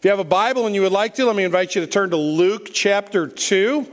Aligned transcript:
If 0.00 0.06
you 0.06 0.10
have 0.12 0.18
a 0.18 0.24
Bible 0.24 0.64
and 0.64 0.74
you 0.74 0.80
would 0.80 0.92
like 0.92 1.16
to, 1.16 1.26
let 1.26 1.36
me 1.36 1.44
invite 1.44 1.74
you 1.74 1.82
to 1.82 1.86
turn 1.86 2.08
to 2.08 2.16
Luke 2.16 2.70
chapter 2.72 3.28
2. 3.28 3.86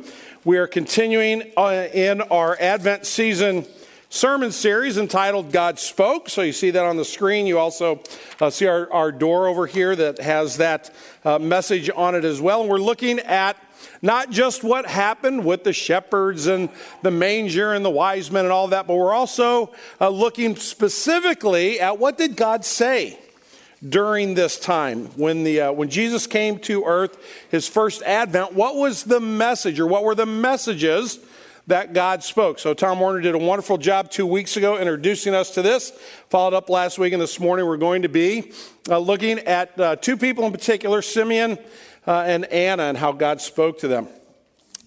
We 0.45 0.57
are 0.57 0.65
continuing 0.65 1.51
uh, 1.57 1.89
in 1.93 2.21
our 2.21 2.55
Advent 2.61 3.05
season 3.05 3.65
sermon 4.07 4.53
series 4.53 4.97
entitled 4.97 5.51
God 5.51 5.79
Spoke. 5.79 6.29
So 6.29 6.43
you 6.43 6.53
see 6.53 6.71
that 6.71 6.85
on 6.85 6.95
the 6.95 7.03
screen. 7.03 7.45
You 7.45 7.59
also 7.59 7.99
uh, 8.39 8.49
see 8.49 8.67
our, 8.67 8.89
our 8.89 9.11
door 9.11 9.47
over 9.47 9.67
here 9.67 9.97
that 9.97 10.19
has 10.19 10.55
that 10.55 10.95
uh, 11.25 11.39
message 11.39 11.89
on 11.93 12.15
it 12.15 12.23
as 12.23 12.39
well. 12.39 12.61
And 12.61 12.69
we're 12.69 12.77
looking 12.77 13.19
at 13.19 13.57
not 14.01 14.29
just 14.29 14.63
what 14.63 14.85
happened 14.85 15.43
with 15.43 15.65
the 15.65 15.73
shepherds 15.73 16.47
and 16.47 16.69
the 17.01 17.11
manger 17.11 17.73
and 17.73 17.83
the 17.83 17.89
wise 17.89 18.31
men 18.31 18.45
and 18.45 18.53
all 18.53 18.69
that, 18.69 18.87
but 18.87 18.95
we're 18.95 19.13
also 19.13 19.73
uh, 19.99 20.07
looking 20.07 20.55
specifically 20.55 21.81
at 21.81 21.99
what 21.99 22.17
did 22.17 22.37
God 22.37 22.63
say 22.63 23.19
during 23.87 24.33
this 24.33 24.59
time 24.59 25.05
when 25.17 25.43
the 25.43 25.61
uh, 25.61 25.71
when 25.71 25.89
Jesus 25.89 26.25
came 26.25 26.57
to 26.59 26.83
earth 26.85 27.17
his 27.49 27.67
first 27.67 28.01
advent 28.03 28.53
what 28.53 28.75
was 28.75 29.03
the 29.03 29.19
message 29.19 29.79
or 29.79 29.85
what 29.85 30.03
were 30.03 30.15
the 30.15 30.25
messages 30.25 31.19
that 31.67 31.93
God 31.93 32.23
spoke? 32.23 32.59
So 32.59 32.73
Tom 32.73 32.99
Warner 32.99 33.19
did 33.19 33.35
a 33.35 33.37
wonderful 33.37 33.77
job 33.77 34.09
2 34.09 34.25
weeks 34.25 34.57
ago 34.57 34.77
introducing 34.77 35.35
us 35.35 35.51
to 35.51 35.61
this 35.61 35.91
followed 36.29 36.55
up 36.55 36.69
last 36.69 36.97
week 36.97 37.13
and 37.13 37.21
this 37.21 37.39
morning 37.39 37.67
we're 37.67 37.77
going 37.77 38.01
to 38.01 38.09
be 38.09 38.51
uh, 38.89 38.97
looking 38.97 39.39
at 39.39 39.79
uh, 39.79 39.95
two 39.95 40.17
people 40.17 40.45
in 40.45 40.51
particular 40.51 41.01
Simeon 41.03 41.59
uh, 42.07 42.23
and 42.25 42.45
Anna 42.45 42.83
and 42.83 42.97
how 42.97 43.11
God 43.11 43.41
spoke 43.41 43.79
to 43.79 43.87
them. 43.87 44.07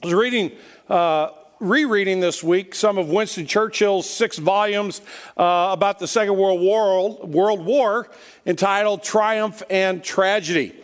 I 0.03 0.07
was 0.07 0.15
reading 0.15 0.53
uh, 0.89 1.29
rereading 1.61 2.21
this 2.21 2.43
week 2.43 2.75
some 2.75 2.97
of 2.97 3.11
Winston 3.11 3.47
Churchill's 3.47 4.09
six 4.09 4.39
volumes 4.39 5.03
uh, 5.37 5.69
about 5.73 5.99
the 5.99 6.09
Second 6.09 6.37
World 6.37 6.61
War, 6.61 7.19
World 7.19 7.65
War 7.65 8.09
entitled 8.47 9.03
Triumph 9.03 9.63
and 9.69 10.03
Tragedy. 10.03 10.75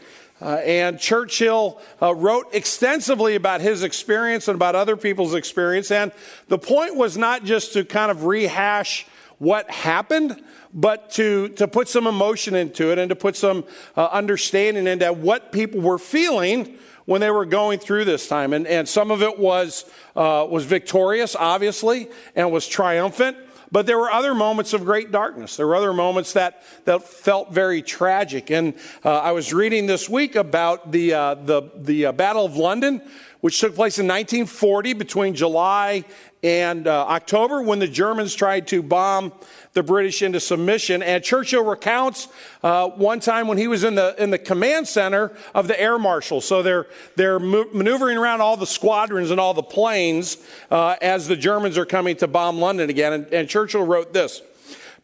Uh, 0.41 0.57
and 0.57 1.01
Churchill 1.01 1.81
uh, 2.03 2.15
wrote 2.15 2.47
extensively 2.53 3.37
about 3.37 3.63
his 3.63 3.83
experience 3.83 4.49
and 4.49 4.55
about 4.55 4.75
other 4.75 4.95
people's 4.95 5.33
experience. 5.33 5.91
And 5.91 6.13
the 6.49 6.59
point 6.59 6.95
was 6.95 7.17
not 7.17 7.45
just 7.45 7.73
to 7.73 7.83
kind 7.83 8.11
of 8.11 8.25
rehash 8.25 9.07
what 9.39 9.71
happened, 9.71 10.43
but 10.73 11.11
to, 11.11 11.49
to 11.51 11.69
put 11.69 11.89
some 11.89 12.07
emotion 12.07 12.55
into 12.55 12.91
it 12.93 12.99
and 12.99 13.09
to 13.11 13.17
put 13.17 13.37
some 13.37 13.65
uh, 13.97 14.07
understanding 14.07 14.87
into 14.87 15.13
what 15.13 15.53
people 15.53 15.81
were 15.81 15.99
feeling 15.99 16.79
when 17.05 17.21
they 17.21 17.31
were 17.31 17.47
going 17.47 17.79
through 17.79 18.05
this 18.05 18.29
time. 18.29 18.53
And, 18.53 18.67
and 18.67 18.89
some 18.89 19.11
of 19.11 19.23
it 19.23 19.39
was, 19.39 19.85
uh, 20.15 20.47
was 20.49 20.65
victorious, 20.65 21.37
obviously, 21.37 22.09
and 22.35 22.51
was 22.53 22.67
triumphant. 22.67 23.37
But 23.73 23.87
there 23.87 23.99
were 23.99 24.11
other 24.11 24.35
moments 24.35 24.73
of 24.73 24.85
great 24.85 25.11
darkness. 25.11 25.57
There 25.57 25.67
were 25.67 25.77
other 25.77 25.93
moments 25.93 26.35
that, 26.35 26.63
that 26.85 27.03
felt 27.03 27.53
very 27.53 27.83
tragic. 27.83 28.51
And 28.51 28.75
uh, 29.05 29.19
I 29.19 29.33
was 29.33 29.53
reading 29.53 29.87
this 29.87 30.09
week 30.09 30.37
about 30.37 30.93
the, 30.93 31.15
uh, 31.15 31.35
the, 31.35 31.63
the 31.75 32.07
uh, 32.07 32.13
Battle 32.13 32.45
of 32.45 32.57
London, 32.57 33.03
which 33.41 33.61
took 33.61 33.75
place 33.75 33.99
in 33.99 34.07
1940 34.07 34.93
between 34.93 35.35
July 35.35 36.05
and 36.43 36.87
uh, 36.87 37.07
October 37.07 37.63
when 37.63 37.79
the 37.79 37.89
Germans 37.89 38.35
tried 38.35 38.67
to 38.69 38.83
bomb 38.83 39.33
the 39.73 39.83
British 39.83 40.23
into 40.23 40.41
submission. 40.41 41.03
And 41.03 41.23
Churchill 41.23 41.65
recounts 41.65 42.29
uh, 42.63 42.89
one 42.89 43.21
time 43.21 43.49
when 43.49 43.59
he 43.59 43.69
was 43.69 43.85
in 43.85 43.95
the 43.95 44.15
in 44.23 44.31
the 44.31 44.39
command 44.39 44.89
center 44.89 45.37
of 45.55 45.69
the 45.69 45.81
air 45.81 45.99
marshal. 45.99 46.41
So 46.41 46.63
they're 46.63 46.87
they're 47.17 47.39
maneuvering 47.39 48.17
around 48.17 48.41
all 48.41 48.57
the 48.57 48.67
squadrons 48.67 49.31
and 49.31 49.41
all 49.41 49.55
the 49.55 49.63
planes 49.63 50.37
uh, 50.71 50.97
as 51.03 51.29
the 51.29 51.37
Germans 51.37 51.79
are 51.79 51.87
coming 51.87 52.17
to 52.17 52.27
bomb 52.27 52.59
London 52.59 52.91
again. 52.91 53.13
And, 53.13 53.27
and 53.33 53.49
Churchill 53.49 53.85
wrote 53.85 54.13
this. 54.13 54.43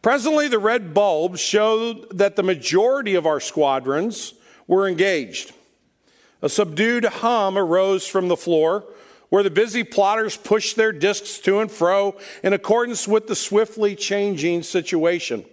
Presently, 0.01 0.49
the 0.49 0.59
red 0.59 0.93
bulbs 0.93 1.39
showed 1.39 2.17
that 2.17 2.35
the 2.35 2.43
majority 2.43 3.15
of 3.15 3.25
our 3.25 3.39
squadrons 3.39 4.33
were 4.67 4.87
engaged. 4.87 5.53
A 6.41 6.49
subdued 6.49 7.05
hum 7.05 7.57
arose 7.57 8.05
from 8.05 8.27
the 8.27 8.35
floor 8.35 8.83
where 9.33 9.41
the 9.41 9.49
busy 9.49 9.83
plotters 9.83 10.37
pushed 10.37 10.75
their 10.75 10.91
discs 10.91 11.39
to 11.39 11.59
and 11.59 11.71
fro 11.71 12.15
in 12.43 12.53
accordance 12.53 13.07
with 13.07 13.25
the 13.25 13.35
swiftly 13.35 13.95
changing 13.95 14.61
situation. 14.61 15.43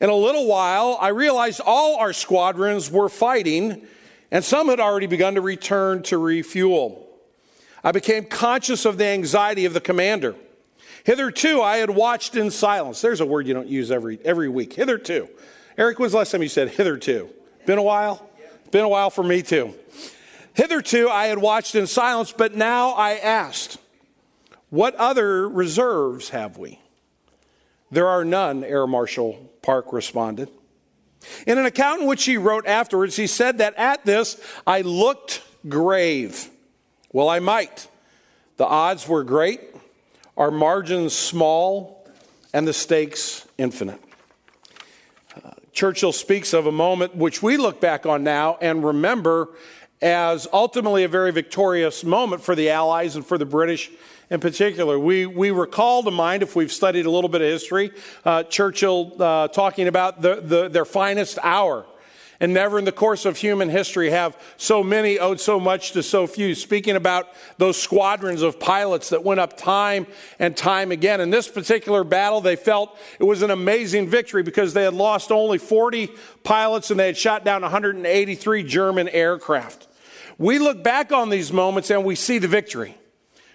In 0.00 0.08
a 0.08 0.14
little 0.14 0.46
while, 0.46 0.96
I 0.98 1.08
realized 1.08 1.60
all 1.66 1.96
our 1.96 2.14
squadrons 2.14 2.90
were 2.90 3.10
fighting, 3.10 3.86
and 4.30 4.42
some 4.42 4.70
had 4.70 4.80
already 4.80 5.06
begun 5.06 5.34
to 5.34 5.42
return 5.42 6.02
to 6.04 6.16
refuel. 6.16 7.10
I 7.84 7.92
became 7.92 8.24
conscious 8.24 8.86
of 8.86 8.96
the 8.96 9.04
anxiety 9.04 9.66
of 9.66 9.74
the 9.74 9.80
commander. 9.82 10.34
Hitherto, 11.04 11.60
I 11.60 11.76
had 11.76 11.90
watched 11.90 12.36
in 12.36 12.50
silence. 12.50 13.02
There's 13.02 13.20
a 13.20 13.26
word 13.26 13.46
you 13.46 13.52
don't 13.52 13.68
use 13.68 13.90
every, 13.90 14.18
every 14.24 14.48
week. 14.48 14.72
Hitherto. 14.72 15.28
Eric, 15.76 15.98
when's 15.98 16.12
the 16.12 16.18
last 16.20 16.30
time 16.30 16.40
you 16.42 16.48
said 16.48 16.70
hitherto? 16.70 17.28
Been 17.66 17.76
a 17.76 17.82
while? 17.82 18.30
Been 18.70 18.84
a 18.84 18.88
while 18.88 19.10
for 19.10 19.22
me 19.22 19.42
too. 19.42 19.74
Hitherto 20.54 21.08
I 21.08 21.26
had 21.26 21.38
watched 21.38 21.74
in 21.74 21.86
silence, 21.86 22.32
but 22.32 22.54
now 22.54 22.90
I 22.90 23.14
asked, 23.14 23.78
What 24.70 24.94
other 24.96 25.48
reserves 25.48 26.30
have 26.30 26.58
we? 26.58 26.78
There 27.90 28.08
are 28.08 28.24
none, 28.24 28.64
Air 28.64 28.86
Marshal 28.86 29.50
Park 29.62 29.92
responded. 29.92 30.48
In 31.46 31.58
an 31.58 31.66
account 31.66 32.02
in 32.02 32.06
which 32.06 32.24
he 32.24 32.36
wrote 32.36 32.66
afterwards, 32.66 33.16
he 33.16 33.26
said 33.26 33.58
that 33.58 33.74
at 33.76 34.04
this 34.04 34.42
I 34.66 34.80
looked 34.80 35.42
grave. 35.68 36.50
Well, 37.12 37.28
I 37.28 37.38
might. 37.38 37.86
The 38.56 38.66
odds 38.66 39.06
were 39.06 39.24
great, 39.24 39.60
our 40.36 40.50
margins 40.50 41.14
small, 41.14 42.06
and 42.52 42.66
the 42.66 42.72
stakes 42.72 43.46
infinite. 43.58 44.00
Uh, 45.42 45.50
Churchill 45.72 46.12
speaks 46.12 46.52
of 46.52 46.66
a 46.66 46.72
moment 46.72 47.16
which 47.16 47.42
we 47.42 47.56
look 47.56 47.80
back 47.80 48.06
on 48.06 48.24
now 48.24 48.58
and 48.60 48.84
remember 48.84 49.50
as 50.02 50.48
ultimately 50.52 51.04
a 51.04 51.08
very 51.08 51.30
victorious 51.30 52.02
moment 52.02 52.42
for 52.42 52.56
the 52.56 52.68
Allies 52.68 53.14
and 53.14 53.24
for 53.24 53.38
the 53.38 53.46
British 53.46 53.90
in 54.30 54.40
particular. 54.40 54.98
We, 54.98 55.26
we 55.26 55.50
recall 55.52 56.02
to 56.02 56.10
mind, 56.10 56.42
if 56.42 56.56
we've 56.56 56.72
studied 56.72 57.06
a 57.06 57.10
little 57.10 57.30
bit 57.30 57.40
of 57.40 57.46
history, 57.46 57.92
uh, 58.24 58.42
Churchill 58.42 59.12
uh, 59.22 59.48
talking 59.48 59.86
about 59.86 60.20
the, 60.20 60.40
the, 60.40 60.68
their 60.68 60.84
finest 60.84 61.38
hour. 61.42 61.86
And 62.40 62.52
never 62.52 62.76
in 62.76 62.84
the 62.84 62.90
course 62.90 63.24
of 63.24 63.36
human 63.36 63.68
history 63.68 64.10
have 64.10 64.36
so 64.56 64.82
many 64.82 65.16
owed 65.16 65.38
so 65.38 65.60
much 65.60 65.92
to 65.92 66.02
so 66.02 66.26
few. 66.26 66.56
Speaking 66.56 66.96
about 66.96 67.28
those 67.56 67.80
squadrons 67.80 68.42
of 68.42 68.58
pilots 68.58 69.10
that 69.10 69.22
went 69.22 69.38
up 69.38 69.56
time 69.56 70.08
and 70.40 70.56
time 70.56 70.90
again. 70.90 71.20
In 71.20 71.30
this 71.30 71.46
particular 71.46 72.02
battle, 72.02 72.40
they 72.40 72.56
felt 72.56 72.98
it 73.20 73.24
was 73.24 73.42
an 73.42 73.52
amazing 73.52 74.08
victory 74.08 74.42
because 74.42 74.74
they 74.74 74.82
had 74.82 74.94
lost 74.94 75.30
only 75.30 75.58
40 75.58 76.10
pilots 76.42 76.90
and 76.90 76.98
they 76.98 77.06
had 77.06 77.16
shot 77.16 77.44
down 77.44 77.62
183 77.62 78.64
German 78.64 79.08
aircraft. 79.10 79.86
We 80.42 80.58
look 80.58 80.82
back 80.82 81.12
on 81.12 81.30
these 81.30 81.52
moments 81.52 81.88
and 81.88 82.04
we 82.04 82.16
see 82.16 82.38
the 82.38 82.48
victory. 82.48 82.98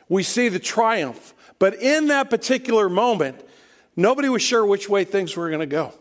We 0.08 0.24
see 0.24 0.48
the 0.48 0.58
triumph. 0.58 1.34
But 1.60 1.76
in 1.82 2.08
that 2.08 2.30
particular 2.30 2.88
moment, 2.88 3.46
nobody 3.98 4.30
was 4.30 4.42
sure 4.42 4.66
which 4.66 4.88
way 4.88 5.04
things 5.04 5.36
were 5.36 5.50
going 5.50 5.60
to 5.60 5.66
go. 5.66 5.94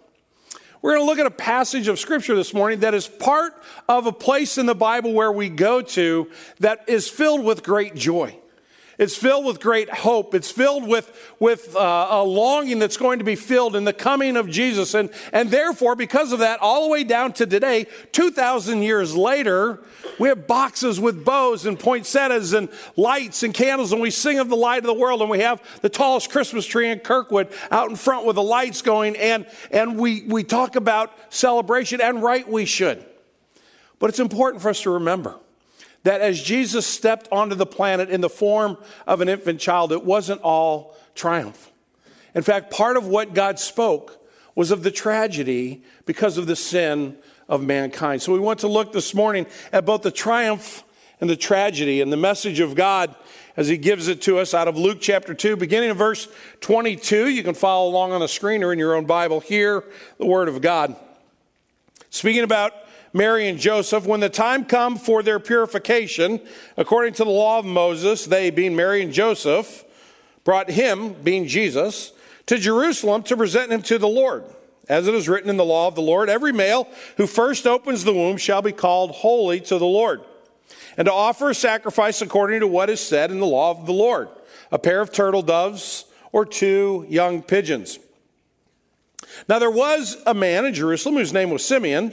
We're 0.80 0.94
going 0.94 1.02
to 1.04 1.10
look 1.10 1.18
at 1.18 1.26
a 1.26 1.30
passage 1.32 1.88
of 1.88 1.98
scripture 1.98 2.36
this 2.36 2.54
morning 2.54 2.80
that 2.80 2.94
is 2.94 3.08
part 3.08 3.60
of 3.88 4.06
a 4.06 4.12
place 4.12 4.58
in 4.58 4.66
the 4.66 4.76
Bible 4.76 5.12
where 5.12 5.32
we 5.32 5.48
go 5.48 5.82
to 5.82 6.30
that 6.60 6.84
is 6.86 7.08
filled 7.08 7.44
with 7.44 7.64
great 7.64 7.96
joy. 7.96 8.38
It's 8.98 9.16
filled 9.16 9.44
with 9.44 9.60
great 9.60 9.90
hope. 9.90 10.34
It's 10.34 10.50
filled 10.50 10.88
with, 10.88 11.34
with 11.38 11.76
uh, 11.76 12.08
a 12.10 12.24
longing 12.24 12.78
that's 12.78 12.96
going 12.96 13.18
to 13.18 13.24
be 13.24 13.34
filled 13.34 13.76
in 13.76 13.84
the 13.84 13.92
coming 13.92 14.38
of 14.38 14.48
Jesus. 14.48 14.94
And, 14.94 15.10
and 15.32 15.50
therefore, 15.50 15.96
because 15.96 16.32
of 16.32 16.38
that, 16.38 16.60
all 16.60 16.84
the 16.84 16.90
way 16.90 17.04
down 17.04 17.34
to 17.34 17.46
today, 17.46 17.86
2,000 18.12 18.82
years 18.82 19.14
later, 19.14 19.80
we 20.18 20.28
have 20.28 20.46
boxes 20.46 20.98
with 20.98 21.26
bows 21.26 21.66
and 21.66 21.78
poinsettias 21.78 22.54
and 22.54 22.70
lights 22.96 23.42
and 23.42 23.52
candles, 23.52 23.92
and 23.92 24.00
we 24.00 24.10
sing 24.10 24.38
of 24.38 24.48
the 24.48 24.56
light 24.56 24.78
of 24.78 24.86
the 24.86 24.94
world. 24.94 25.20
And 25.20 25.28
we 25.28 25.40
have 25.40 25.62
the 25.82 25.90
tallest 25.90 26.30
Christmas 26.30 26.64
tree 26.64 26.88
in 26.88 27.00
Kirkwood 27.00 27.52
out 27.70 27.90
in 27.90 27.96
front 27.96 28.26
with 28.26 28.36
the 28.36 28.42
lights 28.42 28.80
going. 28.80 29.14
And, 29.16 29.46
and 29.70 29.98
we, 29.98 30.22
we 30.22 30.42
talk 30.42 30.74
about 30.74 31.12
celebration, 31.28 32.00
and 32.00 32.22
right 32.22 32.48
we 32.48 32.64
should. 32.64 33.04
But 33.98 34.08
it's 34.08 34.20
important 34.20 34.62
for 34.62 34.70
us 34.70 34.82
to 34.82 34.90
remember 34.90 35.38
that 36.06 36.20
as 36.20 36.40
Jesus 36.40 36.86
stepped 36.86 37.26
onto 37.32 37.56
the 37.56 37.66
planet 37.66 38.10
in 38.10 38.20
the 38.20 38.28
form 38.28 38.76
of 39.08 39.20
an 39.20 39.28
infant 39.28 39.58
child, 39.58 39.90
it 39.90 40.04
wasn't 40.04 40.40
all 40.40 40.96
triumph. 41.16 41.72
In 42.32 42.42
fact, 42.42 42.70
part 42.70 42.96
of 42.96 43.08
what 43.08 43.34
God 43.34 43.58
spoke 43.58 44.24
was 44.54 44.70
of 44.70 44.84
the 44.84 44.92
tragedy 44.92 45.82
because 46.04 46.38
of 46.38 46.46
the 46.46 46.54
sin 46.54 47.18
of 47.48 47.60
mankind. 47.60 48.22
So 48.22 48.32
we 48.32 48.38
want 48.38 48.60
to 48.60 48.68
look 48.68 48.92
this 48.92 49.16
morning 49.16 49.46
at 49.72 49.84
both 49.84 50.02
the 50.02 50.12
triumph 50.12 50.84
and 51.20 51.28
the 51.28 51.36
tragedy 51.36 52.00
and 52.00 52.12
the 52.12 52.16
message 52.16 52.60
of 52.60 52.76
God 52.76 53.12
as 53.56 53.66
he 53.66 53.76
gives 53.76 54.06
it 54.06 54.22
to 54.22 54.38
us 54.38 54.54
out 54.54 54.68
of 54.68 54.78
Luke 54.78 54.98
chapter 55.00 55.34
2, 55.34 55.56
beginning 55.56 55.90
in 55.90 55.96
verse 55.96 56.28
22. 56.60 57.30
You 57.30 57.42
can 57.42 57.54
follow 57.54 57.90
along 57.90 58.12
on 58.12 58.20
the 58.20 58.28
screen 58.28 58.62
or 58.62 58.72
in 58.72 58.78
your 58.78 58.94
own 58.94 59.06
Bible. 59.06 59.40
Hear 59.40 59.82
the 60.18 60.26
word 60.26 60.48
of 60.48 60.60
God. 60.60 60.94
Speaking 62.10 62.44
about 62.44 62.72
Mary 63.12 63.48
and 63.48 63.58
Joseph, 63.58 64.06
when 64.06 64.20
the 64.20 64.28
time 64.28 64.64
come 64.64 64.96
for 64.96 65.22
their 65.22 65.38
purification, 65.38 66.40
according 66.76 67.14
to 67.14 67.24
the 67.24 67.30
law 67.30 67.58
of 67.58 67.64
Moses, 67.64 68.26
they, 68.26 68.50
being 68.50 68.76
Mary 68.76 69.02
and 69.02 69.12
Joseph, 69.12 69.84
brought 70.44 70.70
him, 70.70 71.14
being 71.22 71.46
Jesus, 71.46 72.12
to 72.46 72.58
Jerusalem 72.58 73.22
to 73.24 73.36
present 73.36 73.72
him 73.72 73.82
to 73.82 73.98
the 73.98 74.08
Lord. 74.08 74.44
As 74.88 75.08
it 75.08 75.14
is 75.14 75.28
written 75.28 75.50
in 75.50 75.56
the 75.56 75.64
law 75.64 75.88
of 75.88 75.96
the 75.96 76.02
Lord, 76.02 76.28
every 76.28 76.52
male 76.52 76.88
who 77.16 77.26
first 77.26 77.66
opens 77.66 78.04
the 78.04 78.14
womb 78.14 78.36
shall 78.36 78.62
be 78.62 78.72
called 78.72 79.10
holy 79.10 79.60
to 79.62 79.78
the 79.78 79.86
Lord, 79.86 80.20
and 80.96 81.06
to 81.06 81.12
offer 81.12 81.50
a 81.50 81.54
sacrifice 81.54 82.22
according 82.22 82.60
to 82.60 82.66
what 82.66 82.88
is 82.88 83.00
said 83.00 83.30
in 83.30 83.40
the 83.40 83.46
law 83.46 83.70
of 83.70 83.86
the 83.86 83.92
Lord 83.92 84.28
a 84.70 84.78
pair 84.78 85.00
of 85.00 85.12
turtle 85.12 85.42
doves 85.42 86.04
or 86.32 86.44
two 86.44 87.06
young 87.08 87.42
pigeons. 87.42 87.98
Now 89.48 89.58
there 89.58 89.70
was 89.70 90.16
a 90.26 90.34
man 90.34 90.64
in 90.64 90.74
Jerusalem 90.74 91.16
whose 91.16 91.32
name 91.32 91.50
was 91.50 91.64
Simeon, 91.64 92.12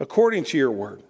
according 0.00 0.44
to 0.44 0.58
your 0.58 0.72
word. 0.72 1.02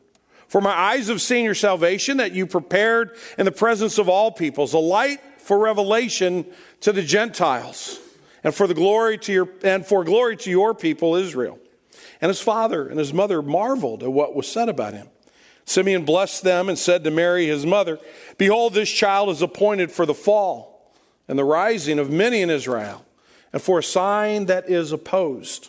For 0.48 0.60
my 0.60 0.72
eyes 0.72 1.06
have 1.06 1.22
seen 1.22 1.44
your 1.44 1.54
salvation 1.54 2.16
that 2.16 2.32
you 2.32 2.46
prepared 2.46 3.16
in 3.38 3.44
the 3.44 3.52
presence 3.52 3.98
of 3.98 4.08
all 4.08 4.32
peoples, 4.32 4.74
a 4.74 4.78
light 4.78 5.20
for 5.38 5.58
revelation 5.58 6.44
to 6.80 6.92
the 6.92 7.02
Gentiles 7.02 8.00
and 8.42 8.54
for 8.54 8.66
the 8.66 8.74
glory 8.74 9.16
to 9.18 9.32
your 9.32 9.48
and 9.62 9.86
for 9.86 10.02
glory 10.04 10.36
to 10.38 10.50
your 10.50 10.74
people 10.74 11.14
Israel. 11.14 11.58
And 12.20 12.28
his 12.28 12.40
father 12.40 12.86
and 12.88 12.98
his 12.98 13.14
mother 13.14 13.42
marveled 13.42 14.02
at 14.02 14.12
what 14.12 14.34
was 14.34 14.46
said 14.46 14.68
about 14.68 14.92
him. 14.92 15.08
Simeon 15.64 16.04
blessed 16.04 16.42
them 16.42 16.68
and 16.68 16.76
said 16.76 17.04
to 17.04 17.10
Mary 17.10 17.46
his 17.46 17.64
mother, 17.64 17.98
Behold, 18.36 18.74
this 18.74 18.90
child 18.90 19.28
is 19.28 19.40
appointed 19.40 19.92
for 19.92 20.04
the 20.04 20.14
fall 20.14 20.92
and 21.28 21.38
the 21.38 21.44
rising 21.44 22.00
of 22.00 22.10
many 22.10 22.42
in 22.42 22.50
Israel, 22.50 23.04
and 23.52 23.62
for 23.62 23.78
a 23.78 23.82
sign 23.84 24.46
that 24.46 24.68
is 24.68 24.90
opposed. 24.90 25.68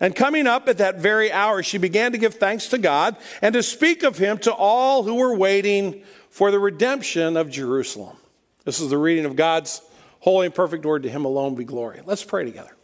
And 0.00 0.14
coming 0.14 0.46
up 0.46 0.68
at 0.68 0.78
that 0.78 0.96
very 0.96 1.32
hour, 1.32 1.62
she 1.62 1.78
began 1.78 2.12
to 2.12 2.18
give 2.18 2.34
thanks 2.34 2.68
to 2.68 2.78
God 2.78 3.16
and 3.42 3.52
to 3.54 3.62
speak 3.62 4.02
of 4.02 4.18
him 4.18 4.38
to 4.38 4.52
all 4.52 5.02
who 5.02 5.16
were 5.16 5.34
waiting 5.34 6.02
for 6.30 6.50
the 6.50 6.58
redemption 6.58 7.36
of 7.36 7.50
Jerusalem. 7.50 8.16
This 8.64 8.80
is 8.80 8.90
the 8.90 8.98
reading 8.98 9.24
of 9.24 9.34
God's 9.34 9.82
holy 10.20 10.46
and 10.46 10.54
perfect 10.54 10.84
word. 10.84 11.02
To 11.02 11.08
him 11.08 11.24
alone 11.24 11.54
be 11.54 11.64
glory. 11.64 12.00
Let's 12.04 12.22
pray 12.22 12.44
together. 12.44 12.76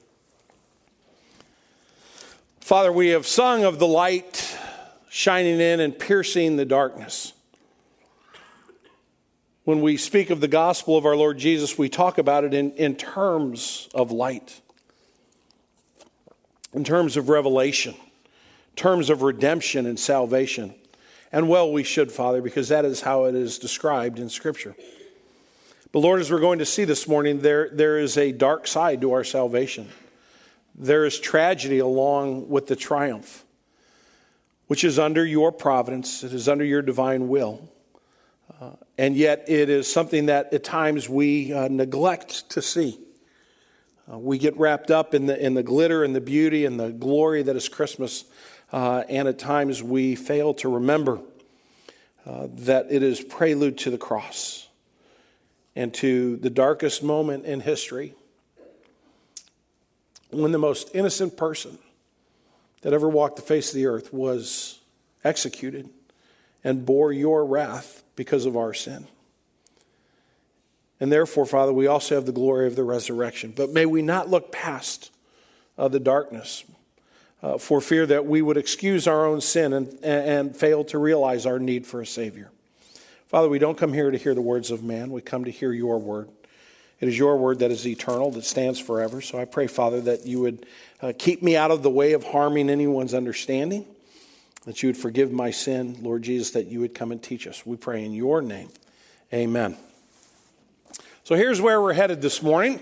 Father, 2.60 2.90
we 2.90 3.08
have 3.08 3.26
sung 3.26 3.64
of 3.64 3.78
the 3.78 3.86
light 3.86 4.58
shining 5.10 5.60
in 5.60 5.80
and 5.80 5.96
piercing 5.96 6.56
the 6.56 6.64
darkness. 6.64 7.34
When 9.64 9.80
we 9.80 9.96
speak 9.96 10.30
of 10.30 10.40
the 10.40 10.48
gospel 10.48 10.96
of 10.96 11.06
our 11.06 11.14
Lord 11.14 11.38
Jesus, 11.38 11.78
we 11.78 11.88
talk 11.88 12.18
about 12.18 12.42
it 12.42 12.52
in, 12.52 12.72
in 12.72 12.96
terms 12.96 13.88
of 13.94 14.10
light, 14.10 14.60
in 16.74 16.84
terms 16.84 17.16
of 17.16 17.28
revelation, 17.28 17.94
terms 18.76 19.08
of 19.08 19.22
redemption 19.22 19.86
and 19.86 19.98
salvation. 19.98 20.74
And 21.32 21.48
well, 21.48 21.72
we 21.72 21.82
should, 21.82 22.12
Father, 22.12 22.42
because 22.42 22.68
that 22.68 22.84
is 22.84 23.00
how 23.00 23.24
it 23.24 23.34
is 23.34 23.58
described 23.58 24.18
in 24.18 24.28
Scripture. 24.28 24.76
But 25.92 26.00
Lord, 26.00 26.20
as 26.20 26.30
we're 26.30 26.40
going 26.40 26.58
to 26.58 26.66
see 26.66 26.84
this 26.84 27.06
morning, 27.06 27.40
there, 27.40 27.70
there 27.72 27.98
is 27.98 28.18
a 28.18 28.32
dark 28.32 28.66
side 28.66 29.00
to 29.02 29.12
our 29.12 29.24
salvation. 29.24 29.88
There 30.74 31.04
is 31.04 31.20
tragedy 31.20 31.78
along 31.78 32.48
with 32.48 32.66
the 32.66 32.74
triumph, 32.74 33.44
which 34.66 34.82
is 34.82 34.98
under 34.98 35.24
your 35.24 35.52
providence, 35.52 36.24
it 36.24 36.32
is 36.32 36.48
under 36.48 36.64
your 36.64 36.82
divine 36.82 37.28
will. 37.28 37.68
Uh, 38.60 38.70
and 38.98 39.16
yet, 39.16 39.44
it 39.48 39.68
is 39.68 39.90
something 39.90 40.26
that 40.26 40.52
at 40.52 40.64
times 40.64 41.08
we 41.08 41.52
uh, 41.52 41.68
neglect 41.68 42.50
to 42.50 42.60
see. 42.60 42.98
Uh, 44.10 44.18
we 44.18 44.36
get 44.38 44.56
wrapped 44.58 44.90
up 44.90 45.14
in 45.14 45.26
the, 45.26 45.44
in 45.44 45.54
the 45.54 45.62
glitter 45.62 46.04
and 46.04 46.14
the 46.14 46.20
beauty 46.20 46.64
and 46.64 46.78
the 46.78 46.90
glory 46.90 47.42
that 47.42 47.56
is 47.56 47.68
Christmas, 47.68 48.24
uh, 48.72 49.04
and 49.08 49.28
at 49.28 49.38
times 49.38 49.82
we 49.82 50.14
fail 50.14 50.52
to 50.54 50.68
remember 50.68 51.20
uh, 52.26 52.48
that 52.50 52.86
it 52.90 53.02
is 53.02 53.20
prelude 53.20 53.78
to 53.78 53.90
the 53.90 53.98
cross 53.98 54.68
and 55.74 55.92
to 55.94 56.36
the 56.36 56.50
darkest 56.50 57.02
moment 57.02 57.44
in 57.44 57.60
history 57.60 58.14
when 60.30 60.52
the 60.52 60.58
most 60.58 60.90
innocent 60.94 61.36
person 61.36 61.78
that 62.82 62.92
ever 62.92 63.08
walked 63.08 63.36
the 63.36 63.42
face 63.42 63.70
of 63.70 63.74
the 63.74 63.86
earth 63.86 64.12
was 64.12 64.80
executed 65.24 65.88
and 66.62 66.84
bore 66.84 67.12
your 67.12 67.44
wrath 67.44 68.02
because 68.16 68.46
of 68.46 68.56
our 68.56 68.74
sin. 68.74 69.06
And 71.04 71.12
therefore, 71.12 71.44
Father, 71.44 71.70
we 71.70 71.86
also 71.86 72.14
have 72.14 72.24
the 72.24 72.32
glory 72.32 72.66
of 72.66 72.76
the 72.76 72.82
resurrection. 72.82 73.52
But 73.54 73.68
may 73.68 73.84
we 73.84 74.00
not 74.00 74.30
look 74.30 74.50
past 74.50 75.10
uh, 75.76 75.88
the 75.88 76.00
darkness 76.00 76.64
uh, 77.42 77.58
for 77.58 77.82
fear 77.82 78.06
that 78.06 78.24
we 78.24 78.40
would 78.40 78.56
excuse 78.56 79.06
our 79.06 79.26
own 79.26 79.42
sin 79.42 79.74
and, 79.74 80.02
and 80.02 80.56
fail 80.56 80.82
to 80.84 80.98
realize 80.98 81.44
our 81.44 81.58
need 81.58 81.86
for 81.86 82.00
a 82.00 82.06
Savior. 82.06 82.50
Father, 83.26 83.50
we 83.50 83.58
don't 83.58 83.76
come 83.76 83.92
here 83.92 84.10
to 84.10 84.16
hear 84.16 84.34
the 84.34 84.40
words 84.40 84.70
of 84.70 84.82
man. 84.82 85.10
We 85.10 85.20
come 85.20 85.44
to 85.44 85.50
hear 85.50 85.74
your 85.74 85.98
word. 85.98 86.30
It 87.00 87.08
is 87.08 87.18
your 87.18 87.36
word 87.36 87.58
that 87.58 87.70
is 87.70 87.86
eternal, 87.86 88.30
that 88.30 88.46
stands 88.46 88.80
forever. 88.80 89.20
So 89.20 89.38
I 89.38 89.44
pray, 89.44 89.66
Father, 89.66 90.00
that 90.00 90.24
you 90.24 90.40
would 90.40 90.64
uh, 91.02 91.12
keep 91.18 91.42
me 91.42 91.54
out 91.54 91.70
of 91.70 91.82
the 91.82 91.90
way 91.90 92.14
of 92.14 92.24
harming 92.24 92.70
anyone's 92.70 93.12
understanding, 93.12 93.84
that 94.64 94.82
you 94.82 94.88
would 94.88 94.96
forgive 94.96 95.30
my 95.30 95.50
sin, 95.50 95.98
Lord 96.00 96.22
Jesus, 96.22 96.52
that 96.52 96.68
you 96.68 96.80
would 96.80 96.94
come 96.94 97.12
and 97.12 97.22
teach 97.22 97.46
us. 97.46 97.66
We 97.66 97.76
pray 97.76 98.06
in 98.06 98.14
your 98.14 98.40
name. 98.40 98.70
Amen. 99.34 99.76
So 101.24 101.36
here's 101.36 101.58
where 101.58 101.80
we're 101.80 101.94
headed 101.94 102.20
this 102.20 102.42
morning 102.42 102.80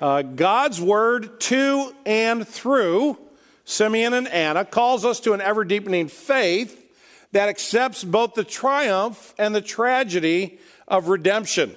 uh, 0.00 0.22
God's 0.22 0.80
word 0.80 1.38
to 1.42 1.92
and 2.06 2.48
through 2.48 3.18
Simeon 3.66 4.14
and 4.14 4.26
Anna 4.28 4.64
calls 4.64 5.04
us 5.04 5.20
to 5.20 5.34
an 5.34 5.42
ever 5.42 5.62
deepening 5.62 6.08
faith 6.08 6.90
that 7.32 7.50
accepts 7.50 8.02
both 8.02 8.32
the 8.32 8.44
triumph 8.44 9.34
and 9.36 9.54
the 9.54 9.60
tragedy 9.60 10.58
of 10.88 11.08
redemption. 11.08 11.76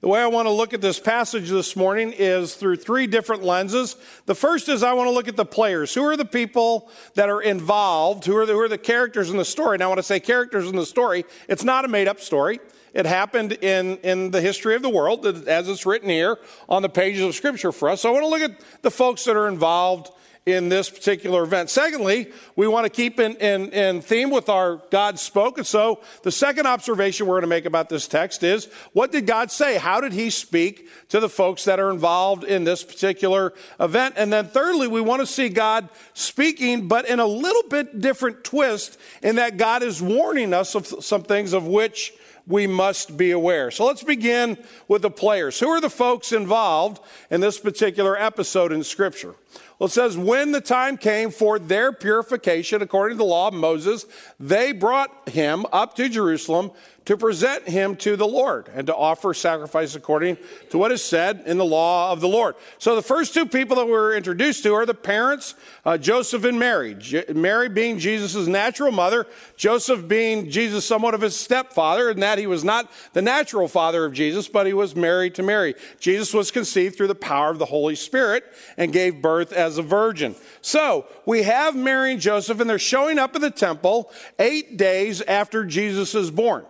The 0.00 0.06
way 0.06 0.20
I 0.20 0.28
want 0.28 0.46
to 0.46 0.52
look 0.52 0.74
at 0.74 0.80
this 0.80 1.00
passage 1.00 1.48
this 1.48 1.74
morning 1.74 2.14
is 2.16 2.54
through 2.54 2.76
three 2.76 3.08
different 3.08 3.42
lenses. 3.42 3.96
The 4.26 4.36
first 4.36 4.68
is 4.68 4.84
I 4.84 4.92
want 4.92 5.08
to 5.08 5.12
look 5.12 5.26
at 5.26 5.34
the 5.34 5.44
players. 5.44 5.92
Who 5.92 6.04
are 6.04 6.16
the 6.16 6.24
people 6.24 6.88
that 7.14 7.28
are 7.28 7.42
involved? 7.42 8.26
Who 8.26 8.36
are 8.36 8.46
the, 8.46 8.52
who 8.52 8.60
are 8.60 8.68
the 8.68 8.78
characters 8.78 9.28
in 9.28 9.38
the 9.38 9.44
story? 9.44 9.76
When 9.78 9.98
I 9.98 10.02
say 10.02 10.20
characters 10.20 10.68
in 10.68 10.76
the 10.76 10.86
story, 10.86 11.24
it's 11.48 11.64
not 11.64 11.84
a 11.84 11.88
made 11.88 12.06
up 12.06 12.20
story. 12.20 12.60
It 12.94 13.06
happened 13.06 13.52
in, 13.52 13.96
in 13.98 14.30
the 14.30 14.40
history 14.40 14.74
of 14.74 14.82
the 14.82 14.90
world, 14.90 15.26
as 15.26 15.68
it's 15.68 15.86
written 15.86 16.08
here 16.08 16.38
on 16.68 16.82
the 16.82 16.88
pages 16.88 17.22
of 17.22 17.34
Scripture 17.34 17.72
for 17.72 17.88
us. 17.88 18.02
So 18.02 18.10
I 18.10 18.12
want 18.12 18.24
to 18.24 18.28
look 18.28 18.42
at 18.42 18.82
the 18.82 18.90
folks 18.90 19.24
that 19.24 19.36
are 19.36 19.48
involved 19.48 20.10
in 20.44 20.68
this 20.68 20.90
particular 20.90 21.44
event. 21.44 21.70
Secondly, 21.70 22.32
we 22.56 22.66
want 22.66 22.84
to 22.84 22.90
keep 22.90 23.20
in, 23.20 23.36
in, 23.36 23.70
in, 23.70 24.00
theme 24.02 24.28
with 24.28 24.48
our 24.48 24.82
God 24.90 25.20
spoke. 25.20 25.56
And 25.56 25.66
so 25.66 26.00
the 26.24 26.32
second 26.32 26.66
observation 26.66 27.26
we're 27.26 27.34
going 27.34 27.42
to 27.42 27.48
make 27.48 27.64
about 27.64 27.88
this 27.88 28.08
text 28.08 28.42
is 28.42 28.68
what 28.92 29.12
did 29.12 29.24
God 29.24 29.52
say? 29.52 29.78
How 29.78 30.00
did 30.00 30.12
he 30.12 30.30
speak 30.30 30.88
to 31.10 31.20
the 31.20 31.28
folks 31.28 31.64
that 31.66 31.78
are 31.78 31.90
involved 31.90 32.42
in 32.42 32.64
this 32.64 32.82
particular 32.82 33.54
event? 33.78 34.14
And 34.18 34.32
then 34.32 34.48
thirdly, 34.48 34.88
we 34.88 35.00
want 35.00 35.20
to 35.20 35.26
see 35.26 35.48
God 35.48 35.88
speaking, 36.12 36.88
but 36.88 37.08
in 37.08 37.20
a 37.20 37.26
little 37.26 37.68
bit 37.68 38.00
different 38.00 38.42
twist 38.42 38.98
in 39.22 39.36
that 39.36 39.58
God 39.58 39.84
is 39.84 40.02
warning 40.02 40.52
us 40.52 40.74
of 40.74 40.88
some 40.88 41.22
things 41.22 41.52
of 41.52 41.68
which 41.68 42.12
we 42.46 42.66
must 42.66 43.16
be 43.16 43.30
aware. 43.30 43.70
So 43.70 43.86
let's 43.86 44.02
begin 44.02 44.58
with 44.88 45.02
the 45.02 45.10
players. 45.10 45.60
Who 45.60 45.68
are 45.68 45.80
the 45.80 45.90
folks 45.90 46.32
involved 46.32 47.00
in 47.30 47.40
this 47.40 47.58
particular 47.58 48.16
episode 48.16 48.72
in 48.72 48.82
Scripture? 48.84 49.34
Well, 49.78 49.88
it 49.88 49.92
says, 49.92 50.16
when 50.16 50.52
the 50.52 50.60
time 50.60 50.96
came 50.96 51.30
for 51.30 51.58
their 51.58 51.92
purification, 51.92 52.82
according 52.82 53.16
to 53.16 53.18
the 53.18 53.28
law 53.28 53.48
of 53.48 53.54
Moses, 53.54 54.06
they 54.38 54.72
brought 54.72 55.28
him 55.28 55.66
up 55.72 55.96
to 55.96 56.08
Jerusalem 56.08 56.70
to 57.04 57.16
present 57.16 57.68
him 57.68 57.96
to 57.96 58.16
the 58.16 58.26
Lord 58.26 58.70
and 58.74 58.86
to 58.86 58.94
offer 58.94 59.34
sacrifice 59.34 59.94
according 59.94 60.36
to 60.70 60.78
what 60.78 60.92
is 60.92 61.02
said 61.02 61.42
in 61.46 61.58
the 61.58 61.64
law 61.64 62.12
of 62.12 62.20
the 62.20 62.28
Lord. 62.28 62.54
So 62.78 62.94
the 62.94 63.02
first 63.02 63.34
two 63.34 63.46
people 63.46 63.76
that 63.76 63.88
we're 63.88 64.14
introduced 64.14 64.62
to 64.62 64.74
are 64.74 64.86
the 64.86 64.94
parents, 64.94 65.54
uh, 65.84 65.98
Joseph 65.98 66.44
and 66.44 66.58
Mary. 66.58 66.94
J- 66.94 67.24
Mary 67.34 67.68
being 67.68 67.98
Jesus' 67.98 68.46
natural 68.46 68.92
mother, 68.92 69.26
Joseph 69.56 70.06
being 70.06 70.48
Jesus 70.48 70.84
somewhat 70.84 71.14
of 71.14 71.20
his 71.20 71.36
stepfather, 71.36 72.10
in 72.10 72.20
that 72.20 72.38
he 72.38 72.46
was 72.46 72.62
not 72.62 72.90
the 73.14 73.22
natural 73.22 73.66
father 73.66 74.04
of 74.04 74.12
Jesus, 74.12 74.48
but 74.48 74.66
he 74.66 74.72
was 74.72 74.94
married 74.94 75.34
to 75.34 75.42
Mary. 75.42 75.74
Jesus 75.98 76.32
was 76.32 76.50
conceived 76.50 76.96
through 76.96 77.08
the 77.08 77.14
power 77.14 77.50
of 77.50 77.58
the 77.58 77.66
Holy 77.66 77.96
Spirit 77.96 78.44
and 78.76 78.92
gave 78.92 79.20
birth 79.20 79.52
as 79.52 79.78
a 79.78 79.82
virgin. 79.82 80.36
So 80.60 81.06
we 81.26 81.42
have 81.42 81.74
Mary 81.74 82.12
and 82.12 82.20
Joseph, 82.20 82.60
and 82.60 82.70
they're 82.70 82.78
showing 82.78 83.18
up 83.18 83.34
at 83.34 83.40
the 83.40 83.50
temple 83.50 84.12
eight 84.38 84.76
days 84.76 85.20
after 85.22 85.64
Jesus 85.64 86.14
is 86.14 86.30
born. 86.30 86.64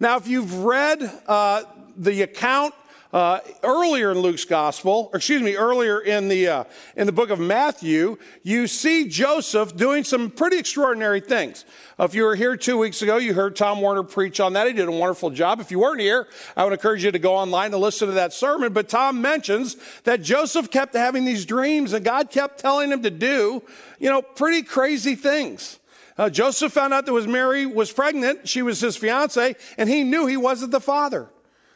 Now, 0.00 0.16
if 0.16 0.28
you've 0.28 0.54
read 0.64 1.02
uh, 1.26 1.64
the 1.96 2.22
account 2.22 2.74
uh, 3.14 3.38
earlier 3.62 4.10
in 4.10 4.18
Luke's 4.18 4.44
gospel, 4.44 5.08
excuse 5.14 5.40
me, 5.40 5.54
earlier 5.54 6.00
in 6.00 6.26
the, 6.26 6.48
uh, 6.48 6.64
in 6.96 7.06
the 7.06 7.12
book 7.12 7.30
of 7.30 7.38
Matthew, 7.38 8.18
you 8.42 8.66
see 8.66 9.06
Joseph 9.06 9.76
doing 9.76 10.02
some 10.02 10.32
pretty 10.32 10.58
extraordinary 10.58 11.20
things. 11.20 11.64
If 11.96 12.16
you 12.16 12.24
were 12.24 12.34
here 12.34 12.56
two 12.56 12.76
weeks 12.76 13.02
ago, 13.02 13.18
you 13.18 13.32
heard 13.32 13.54
Tom 13.54 13.80
Warner 13.80 14.02
preach 14.02 14.40
on 14.40 14.54
that. 14.54 14.66
He 14.66 14.72
did 14.72 14.88
a 14.88 14.90
wonderful 14.90 15.30
job. 15.30 15.60
If 15.60 15.70
you 15.70 15.78
weren't 15.78 16.00
here, 16.00 16.26
I 16.56 16.64
would 16.64 16.72
encourage 16.72 17.04
you 17.04 17.12
to 17.12 17.18
go 17.20 17.36
online 17.36 17.72
and 17.72 17.80
listen 17.80 18.08
to 18.08 18.14
that 18.14 18.32
sermon. 18.32 18.72
But 18.72 18.88
Tom 18.88 19.22
mentions 19.22 19.76
that 20.02 20.20
Joseph 20.20 20.72
kept 20.72 20.94
having 20.94 21.24
these 21.24 21.46
dreams 21.46 21.92
and 21.92 22.04
God 22.04 22.30
kept 22.30 22.58
telling 22.58 22.90
him 22.90 23.02
to 23.04 23.10
do, 23.10 23.62
you 24.00 24.10
know, 24.10 24.22
pretty 24.22 24.62
crazy 24.62 25.14
things. 25.14 25.78
Uh, 26.16 26.30
Joseph 26.30 26.72
found 26.72 26.94
out 26.94 27.06
that 27.06 27.12
was 27.12 27.26
Mary 27.26 27.66
was 27.66 27.92
pregnant. 27.92 28.48
She 28.48 28.62
was 28.62 28.80
his 28.80 28.96
fiance, 28.96 29.56
and 29.76 29.88
he 29.88 30.04
knew 30.04 30.26
he 30.26 30.36
wasn't 30.36 30.70
the 30.70 30.80
father. 30.80 31.28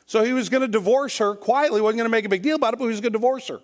So 0.06 0.24
he 0.24 0.32
was 0.32 0.48
going 0.48 0.60
to 0.62 0.68
divorce 0.68 1.18
her 1.18 1.34
quietly. 1.34 1.80
wasn't 1.80 1.98
going 1.98 2.06
to 2.06 2.10
make 2.10 2.24
a 2.24 2.28
big 2.28 2.42
deal 2.42 2.56
about 2.56 2.72
it, 2.72 2.78
but 2.78 2.84
he 2.84 2.90
was 2.90 3.00
going 3.00 3.12
to 3.12 3.18
divorce 3.18 3.48
her. 3.48 3.60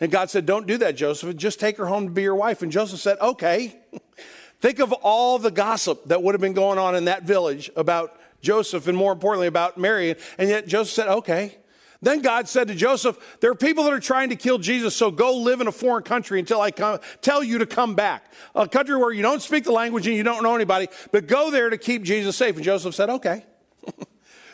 And 0.00 0.12
God 0.12 0.30
said, 0.30 0.46
"Don't 0.46 0.66
do 0.66 0.76
that, 0.78 0.96
Joseph. 0.96 1.36
Just 1.36 1.60
take 1.60 1.76
her 1.78 1.86
home 1.86 2.06
to 2.06 2.12
be 2.12 2.22
your 2.22 2.34
wife." 2.34 2.62
And 2.62 2.70
Joseph 2.70 3.00
said, 3.00 3.18
"Okay." 3.20 3.76
Think 4.60 4.78
of 4.78 4.92
all 4.92 5.40
the 5.40 5.50
gossip 5.50 6.04
that 6.04 6.22
would 6.22 6.34
have 6.34 6.40
been 6.40 6.52
going 6.52 6.78
on 6.78 6.94
in 6.94 7.06
that 7.06 7.24
village 7.24 7.68
about 7.74 8.16
Joseph, 8.42 8.86
and 8.86 8.96
more 8.96 9.12
importantly 9.12 9.48
about 9.48 9.76
Mary. 9.76 10.14
And 10.38 10.48
yet 10.48 10.66
Joseph 10.66 10.94
said, 10.94 11.08
"Okay." 11.08 11.56
Then 12.02 12.20
God 12.20 12.48
said 12.48 12.66
to 12.68 12.74
Joseph, 12.74 13.38
There 13.40 13.52
are 13.52 13.54
people 13.54 13.84
that 13.84 13.92
are 13.92 14.00
trying 14.00 14.30
to 14.30 14.36
kill 14.36 14.58
Jesus, 14.58 14.94
so 14.94 15.12
go 15.12 15.36
live 15.36 15.60
in 15.60 15.68
a 15.68 15.72
foreign 15.72 16.02
country 16.02 16.40
until 16.40 16.60
I 16.60 16.72
come, 16.72 16.98
tell 17.22 17.44
you 17.44 17.58
to 17.58 17.66
come 17.66 17.94
back. 17.94 18.24
A 18.56 18.68
country 18.68 18.96
where 18.96 19.12
you 19.12 19.22
don't 19.22 19.40
speak 19.40 19.62
the 19.64 19.72
language 19.72 20.08
and 20.08 20.16
you 20.16 20.24
don't 20.24 20.42
know 20.42 20.56
anybody, 20.56 20.88
but 21.12 21.28
go 21.28 21.52
there 21.52 21.70
to 21.70 21.78
keep 21.78 22.02
Jesus 22.02 22.36
safe. 22.36 22.56
And 22.56 22.64
Joseph 22.64 22.96
said, 22.96 23.08
Okay. 23.08 23.44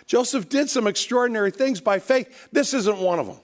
Joseph 0.06 0.48
did 0.48 0.70
some 0.70 0.86
extraordinary 0.86 1.50
things 1.50 1.80
by 1.80 1.98
faith. 1.98 2.48
This 2.52 2.72
isn't 2.74 2.98
one 2.98 3.18
of 3.18 3.26
them. 3.26 3.36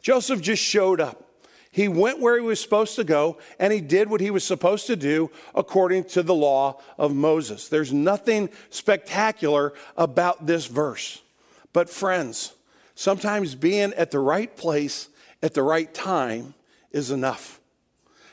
Joseph 0.00 0.40
just 0.40 0.62
showed 0.62 1.00
up. 1.00 1.24
He 1.70 1.86
went 1.86 2.20
where 2.20 2.36
he 2.36 2.40
was 2.40 2.60
supposed 2.60 2.96
to 2.96 3.04
go 3.04 3.38
and 3.58 3.72
he 3.72 3.80
did 3.80 4.08
what 4.08 4.20
he 4.20 4.30
was 4.30 4.44
supposed 4.44 4.86
to 4.86 4.96
do 4.96 5.30
according 5.54 6.04
to 6.04 6.22
the 6.22 6.34
law 6.34 6.80
of 6.98 7.14
Moses. 7.14 7.68
There's 7.68 7.92
nothing 7.92 8.48
spectacular 8.70 9.74
about 9.96 10.46
this 10.46 10.66
verse. 10.66 11.20
But, 11.72 11.90
friends, 11.90 12.54
Sometimes 12.98 13.54
being 13.54 13.92
at 13.94 14.10
the 14.10 14.18
right 14.18 14.56
place 14.56 15.08
at 15.40 15.54
the 15.54 15.62
right 15.62 15.94
time 15.94 16.54
is 16.90 17.12
enough. 17.12 17.60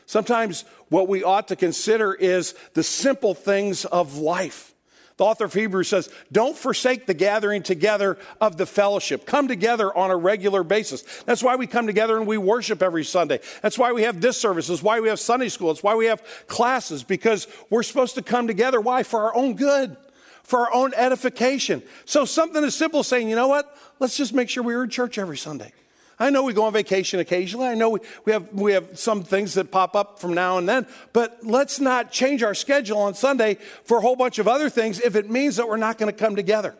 Sometimes 0.07 0.65
what 0.89 1.07
we 1.07 1.24
ought 1.24 1.50
to 1.50 1.55
consider 1.55 2.15
is 2.15 2.55
the 2.74 2.81
simple 2.81 3.36
things 3.36 3.86
of 3.86 4.17
life. 4.17 4.74
The 5.17 5.24
author 5.24 5.45
of 5.45 5.53
Hebrews 5.53 5.89
says, 5.89 6.10
Don't 6.31 6.57
forsake 6.57 7.05
the 7.05 7.13
gathering 7.13 7.62
together 7.62 8.17
of 8.41 8.57
the 8.57 8.65
fellowship. 8.65 9.27
Come 9.27 9.48
together 9.48 9.95
on 9.95 10.10
a 10.10 10.17
regular 10.17 10.63
basis. 10.63 11.03
That's 11.25 11.43
why 11.43 11.57
we 11.57 11.67
come 11.67 11.86
together 11.86 12.17
and 12.17 12.25
we 12.25 12.39
worship 12.39 12.81
every 12.81 13.03
Sunday. 13.03 13.41
That's 13.62 13.77
why 13.77 13.91
we 13.91 14.01
have 14.01 14.19
this 14.19 14.36
service. 14.36 14.65
That's 14.65 14.81
why 14.81 15.00
we 15.00 15.10
have 15.10 15.19
Sunday 15.19 15.50
school. 15.50 15.69
It's 15.69 15.84
why 15.84 15.93
we 15.93 16.07
have 16.07 16.24
classes, 16.48 17.03
because 17.03 17.48
we're 17.69 17.84
supposed 17.84 18.15
to 18.15 18.24
come 18.24 18.48
together. 18.48 18.81
Why? 18.81 19.03
For 19.03 19.25
our 19.25 19.36
own 19.36 19.57
good 19.57 19.95
for 20.46 20.60
our 20.60 20.74
own 20.74 20.94
edification. 20.96 21.84
So 22.06 22.24
something 22.24 22.64
as 22.64 22.75
simple 22.75 23.02
as 23.02 23.08
saying, 23.08 23.30
you 23.30 23.36
know 23.36 23.48
what? 23.48 23.75
Let's 24.00 24.16
just 24.16 24.34
make 24.34 24.50
sure 24.50 24.64
we're 24.64 24.84
in 24.84 24.90
church 24.90 25.18
every 25.18 25.38
Sunday. 25.38 25.74
I 26.18 26.30
know 26.30 26.44
we 26.44 26.54
go 26.54 26.64
on 26.64 26.72
vacation 26.72 27.20
occasionally. 27.20 27.68
I 27.68 27.74
know 27.74 27.90
we, 27.90 28.00
we, 28.24 28.32
have, 28.32 28.54
we 28.54 28.72
have 28.72 28.98
some 28.98 29.24
things 29.24 29.56
that 29.56 29.72
pop 29.72 29.96
up 29.96 30.20
from 30.20 30.34
now 30.34 30.58
and 30.58 30.70
then, 30.70 30.88
but 31.12 31.40
let's 31.44 31.80
not 31.80 32.12
change 32.12 32.42
our 32.42 32.54
schedule 32.54 33.00
on 33.00 33.16
Sunday 33.16 33.56
for 33.84 33.98
a 33.98 34.02
whole 34.02 34.16
bunch 34.16 34.40
of 34.40 34.48
other 34.48 34.70
things 34.70 35.00
if 35.02 35.16
it 35.16 35.30
means 35.30 35.58
that 35.58 35.68
we're 35.68 35.78
not 35.78 35.98
going 35.98 36.12
to 36.12 36.18
come 36.18 36.36
together. 36.36 36.75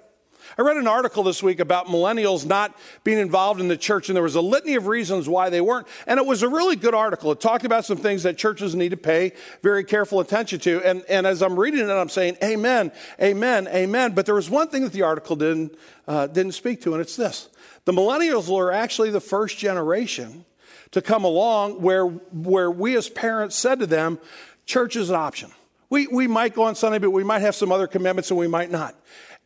I 0.58 0.62
read 0.62 0.78
an 0.78 0.88
article 0.88 1.24
this 1.24 1.42
week 1.44 1.60
about 1.60 1.88
millennials 1.88 2.46
not 2.46 2.78
being 3.04 3.20
involved 3.20 3.60
in 3.60 3.68
the 3.68 3.78
church, 3.78 4.10
and 4.10 4.16
there 4.16 4.24
was 4.24 4.36
a 4.36 4.42
litany 4.42 4.76
of 4.76 4.88
reasons 4.88 5.28
why 5.28 5.50
they 5.50 5.62
weren't. 5.62 5.88
And 6.08 6.20
it 6.20 6.26
was 6.26 6.44
a 6.44 6.50
really 6.50 6.76
good 6.76 6.94
article. 6.94 7.32
It 7.32 7.42
talked 7.42 7.66
about 7.66 7.86
some 7.86 7.98
things 7.98 8.24
that 8.24 8.38
churches 8.38 8.76
need 8.76 8.90
to 8.90 8.98
pay 8.98 9.34
very 9.62 9.84
careful 9.84 10.20
attention 10.20 10.60
to. 10.62 10.82
And, 10.84 11.04
and 11.10 11.28
as 11.28 11.42
I'm 11.42 11.60
reading 11.60 11.82
it, 11.82 11.92
I'm 11.92 12.10
saying, 12.10 12.38
Amen, 12.44 12.92
Amen, 13.22 13.68
Amen. 13.68 14.14
But 14.14 14.26
there 14.26 14.36
was 14.36 14.50
one 14.50 14.70
thing 14.70 14.84
that 14.84 14.94
the 14.94 15.04
article 15.04 15.36
didn't, 15.36 15.78
uh, 16.08 16.28
didn't 16.28 16.54
speak 16.54 16.82
to, 16.84 16.94
and 16.94 17.02
it's 17.02 17.16
this 17.16 17.50
the 17.86 17.92
millennials 17.92 18.54
were 18.54 18.72
actually 18.72 19.12
the 19.12 19.22
first 19.22 19.58
generation 19.58 20.46
to 20.92 21.02
come 21.02 21.24
along 21.24 21.82
where, 21.82 22.06
where 22.06 22.70
we 22.70 22.96
as 22.96 23.10
parents 23.10 23.56
said 23.56 23.80
to 23.80 23.86
them, 23.86 24.20
church 24.66 24.96
is 24.96 25.10
an 25.10 25.16
option. 25.16 25.52
We, 25.90 26.08
we 26.08 26.28
might 26.28 26.56
go 26.56 26.64
on 26.64 26.76
Sunday, 26.76 26.98
but 26.98 27.12
we 27.12 27.24
might 27.24 27.40
have 27.40 27.56
some 27.56 27.72
other 27.72 27.88
commitments 27.88 28.32
and 28.32 28.40
we 28.40 28.48
might 28.48 28.72
not. 28.72 28.96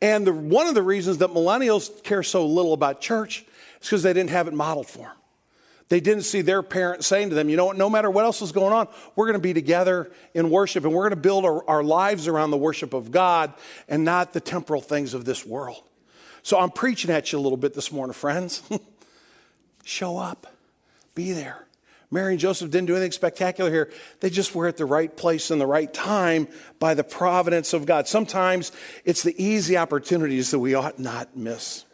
And 0.02 0.26
the, 0.26 0.34
one 0.34 0.68
of 0.68 0.76
the 0.76 0.84
reasons 0.84 1.18
that 1.18 1.32
millennials 1.32 2.04
care 2.04 2.24
so 2.24 2.46
little 2.46 2.74
about 2.74 3.02
church 3.02 3.46
is 3.82 3.88
because 3.88 4.04
they 4.04 4.14
didn't 4.14 4.30
have 4.30 4.48
it 4.48 4.54
modeled 4.54 4.88
for 4.88 5.00
them. 5.00 5.16
They 5.90 6.00
didn't 6.00 6.24
see 6.24 6.42
their 6.42 6.62
parents 6.62 7.08
saying 7.08 7.30
to 7.30 7.36
them, 7.36 7.50
you 7.50 7.58
know 7.58 7.66
what, 7.66 7.78
no 7.78 7.90
matter 7.90 8.12
what 8.12 8.24
else 8.24 8.44
is 8.44 8.52
going 8.52 8.74
on, 8.74 8.88
we're 9.16 9.26
going 9.26 9.40
to 9.40 9.40
be 9.40 9.56
together 9.56 10.12
in 10.36 10.52
worship 10.52 10.86
and 10.86 10.94
we're 10.94 11.10
going 11.10 11.16
to 11.16 11.16
build 11.16 11.46
our, 11.46 11.68
our 11.68 11.84
lives 11.84 12.28
around 12.28 12.52
the 12.52 12.58
worship 12.58 12.94
of 12.94 13.12
God 13.12 13.54
and 13.88 14.06
not 14.06 14.32
the 14.32 14.40
temporal 14.40 14.82
things 14.82 15.16
of 15.16 15.26
this 15.26 15.46
world. 15.46 15.84
So 16.44 16.60
I'm 16.60 16.70
preaching 16.70 17.10
at 17.10 17.32
you 17.32 17.40
a 17.40 17.42
little 17.42 17.58
bit 17.58 17.74
this 17.74 17.92
morning, 17.92 18.14
friends. 18.14 18.62
Show 19.84 20.18
up, 20.18 20.46
be 21.16 21.32
there. 21.32 21.66
Mary 22.12 22.34
and 22.34 22.40
Joseph 22.40 22.72
didn't 22.72 22.88
do 22.88 22.96
anything 22.96 23.12
spectacular 23.12 23.70
here. 23.70 23.92
They 24.20 24.32
just 24.32 24.56
were 24.56 24.68
at 24.68 24.78
the 24.78 24.86
right 24.86 25.16
place 25.16 25.52
in 25.52 25.60
the 25.60 25.68
right 25.68 25.94
time 25.94 26.48
by 26.80 26.96
the 26.96 27.04
providence 27.04 27.74
of 27.74 27.86
God. 27.86 28.08
Sometimes 28.08 28.72
it's 29.06 29.22
the 29.22 29.36
easy 29.44 29.78
opportunities 29.78 30.50
that 30.52 30.60
we 30.60 30.74
ought 30.74 30.98
not 30.98 31.38
miss. 31.38 31.86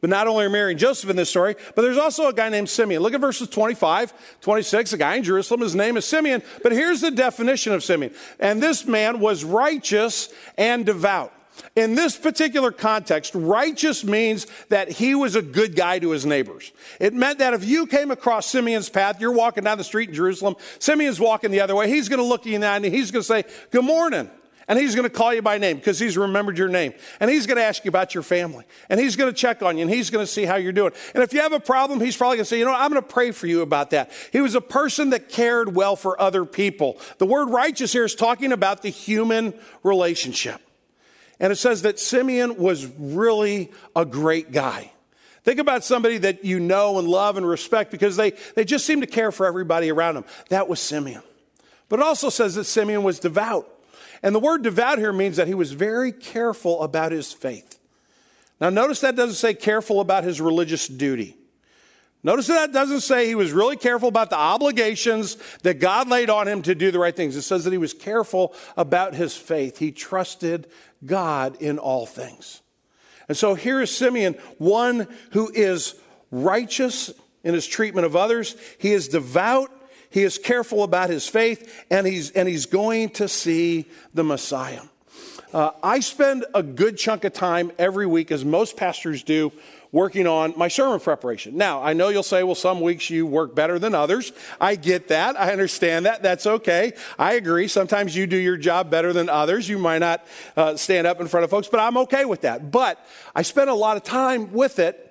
But 0.00 0.10
not 0.10 0.26
only 0.26 0.44
are 0.44 0.50
Mary 0.50 0.72
and 0.72 0.80
Joseph 0.80 1.08
in 1.08 1.14
this 1.14 1.30
story, 1.30 1.54
but 1.76 1.82
there's 1.82 1.96
also 1.96 2.26
a 2.26 2.32
guy 2.32 2.48
named 2.48 2.68
Simeon. 2.68 3.02
Look 3.02 3.14
at 3.14 3.20
verses 3.20 3.48
25, 3.48 4.40
26, 4.40 4.94
a 4.94 4.98
guy 4.98 5.14
in 5.14 5.22
Jerusalem. 5.22 5.60
His 5.60 5.76
name 5.76 5.96
is 5.96 6.04
Simeon. 6.04 6.42
But 6.64 6.72
here's 6.72 7.00
the 7.00 7.12
definition 7.12 7.72
of 7.72 7.84
Simeon. 7.84 8.12
And 8.40 8.60
this 8.60 8.84
man 8.84 9.20
was 9.20 9.44
righteous 9.44 10.34
and 10.58 10.84
devout. 10.84 11.32
In 11.76 11.94
this 11.94 12.16
particular 12.16 12.70
context, 12.70 13.34
righteous 13.34 14.04
means 14.04 14.46
that 14.68 14.90
he 14.90 15.14
was 15.14 15.36
a 15.36 15.42
good 15.42 15.76
guy 15.76 15.98
to 15.98 16.10
his 16.10 16.26
neighbors. 16.26 16.72
It 17.00 17.14
meant 17.14 17.38
that 17.38 17.54
if 17.54 17.64
you 17.64 17.86
came 17.86 18.10
across 18.10 18.46
Simeon's 18.46 18.88
path, 18.88 19.20
you're 19.20 19.32
walking 19.32 19.64
down 19.64 19.78
the 19.78 19.84
street 19.84 20.08
in 20.08 20.14
Jerusalem, 20.14 20.56
Simeon's 20.78 21.20
walking 21.20 21.50
the 21.50 21.60
other 21.60 21.74
way, 21.74 21.88
he's 21.88 22.08
going 22.08 22.18
to 22.18 22.24
look 22.24 22.42
at 22.42 22.46
you 22.46 22.62
and 22.62 22.84
he's 22.84 23.10
going 23.10 23.22
to 23.22 23.26
say, 23.26 23.44
Good 23.70 23.84
morning. 23.84 24.30
And 24.68 24.78
he's 24.78 24.94
going 24.94 25.04
to 25.08 25.14
call 25.14 25.34
you 25.34 25.42
by 25.42 25.58
name 25.58 25.76
because 25.76 25.98
he's 25.98 26.16
remembered 26.16 26.56
your 26.56 26.68
name. 26.68 26.94
And 27.20 27.30
he's 27.30 27.46
going 27.46 27.56
to 27.56 27.64
ask 27.64 27.84
you 27.84 27.88
about 27.88 28.14
your 28.14 28.22
family. 28.22 28.64
And 28.88 29.00
he's 29.00 29.16
going 29.16 29.30
to 29.32 29.36
check 29.36 29.62
on 29.62 29.76
you 29.76 29.82
and 29.82 29.90
he's 29.90 30.08
going 30.08 30.24
to 30.24 30.30
see 30.30 30.44
how 30.44 30.56
you're 30.56 30.72
doing. 30.72 30.92
And 31.14 31.22
if 31.22 31.32
you 31.32 31.40
have 31.40 31.52
a 31.52 31.60
problem, 31.60 32.00
he's 32.00 32.16
probably 32.16 32.36
going 32.36 32.44
to 32.44 32.48
say, 32.48 32.58
you 32.58 32.64
know, 32.64 32.72
I'm 32.72 32.90
going 32.90 33.02
to 33.02 33.08
pray 33.08 33.32
for 33.32 33.46
you 33.46 33.62
about 33.62 33.90
that. 33.90 34.12
He 34.30 34.40
was 34.40 34.54
a 34.54 34.60
person 34.60 35.10
that 35.10 35.28
cared 35.28 35.74
well 35.74 35.96
for 35.96 36.20
other 36.20 36.44
people. 36.44 36.98
The 37.18 37.26
word 37.26 37.50
righteous 37.50 37.92
here 37.92 38.04
is 38.04 38.14
talking 38.14 38.52
about 38.52 38.82
the 38.82 38.88
human 38.88 39.54
relationship. 39.82 40.60
And 41.42 41.50
it 41.52 41.56
says 41.56 41.82
that 41.82 41.98
Simeon 41.98 42.56
was 42.56 42.86
really 42.98 43.72
a 43.96 44.06
great 44.06 44.52
guy. 44.52 44.92
Think 45.42 45.58
about 45.58 45.82
somebody 45.82 46.18
that 46.18 46.44
you 46.44 46.60
know 46.60 47.00
and 47.00 47.08
love 47.08 47.36
and 47.36 47.46
respect 47.46 47.90
because 47.90 48.16
they, 48.16 48.30
they 48.54 48.64
just 48.64 48.86
seem 48.86 49.00
to 49.00 49.08
care 49.08 49.32
for 49.32 49.44
everybody 49.44 49.90
around 49.90 50.14
them. 50.14 50.24
That 50.50 50.68
was 50.68 50.78
Simeon. 50.78 51.22
But 51.88 51.98
it 51.98 52.04
also 52.04 52.30
says 52.30 52.54
that 52.54 52.64
Simeon 52.64 53.02
was 53.02 53.18
devout. 53.18 53.68
And 54.22 54.36
the 54.36 54.38
word 54.38 54.62
devout 54.62 54.98
here 54.98 55.12
means 55.12 55.36
that 55.36 55.48
he 55.48 55.54
was 55.54 55.72
very 55.72 56.12
careful 56.12 56.80
about 56.80 57.10
his 57.10 57.32
faith. 57.32 57.76
Now, 58.60 58.70
notice 58.70 59.00
that 59.00 59.16
doesn't 59.16 59.34
say 59.34 59.52
careful 59.52 60.00
about 60.00 60.22
his 60.22 60.40
religious 60.40 60.86
duty. 60.86 61.36
Notice 62.22 62.46
that 62.46 62.72
doesn't 62.72 63.00
say 63.00 63.26
he 63.26 63.34
was 63.34 63.50
really 63.50 63.76
careful 63.76 64.08
about 64.08 64.30
the 64.30 64.38
obligations 64.38 65.36
that 65.64 65.80
God 65.80 66.08
laid 66.08 66.30
on 66.30 66.46
him 66.46 66.62
to 66.62 66.74
do 66.76 66.92
the 66.92 67.00
right 67.00 67.14
things. 67.14 67.34
It 67.34 67.42
says 67.42 67.64
that 67.64 67.72
he 67.72 67.78
was 67.78 67.92
careful 67.92 68.54
about 68.76 69.14
his 69.14 69.36
faith. 69.36 69.78
He 69.78 69.90
trusted 69.90 70.68
God 71.04 71.60
in 71.60 71.78
all 71.78 72.06
things. 72.06 72.62
And 73.28 73.36
so 73.36 73.54
here 73.54 73.80
is 73.80 73.94
Simeon, 73.94 74.34
one 74.58 75.06
who 75.30 75.50
is 75.54 75.94
righteous 76.30 77.12
in 77.44 77.54
his 77.54 77.66
treatment 77.66 78.06
of 78.06 78.16
others. 78.16 78.56
He 78.78 78.92
is 78.92 79.08
devout. 79.08 79.70
He 80.10 80.22
is 80.22 80.36
careful 80.36 80.82
about 80.82 81.08
his 81.08 81.26
faith, 81.26 81.86
and 81.90 82.06
he's, 82.06 82.32
and 82.32 82.46
he's 82.46 82.66
going 82.66 83.10
to 83.10 83.28
see 83.28 83.86
the 84.12 84.22
Messiah. 84.22 84.82
Uh, 85.54 85.70
I 85.82 86.00
spend 86.00 86.44
a 86.54 86.62
good 86.62 86.98
chunk 86.98 87.24
of 87.24 87.32
time 87.32 87.72
every 87.78 88.06
week, 88.06 88.30
as 88.30 88.44
most 88.44 88.76
pastors 88.76 89.22
do, 89.22 89.52
working 89.92 90.26
on 90.26 90.54
my 90.56 90.68
sermon 90.68 90.98
preparation. 90.98 91.56
Now, 91.56 91.82
I 91.82 91.92
know 91.92 92.08
you'll 92.08 92.22
say, 92.22 92.42
well, 92.42 92.54
some 92.54 92.80
weeks 92.80 93.10
you 93.10 93.26
work 93.26 93.54
better 93.54 93.78
than 93.78 93.94
others. 93.94 94.32
I 94.60 94.74
get 94.74 95.08
that. 95.08 95.38
I 95.38 95.52
understand 95.52 96.06
that. 96.06 96.22
That's 96.22 96.46
okay. 96.46 96.94
I 97.18 97.34
agree. 97.34 97.68
Sometimes 97.68 98.16
you 98.16 98.26
do 98.26 98.36
your 98.36 98.56
job 98.56 98.90
better 98.90 99.12
than 99.12 99.28
others. 99.28 99.68
You 99.68 99.78
might 99.78 99.98
not 99.98 100.26
uh, 100.56 100.76
stand 100.76 101.06
up 101.06 101.20
in 101.20 101.28
front 101.28 101.44
of 101.44 101.50
folks, 101.50 101.68
but 101.68 101.78
I'm 101.78 101.98
okay 101.98 102.24
with 102.24 102.40
that. 102.40 102.72
But 102.72 102.98
I 103.36 103.42
spend 103.42 103.68
a 103.68 103.74
lot 103.74 103.98
of 103.98 104.02
time 104.02 104.52
with 104.52 104.78
it 104.78 105.10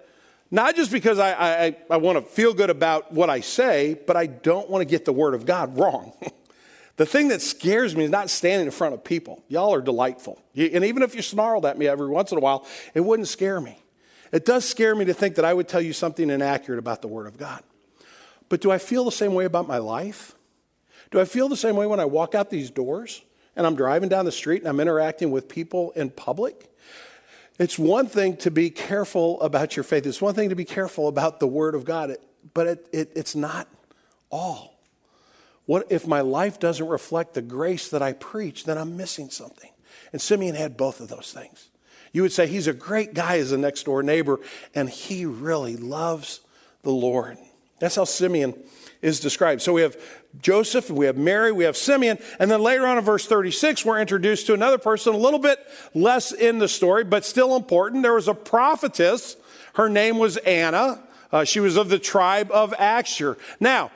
not 0.53 0.75
just 0.75 0.91
because 0.91 1.17
I, 1.17 1.31
I, 1.67 1.77
I 1.89 1.97
want 1.97 2.17
to 2.17 2.21
feel 2.21 2.53
good 2.53 2.69
about 2.69 3.13
what 3.13 3.29
I 3.29 3.39
say, 3.39 3.97
but 4.05 4.17
I 4.17 4.25
don't 4.27 4.69
want 4.69 4.81
to 4.81 4.85
get 4.85 5.05
the 5.05 5.13
word 5.13 5.33
of 5.33 5.45
God 5.45 5.77
wrong. 5.77 6.11
the 6.97 7.05
thing 7.05 7.29
that 7.29 7.41
scares 7.41 7.95
me 7.95 8.03
is 8.03 8.11
not 8.11 8.29
standing 8.29 8.65
in 8.65 8.71
front 8.71 8.93
of 8.93 9.01
people. 9.01 9.43
Y'all 9.47 9.73
are 9.73 9.81
delightful. 9.81 10.43
And 10.53 10.83
even 10.83 11.03
if 11.03 11.15
you 11.15 11.21
snarled 11.21 11.65
at 11.65 11.77
me 11.77 11.87
every 11.87 12.09
once 12.09 12.33
in 12.33 12.37
a 12.37 12.41
while, 12.41 12.67
it 12.93 12.99
wouldn't 12.99 13.29
scare 13.29 13.61
me. 13.61 13.81
It 14.31 14.45
does 14.45 14.67
scare 14.67 14.95
me 14.95 15.05
to 15.05 15.13
think 15.13 15.35
that 15.35 15.45
I 15.45 15.53
would 15.53 15.67
tell 15.67 15.81
you 15.81 15.93
something 15.93 16.29
inaccurate 16.29 16.79
about 16.79 17.01
the 17.01 17.07
Word 17.07 17.27
of 17.27 17.37
God. 17.37 17.63
But 18.49 18.61
do 18.61 18.71
I 18.71 18.77
feel 18.77 19.05
the 19.05 19.11
same 19.11 19.33
way 19.33 19.45
about 19.45 19.67
my 19.67 19.77
life? 19.77 20.35
Do 21.09 21.19
I 21.19 21.25
feel 21.25 21.49
the 21.49 21.57
same 21.57 21.75
way 21.75 21.85
when 21.85 21.99
I 21.99 22.05
walk 22.05 22.35
out 22.35 22.49
these 22.49 22.69
doors 22.69 23.21
and 23.55 23.67
I'm 23.67 23.75
driving 23.75 24.09
down 24.09 24.25
the 24.25 24.31
street 24.31 24.61
and 24.61 24.69
I'm 24.69 24.79
interacting 24.79 25.31
with 25.31 25.49
people 25.49 25.91
in 25.91 26.09
public? 26.09 26.69
It's 27.59 27.77
one 27.77 28.07
thing 28.07 28.37
to 28.37 28.51
be 28.51 28.69
careful 28.69 29.39
about 29.41 29.75
your 29.75 29.83
faith, 29.83 30.05
it's 30.05 30.21
one 30.21 30.33
thing 30.33 30.49
to 30.49 30.55
be 30.55 30.65
careful 30.65 31.07
about 31.07 31.39
the 31.39 31.47
Word 31.47 31.75
of 31.75 31.85
God, 31.85 32.15
but 32.53 32.67
it, 32.67 32.87
it, 32.91 33.11
it's 33.15 33.35
not 33.35 33.67
all. 34.29 34.79
What 35.65 35.87
if 35.89 36.07
my 36.07 36.21
life 36.21 36.59
doesn't 36.59 36.87
reflect 36.87 37.33
the 37.33 37.41
grace 37.41 37.89
that 37.89 38.01
I 38.01 38.13
preach, 38.13 38.63
then 38.63 38.77
I'm 38.77 38.97
missing 38.97 39.29
something. 39.29 39.69
And 40.11 40.21
Simeon 40.21 40.55
had 40.55 40.75
both 40.75 40.99
of 40.99 41.07
those 41.07 41.31
things. 41.33 41.69
You 42.11 42.23
would 42.23 42.31
say 42.31 42.47
he's 42.47 42.67
a 42.67 42.73
great 42.73 43.13
guy 43.13 43.37
as 43.37 43.51
a 43.51 43.57
next 43.57 43.83
door 43.83 44.03
neighbor, 44.03 44.39
and 44.75 44.89
he 44.89 45.25
really 45.25 45.77
loves 45.77 46.41
the 46.83 46.91
Lord. 46.91 47.37
That's 47.79 47.95
how 47.95 48.03
Simeon 48.03 48.53
is 49.01 49.19
described. 49.19 49.61
So 49.61 49.73
we 49.73 49.81
have 49.81 49.97
Joseph, 50.41 50.89
we 50.89 51.05
have 51.07 51.17
Mary, 51.17 51.51
we 51.51 51.63
have 51.63 51.75
Simeon, 51.75 52.17
and 52.39 52.49
then 52.49 52.61
later 52.61 52.85
on 52.85 52.97
in 52.97 53.03
verse 53.03 53.25
36, 53.25 53.83
we're 53.85 53.99
introduced 53.99 54.47
to 54.47 54.53
another 54.53 54.77
person, 54.77 55.13
a 55.13 55.17
little 55.17 55.39
bit 55.39 55.59
less 55.93 56.31
in 56.31 56.59
the 56.59 56.67
story, 56.67 57.03
but 57.03 57.25
still 57.25 57.55
important. 57.55 58.03
There 58.03 58.13
was 58.13 58.27
a 58.27 58.33
prophetess. 58.33 59.35
Her 59.73 59.89
name 59.89 60.17
was 60.17 60.37
Anna. 60.37 61.01
Uh, 61.31 61.43
she 61.43 61.59
was 61.59 61.77
of 61.77 61.89
the 61.89 61.99
tribe 61.99 62.51
of 62.51 62.73
Asher. 62.73 63.37
Now, 63.59 63.91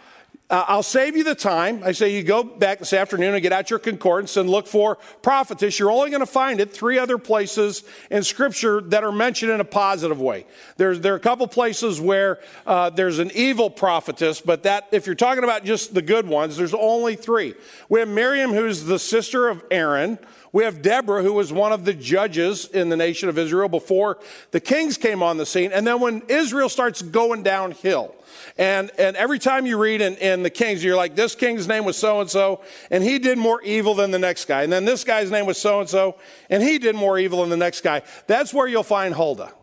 uh, 0.48 0.64
I'll 0.68 0.84
save 0.84 1.18
you 1.18 1.24
the 1.24 1.34
time. 1.34 1.82
I 1.84 1.92
say 1.92 2.16
you 2.16 2.22
go 2.22 2.44
back 2.44 2.78
this 2.78 2.94
afternoon 2.94 3.34
and 3.34 3.42
get 3.42 3.52
out 3.52 3.72
your 3.72 3.80
concordance 3.80 4.38
and 4.38 4.48
look 4.48 4.68
for 4.68 4.96
prophetess. 5.24 5.80
You're 5.80 5.90
only 5.90 6.12
going 6.12 6.20
to 6.20 6.28
find 6.28 6.60
it 6.60 6.72
three 6.72 7.00
other 7.00 7.18
places 7.18 7.84
in 8.12 8.24
Scripture 8.24 8.80
that 8.82 9.04
are 9.04 9.12
mentioned 9.12 9.52
in 9.52 9.60
a 9.60 9.66
positive 9.66 10.22
way. 10.22 10.46
There's, 10.78 11.00
there 11.00 11.14
are 11.14 11.18
a 11.18 11.22
couple 11.22 11.48
places 11.48 12.00
where 12.00 12.40
uh, 12.68 12.92
there's 12.92 13.18
an 13.18 13.32
evil 13.34 13.72
prophetess, 13.72 14.40
but 14.40 14.64
that 14.64 14.88
if 14.92 15.08
you're 15.08 15.16
talking 15.16 15.44
about 15.44 15.66
just 15.66 15.96
the 15.96 16.04
good 16.04 16.28
ones, 16.28 16.58
there's 16.58 16.76
only 16.76 17.16
three. 17.16 17.56
We 17.90 18.00
have 18.00 18.10
Miriam, 18.10 18.52
who's 18.52 18.84
the 18.84 19.00
sister 19.00 19.48
of 19.48 19.64
Aaron. 19.72 20.20
We 20.52 20.64
have 20.64 20.84
Deborah, 20.84 21.24
who 21.24 21.34
was 21.34 21.52
one 21.52 21.74
of 21.74 21.86
the 21.86 21.94
judges 21.94 22.66
in 22.68 22.90
the 22.90 22.96
nation 22.96 23.30
of 23.30 23.40
Israel 23.40 23.68
before 23.68 24.20
the 24.52 24.60
kings 24.60 24.98
came 24.98 25.24
on 25.24 25.38
the 25.38 25.46
scene. 25.46 25.72
And 25.74 25.88
then 25.88 26.00
when 26.00 26.22
Israel 26.28 26.70
starts 26.70 27.02
going 27.02 27.42
downhill, 27.42 28.16
and, 28.58 28.92
and 28.98 29.16
every 29.16 29.40
time 29.40 29.66
you 29.66 29.78
read 29.78 30.02
in, 30.02 30.16
in 30.16 30.44
the 30.44 30.50
Kings, 30.50 30.84
you're 30.84 30.96
like, 30.96 31.16
this 31.16 31.36
king's 31.36 31.68
name 31.68 31.86
was 31.86 31.98
so 31.98 32.22
and 32.22 32.30
so, 32.30 32.62
and 32.90 33.04
he 33.04 33.20
did 33.20 33.38
more 33.38 33.62
evil 33.62 33.94
than 33.96 34.12
the 34.12 34.20
next 34.20 34.46
guy. 34.46 34.64
And 34.64 34.72
then 34.72 34.86
this 34.86 35.04
guy's 35.04 35.32
name 35.32 35.46
was 35.46 35.58
so 35.58 35.80
and 35.80 35.90
so, 35.90 36.18
and 36.50 36.64
he 36.64 36.78
did 36.78 36.96
more 36.96 37.18
evil 37.20 37.42
than 37.42 37.50
the 37.50 37.58
next 37.58 37.82
guy. 37.82 38.02
That's 38.28 38.54
where 38.54 38.68
you'll 38.68 38.84
find 38.84 39.14
Huldah. 39.14 39.54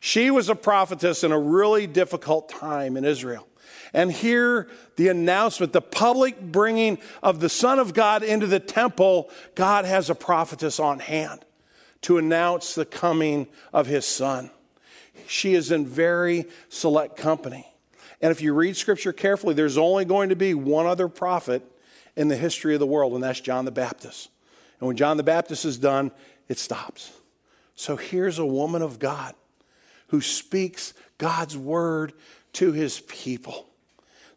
She 0.00 0.30
was 0.30 0.48
a 0.48 0.54
prophetess 0.54 1.22
in 1.22 1.32
a 1.32 1.38
really 1.38 1.86
difficult 1.86 2.48
time 2.48 2.96
in 2.96 3.04
Israel. 3.04 3.46
And 3.94 4.10
here, 4.10 4.68
the 4.96 5.08
announcement, 5.08 5.72
the 5.72 5.82
public 5.82 6.40
bringing 6.40 6.98
of 7.22 7.40
the 7.40 7.48
Son 7.48 7.78
of 7.78 7.94
God 7.94 8.22
into 8.22 8.46
the 8.46 8.60
temple, 8.60 9.30
God 9.54 9.84
has 9.84 10.10
a 10.10 10.14
prophetess 10.14 10.80
on 10.80 10.98
hand 10.98 11.44
to 12.02 12.18
announce 12.18 12.74
the 12.74 12.84
coming 12.84 13.46
of 13.72 13.86
his 13.86 14.04
Son. 14.06 14.50
She 15.26 15.54
is 15.54 15.70
in 15.70 15.86
very 15.86 16.46
select 16.68 17.16
company. 17.16 17.71
And 18.22 18.30
if 18.30 18.40
you 18.40 18.54
read 18.54 18.76
scripture 18.76 19.12
carefully, 19.12 19.52
there's 19.52 19.76
only 19.76 20.04
going 20.04 20.28
to 20.28 20.36
be 20.36 20.54
one 20.54 20.86
other 20.86 21.08
prophet 21.08 21.62
in 22.16 22.28
the 22.28 22.36
history 22.36 22.74
of 22.74 22.80
the 22.80 22.86
world, 22.86 23.14
and 23.14 23.22
that's 23.22 23.40
John 23.40 23.64
the 23.64 23.72
Baptist. 23.72 24.30
And 24.78 24.86
when 24.86 24.96
John 24.96 25.16
the 25.16 25.24
Baptist 25.24 25.64
is 25.64 25.76
done, 25.76 26.12
it 26.48 26.58
stops. 26.58 27.12
So 27.74 27.96
here's 27.96 28.38
a 28.38 28.46
woman 28.46 28.80
of 28.80 29.00
God 29.00 29.34
who 30.08 30.20
speaks 30.20 30.94
God's 31.18 31.56
word 31.56 32.12
to 32.54 32.72
his 32.72 33.00
people. 33.00 33.66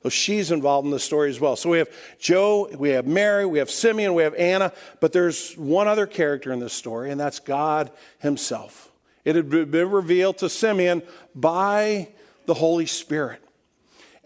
So 0.01 0.09
she's 0.09 0.51
involved 0.51 0.85
in 0.85 0.91
the 0.91 0.99
story 0.99 1.29
as 1.29 1.39
well. 1.39 1.55
So 1.55 1.69
we 1.69 1.79
have 1.79 1.89
Joe, 2.19 2.69
we 2.77 2.91
have 2.91 3.07
Mary, 3.07 3.45
we 3.45 3.59
have 3.59 3.71
Simeon, 3.71 4.13
we 4.13 4.23
have 4.23 4.35
Anna, 4.35 4.71
but 4.99 5.11
there's 5.11 5.53
one 5.55 5.87
other 5.87 6.07
character 6.07 6.53
in 6.53 6.59
this 6.59 6.73
story, 6.73 7.11
and 7.11 7.19
that's 7.19 7.39
God 7.39 7.91
himself. 8.19 8.91
It 9.25 9.35
had 9.35 9.49
been 9.49 9.89
revealed 9.89 10.37
to 10.39 10.49
Simeon 10.49 11.01
by 11.33 12.09
the 12.45 12.53
Holy 12.53 12.85
Spirit 12.85 13.44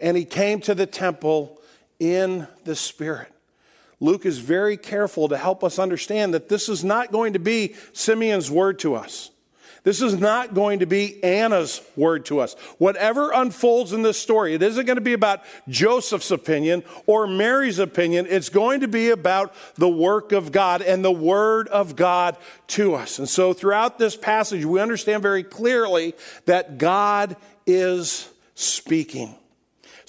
and 0.00 0.16
he 0.16 0.24
came 0.24 0.60
to 0.60 0.74
the 0.74 0.86
temple 0.86 1.60
in 1.98 2.48
the 2.64 2.74
Spirit. 2.74 3.32
Luke 4.00 4.24
is 4.24 4.38
very 4.38 4.76
careful 4.76 5.28
to 5.28 5.36
help 5.36 5.62
us 5.62 5.78
understand 5.78 6.32
that 6.32 6.48
this 6.48 6.68
is 6.68 6.82
not 6.82 7.12
going 7.12 7.34
to 7.34 7.38
be 7.38 7.74
Simeon's 7.92 8.50
word 8.50 8.78
to 8.80 8.94
us. 8.94 9.30
This 9.82 10.02
is 10.02 10.14
not 10.14 10.52
going 10.52 10.80
to 10.80 10.86
be 10.86 11.22
Anna's 11.24 11.80
word 11.96 12.26
to 12.26 12.40
us. 12.40 12.54
Whatever 12.76 13.32
unfolds 13.32 13.94
in 13.94 14.02
this 14.02 14.18
story, 14.18 14.54
it 14.54 14.62
isn't 14.62 14.84
going 14.84 14.96
to 14.98 15.02
be 15.02 15.14
about 15.14 15.42
Joseph's 15.68 16.30
opinion 16.30 16.84
or 17.06 17.26
Mary's 17.26 17.78
opinion. 17.78 18.26
It's 18.28 18.50
going 18.50 18.80
to 18.80 18.88
be 18.88 19.08
about 19.08 19.54
the 19.76 19.88
work 19.88 20.32
of 20.32 20.52
God 20.52 20.82
and 20.82 21.02
the 21.02 21.12
word 21.12 21.68
of 21.68 21.96
God 21.96 22.36
to 22.68 22.94
us. 22.94 23.18
And 23.18 23.28
so 23.28 23.54
throughout 23.54 23.98
this 23.98 24.16
passage, 24.16 24.66
we 24.66 24.80
understand 24.80 25.22
very 25.22 25.42
clearly 25.42 26.14
that 26.44 26.76
God 26.76 27.36
is 27.66 28.28
speaking. 28.54 29.34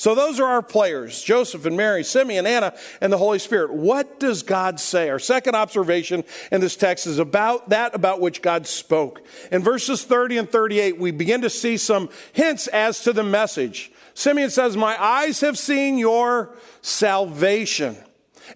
So 0.01 0.15
those 0.15 0.39
are 0.39 0.47
our 0.47 0.63
players 0.63 1.21
Joseph 1.21 1.63
and 1.67 1.77
Mary, 1.77 2.03
Simeon, 2.03 2.47
Anna, 2.47 2.73
and 3.01 3.13
the 3.13 3.19
Holy 3.19 3.37
Spirit. 3.37 3.71
What 3.71 4.19
does 4.19 4.41
God 4.41 4.79
say? 4.79 5.11
Our 5.11 5.19
second 5.19 5.53
observation 5.53 6.23
in 6.51 6.59
this 6.59 6.75
text 6.75 7.05
is 7.05 7.19
about 7.19 7.69
that 7.69 7.93
about 7.93 8.19
which 8.19 8.41
God 8.41 8.65
spoke. 8.65 9.21
In 9.51 9.61
verses 9.61 10.03
30 10.03 10.39
and 10.39 10.49
38, 10.49 10.97
we 10.97 11.11
begin 11.11 11.41
to 11.41 11.51
see 11.51 11.77
some 11.77 12.09
hints 12.33 12.65
as 12.65 13.01
to 13.03 13.13
the 13.13 13.21
message. 13.21 13.91
Simeon 14.15 14.49
says, 14.49 14.75
My 14.75 14.99
eyes 14.99 15.41
have 15.41 15.55
seen 15.55 15.99
your 15.99 16.57
salvation. 16.81 17.95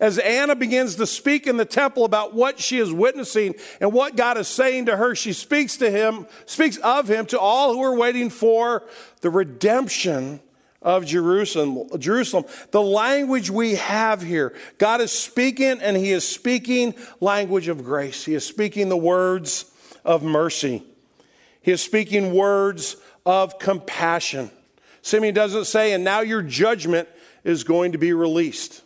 As 0.01 0.17
Anna 0.17 0.55
begins 0.55 0.95
to 0.95 1.05
speak 1.05 1.45
in 1.45 1.57
the 1.57 1.63
temple 1.63 2.05
about 2.05 2.33
what 2.33 2.59
she 2.59 2.79
is 2.79 2.91
witnessing 2.91 3.53
and 3.79 3.93
what 3.93 4.15
God 4.15 4.39
is 4.39 4.47
saying 4.47 4.87
to 4.87 4.97
her, 4.97 5.13
she 5.13 5.31
speaks 5.31 5.77
to 5.77 5.91
him, 5.91 6.25
speaks 6.47 6.77
of 6.77 7.07
him 7.07 7.27
to 7.27 7.39
all 7.39 7.71
who 7.75 7.83
are 7.83 7.95
waiting 7.95 8.31
for 8.31 8.81
the 9.21 9.29
redemption 9.29 10.39
of 10.85 11.03
Jerusalem, 11.03 11.89
Jerusalem. 11.99 12.45
The 12.69 12.81
language 12.81 13.49
we 13.49 13.75
have 13.75 14.21
here, 14.21 14.53
God 14.77 15.01
is 15.01 15.11
speaking 15.11 15.81
and 15.81 15.97
he 15.97 16.11
is 16.11 16.25
speaking 16.25 16.93
language 17.19 17.67
of 17.67 17.83
grace. 17.83 18.23
He 18.23 18.35
is 18.35 18.45
speaking 18.45 18.87
the 18.87 18.95
words 18.95 19.65
of 20.05 20.21
mercy. 20.21 20.83
He 21.61 21.71
is 21.71 21.81
speaking 21.81 22.33
words 22.33 22.97
of 23.25 23.57
compassion. 23.57 24.51
Simeon 25.01 25.33
doesn't 25.33 25.65
say, 25.65 25.93
and 25.93 26.03
now 26.03 26.21
your 26.21 26.43
judgment 26.43 27.09
is 27.43 27.63
going 27.63 27.93
to 27.93 27.97
be 27.97 28.13
released. 28.13 28.83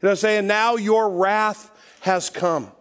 He 0.00 0.06
doesn't 0.06 0.22
say, 0.22 0.38
and 0.38 0.48
now 0.48 0.76
your 0.76 1.10
wrath 1.10 1.70
has 2.00 2.30
come. 2.30 2.72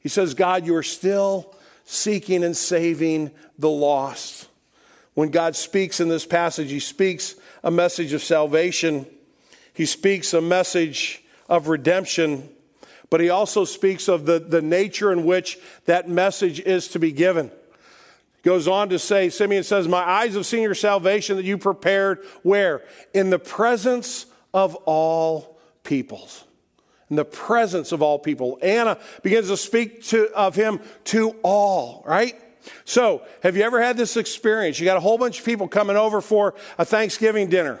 He 0.00 0.10
says, 0.10 0.34
God, 0.34 0.66
you 0.66 0.76
are 0.76 0.82
still 0.82 1.54
seeking 1.86 2.44
and 2.44 2.56
saving 2.56 3.30
the 3.58 3.70
lost. 3.70 4.48
When 5.14 5.30
God 5.30 5.56
speaks 5.56 6.00
in 6.00 6.08
this 6.08 6.26
passage, 6.26 6.70
he 6.70 6.80
speaks 6.80 7.34
a 7.62 7.70
message 7.70 8.12
of 8.12 8.22
salvation, 8.22 9.06
he 9.72 9.86
speaks 9.86 10.32
a 10.34 10.40
message 10.40 11.22
of 11.48 11.68
redemption, 11.68 12.48
but 13.08 13.20
he 13.20 13.30
also 13.30 13.64
speaks 13.64 14.08
of 14.08 14.26
the, 14.26 14.38
the 14.38 14.62
nature 14.62 15.12
in 15.12 15.24
which 15.24 15.58
that 15.86 16.08
message 16.08 16.60
is 16.60 16.88
to 16.88 16.98
be 16.98 17.12
given. 17.12 17.50
Goes 18.42 18.66
on 18.68 18.88
to 18.88 18.98
say, 18.98 19.28
Simeon 19.28 19.64
says, 19.64 19.86
My 19.86 20.02
eyes 20.02 20.34
have 20.34 20.46
seen 20.46 20.62
your 20.62 20.74
salvation 20.74 21.36
that 21.36 21.44
you 21.44 21.58
prepared 21.58 22.24
where? 22.42 22.82
In 23.12 23.28
the 23.30 23.38
presence 23.38 24.26
of 24.54 24.74
all 24.86 25.58
peoples. 25.84 26.44
In 27.10 27.16
the 27.16 27.24
presence 27.24 27.92
of 27.92 28.00
all 28.00 28.18
people. 28.18 28.58
Anna 28.62 28.98
begins 29.22 29.48
to 29.48 29.56
speak 29.56 30.04
to, 30.04 30.28
of 30.32 30.54
him 30.54 30.80
to 31.04 31.36
all, 31.42 32.02
right? 32.06 32.34
So, 32.84 33.22
have 33.42 33.56
you 33.56 33.62
ever 33.62 33.80
had 33.80 33.96
this 33.96 34.16
experience? 34.16 34.78
You 34.78 34.84
got 34.84 34.96
a 34.96 35.00
whole 35.00 35.18
bunch 35.18 35.40
of 35.40 35.44
people 35.44 35.68
coming 35.68 35.96
over 35.96 36.20
for 36.20 36.54
a 36.78 36.84
Thanksgiving 36.84 37.48
dinner, 37.48 37.80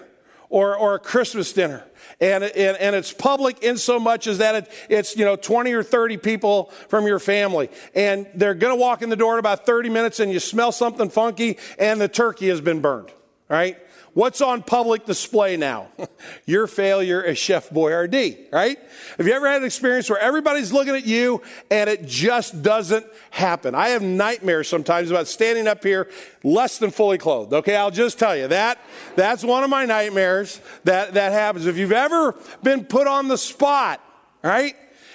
or, 0.50 0.76
or 0.76 0.96
a 0.96 0.98
Christmas 0.98 1.52
dinner. 1.52 1.84
And, 2.20 2.44
and, 2.44 2.76
and 2.76 2.94
it's 2.94 3.12
public 3.12 3.62
in 3.62 3.78
so 3.78 3.98
much 3.98 4.26
as 4.26 4.38
that 4.38 4.54
it, 4.54 4.72
it's, 4.90 5.16
you 5.16 5.24
know, 5.24 5.36
20 5.36 5.72
or 5.72 5.82
30 5.82 6.18
people 6.18 6.64
from 6.88 7.06
your 7.06 7.18
family. 7.18 7.70
And 7.94 8.26
they're 8.34 8.54
going 8.54 8.76
to 8.76 8.80
walk 8.80 9.00
in 9.00 9.08
the 9.08 9.16
door 9.16 9.34
in 9.34 9.38
about 9.38 9.64
30 9.64 9.88
minutes 9.88 10.20
and 10.20 10.30
you 10.30 10.40
smell 10.40 10.72
something 10.72 11.08
funky 11.08 11.56
and 11.78 12.00
the 12.00 12.08
turkey 12.08 12.48
has 12.48 12.60
been 12.60 12.80
burned, 12.80 13.10
right? 13.48 13.78
What's 14.12 14.40
on 14.40 14.62
public 14.62 15.06
display 15.06 15.56
now? 15.56 15.88
Your 16.46 16.66
failure 16.66 17.22
as 17.22 17.38
Chef 17.38 17.70
Boyardee, 17.70 18.52
right? 18.52 18.76
Have 19.16 19.26
you 19.26 19.32
ever 19.32 19.48
had 19.48 19.62
an 19.62 19.66
experience 19.66 20.10
where 20.10 20.18
everybody's 20.18 20.72
looking 20.72 20.96
at 20.96 21.06
you 21.06 21.42
and 21.70 21.88
it 21.88 22.06
just 22.06 22.62
doesn't 22.62 23.06
happen? 23.30 23.74
I 23.74 23.90
have 23.90 24.02
nightmares 24.02 24.68
sometimes 24.68 25.10
about 25.10 25.28
standing 25.28 25.68
up 25.68 25.84
here 25.84 26.08
less 26.42 26.78
than 26.78 26.90
fully 26.90 27.18
clothed. 27.18 27.52
Okay, 27.52 27.76
I'll 27.76 27.92
just 27.92 28.18
tell 28.18 28.36
you 28.36 28.48
that 28.48 28.78
that's 29.14 29.44
one 29.44 29.62
of 29.62 29.70
my 29.70 29.84
nightmares 29.84 30.60
that 30.84 31.14
that 31.14 31.32
happens. 31.32 31.66
If 31.66 31.76
you've 31.76 31.92
ever 31.92 32.36
been 32.62 32.84
put 32.84 33.06
on 33.06 33.28
the 33.28 33.38
spot, 33.38 34.04
right? 34.42 34.74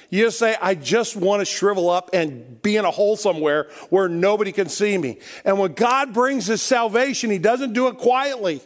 You 0.09 0.25
just 0.25 0.39
say, 0.39 0.55
I 0.61 0.75
just 0.75 1.17
want 1.17 1.41
to 1.41 1.45
shrivel 1.45 1.89
up 1.89 2.11
and 2.13 2.61
be 2.61 2.77
in 2.77 2.85
a 2.85 2.91
hole 2.91 3.17
somewhere 3.17 3.67
where 3.89 4.07
nobody 4.07 4.53
can 4.53 4.69
see 4.69 4.97
me. 4.97 5.17
And 5.43 5.59
when 5.59 5.73
God 5.73 6.13
brings 6.13 6.45
his 6.45 6.61
salvation, 6.61 7.31
he 7.31 7.39
doesn't 7.39 7.73
do 7.73 7.87
it 7.87 7.97
quietly. 7.97 8.61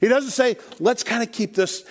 He 0.00 0.08
doesn't 0.08 0.30
say, 0.30 0.56
let's 0.78 1.02
kind 1.02 1.22
of 1.22 1.32
keep 1.32 1.54
this 1.54 1.84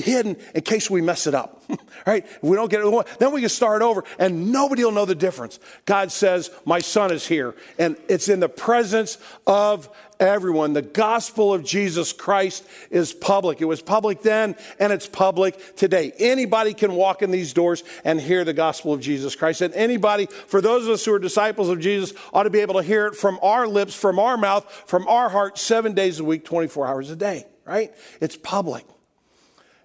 hidden 0.00 0.36
in 0.54 0.62
case 0.62 0.90
we 0.90 1.00
mess 1.00 1.26
it 1.26 1.34
up. 1.34 1.62
right? 2.06 2.24
If 2.24 2.42
we 2.42 2.56
don't 2.56 2.70
get 2.70 2.80
it, 2.80 3.18
then 3.18 3.32
we 3.32 3.40
can 3.40 3.48
start 3.48 3.82
over 3.82 4.04
and 4.18 4.52
nobody 4.52 4.84
will 4.84 4.92
know 4.92 5.04
the 5.04 5.14
difference. 5.14 5.58
God 5.84 6.12
says, 6.12 6.50
My 6.64 6.80
son 6.80 7.12
is 7.12 7.26
here. 7.26 7.54
And 7.78 7.96
it's 8.08 8.28
in 8.28 8.40
the 8.40 8.48
presence 8.48 9.18
of 9.46 9.88
everyone. 10.18 10.72
The 10.72 10.82
gospel 10.82 11.52
of 11.52 11.64
Jesus 11.64 12.12
Christ 12.12 12.66
is 12.90 13.12
public. 13.12 13.60
It 13.60 13.64
was 13.64 13.80
public 13.82 14.22
then 14.22 14.54
and 14.78 14.92
it's 14.92 15.06
public 15.06 15.76
today. 15.76 16.12
Anybody 16.18 16.74
can 16.74 16.94
walk 16.94 17.22
in 17.22 17.30
these 17.30 17.52
doors 17.52 17.82
and 18.04 18.20
hear 18.20 18.44
the 18.44 18.52
gospel 18.52 18.92
of 18.92 19.00
Jesus 19.00 19.34
Christ. 19.34 19.60
And 19.60 19.74
anybody, 19.74 20.26
for 20.26 20.60
those 20.60 20.86
of 20.86 20.92
us 20.92 21.04
who 21.04 21.14
are 21.14 21.18
disciples 21.18 21.68
of 21.68 21.80
Jesus, 21.80 22.12
ought 22.32 22.44
to 22.44 22.50
be 22.50 22.60
able 22.60 22.74
to 22.74 22.82
hear 22.82 23.06
it 23.06 23.16
from 23.16 23.38
our 23.42 23.66
lips, 23.66 23.94
from 23.94 24.18
our 24.18 24.36
mouth, 24.36 24.70
from 24.86 25.08
our 25.08 25.28
heart, 25.28 25.58
seven 25.58 25.94
days 25.94 26.20
a 26.20 26.24
week, 26.24 26.44
24 26.44 26.86
hours 26.86 27.10
a 27.10 27.16
day, 27.16 27.46
right? 27.64 27.92
It's 28.20 28.36
public. 28.36 28.84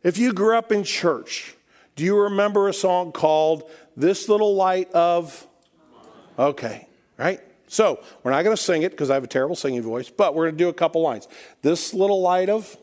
If 0.05 0.19
you 0.19 0.33
grew 0.33 0.55
up 0.55 0.71
in 0.71 0.83
church, 0.83 1.55
do 1.95 2.03
you 2.03 2.15
remember 2.15 2.69
a 2.69 2.73
song 2.73 3.11
called 3.11 3.63
This 3.97 4.29
Little 4.29 4.53
Light 4.53 4.91
of? 4.91 5.47
Okay, 6.37 6.87
right? 7.17 7.39
So 7.67 7.99
we're 8.21 8.29
not 8.29 8.43
going 8.43 8.55
to 8.55 8.61
sing 8.61 8.83
it 8.83 8.91
because 8.91 9.09
I 9.09 9.15
have 9.15 9.23
a 9.23 9.27
terrible 9.27 9.55
singing 9.55 9.81
voice, 9.81 10.11
but 10.11 10.35
we're 10.35 10.45
going 10.45 10.57
to 10.59 10.63
do 10.63 10.69
a 10.69 10.73
couple 10.73 11.01
lines. 11.01 11.27
This 11.63 11.91
little 11.91 12.21
light 12.21 12.49
of, 12.49 12.77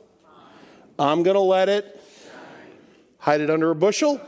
I'm 0.98 1.22
going 1.22 1.36
to 1.36 1.40
let 1.40 1.68
it 1.68 2.02
hide 3.18 3.40
it 3.40 3.50
under 3.50 3.70
a 3.70 3.76
bushel. 3.76 4.20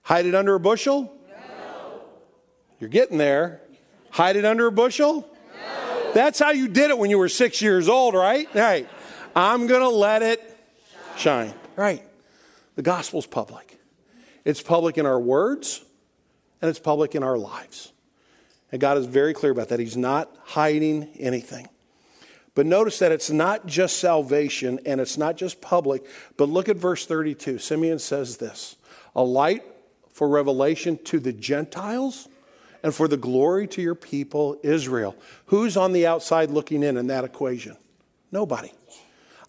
Hide 0.00 0.24
it 0.24 0.34
under 0.34 0.54
a 0.54 0.60
bushel. 0.60 1.12
You're 2.80 2.88
getting 2.88 3.18
there. 3.18 3.60
Hide 4.08 4.36
it 4.36 4.46
under 4.46 4.68
a 4.68 4.72
bushel. 4.72 5.28
That's 6.14 6.38
how 6.38 6.52
you 6.52 6.66
did 6.66 6.88
it 6.88 6.96
when 6.96 7.10
you 7.10 7.18
were 7.18 7.28
six 7.28 7.60
years 7.60 7.90
old, 7.90 8.14
right? 8.14 8.48
Right. 8.54 8.88
I'm 9.36 9.66
going 9.66 9.82
to 9.82 9.90
let 9.90 10.22
it 10.22 10.47
shine. 11.18 11.54
Right. 11.76 12.02
The 12.76 12.82
gospel's 12.82 13.26
public. 13.26 13.78
It's 14.44 14.62
public 14.62 14.98
in 14.98 15.06
our 15.06 15.18
words 15.18 15.84
and 16.62 16.68
it's 16.68 16.78
public 16.78 17.14
in 17.14 17.22
our 17.22 17.36
lives. 17.36 17.92
And 18.70 18.80
God 18.80 18.98
is 18.98 19.06
very 19.06 19.32
clear 19.32 19.52
about 19.52 19.68
that. 19.68 19.80
He's 19.80 19.96
not 19.96 20.30
hiding 20.44 21.08
anything. 21.18 21.68
But 22.54 22.66
notice 22.66 22.98
that 22.98 23.12
it's 23.12 23.30
not 23.30 23.66
just 23.66 23.98
salvation 23.98 24.80
and 24.84 25.00
it's 25.00 25.16
not 25.16 25.36
just 25.36 25.60
public, 25.60 26.04
but 26.36 26.48
look 26.48 26.68
at 26.68 26.76
verse 26.76 27.06
32. 27.06 27.58
Simeon 27.58 27.98
says 27.98 28.38
this 28.38 28.76
a 29.14 29.22
light 29.22 29.62
for 30.10 30.28
revelation 30.28 30.98
to 31.04 31.20
the 31.20 31.32
Gentiles 31.32 32.28
and 32.82 32.94
for 32.94 33.08
the 33.08 33.16
glory 33.16 33.66
to 33.68 33.82
your 33.82 33.94
people, 33.94 34.58
Israel. 34.62 35.16
Who's 35.46 35.76
on 35.76 35.92
the 35.92 36.06
outside 36.06 36.50
looking 36.50 36.82
in 36.82 36.96
in 36.96 37.06
that 37.08 37.24
equation? 37.24 37.76
Nobody. 38.32 38.72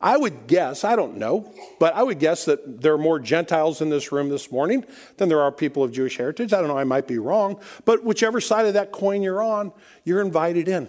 I 0.01 0.15
would 0.15 0.47
guess, 0.47 0.85
I 0.85 0.95
don't 0.95 1.17
know, 1.17 1.53
but 1.77 1.93
I 1.93 2.03
would 2.03 2.19
guess 2.19 2.45
that 2.45 2.81
there 2.81 2.93
are 2.93 2.97
more 2.97 3.19
Gentiles 3.19 3.81
in 3.81 3.89
this 3.89 4.13
room 4.13 4.29
this 4.29 4.49
morning 4.49 4.85
than 5.17 5.27
there 5.27 5.41
are 5.41 5.51
people 5.51 5.83
of 5.83 5.91
Jewish 5.91 6.15
heritage. 6.15 6.53
I 6.53 6.59
don't 6.59 6.69
know, 6.69 6.77
I 6.77 6.85
might 6.85 7.05
be 7.05 7.17
wrong, 7.17 7.59
but 7.83 8.05
whichever 8.05 8.39
side 8.39 8.65
of 8.65 8.75
that 8.75 8.93
coin 8.93 9.21
you're 9.21 9.43
on, 9.43 9.73
you're 10.05 10.21
invited 10.21 10.69
in. 10.69 10.87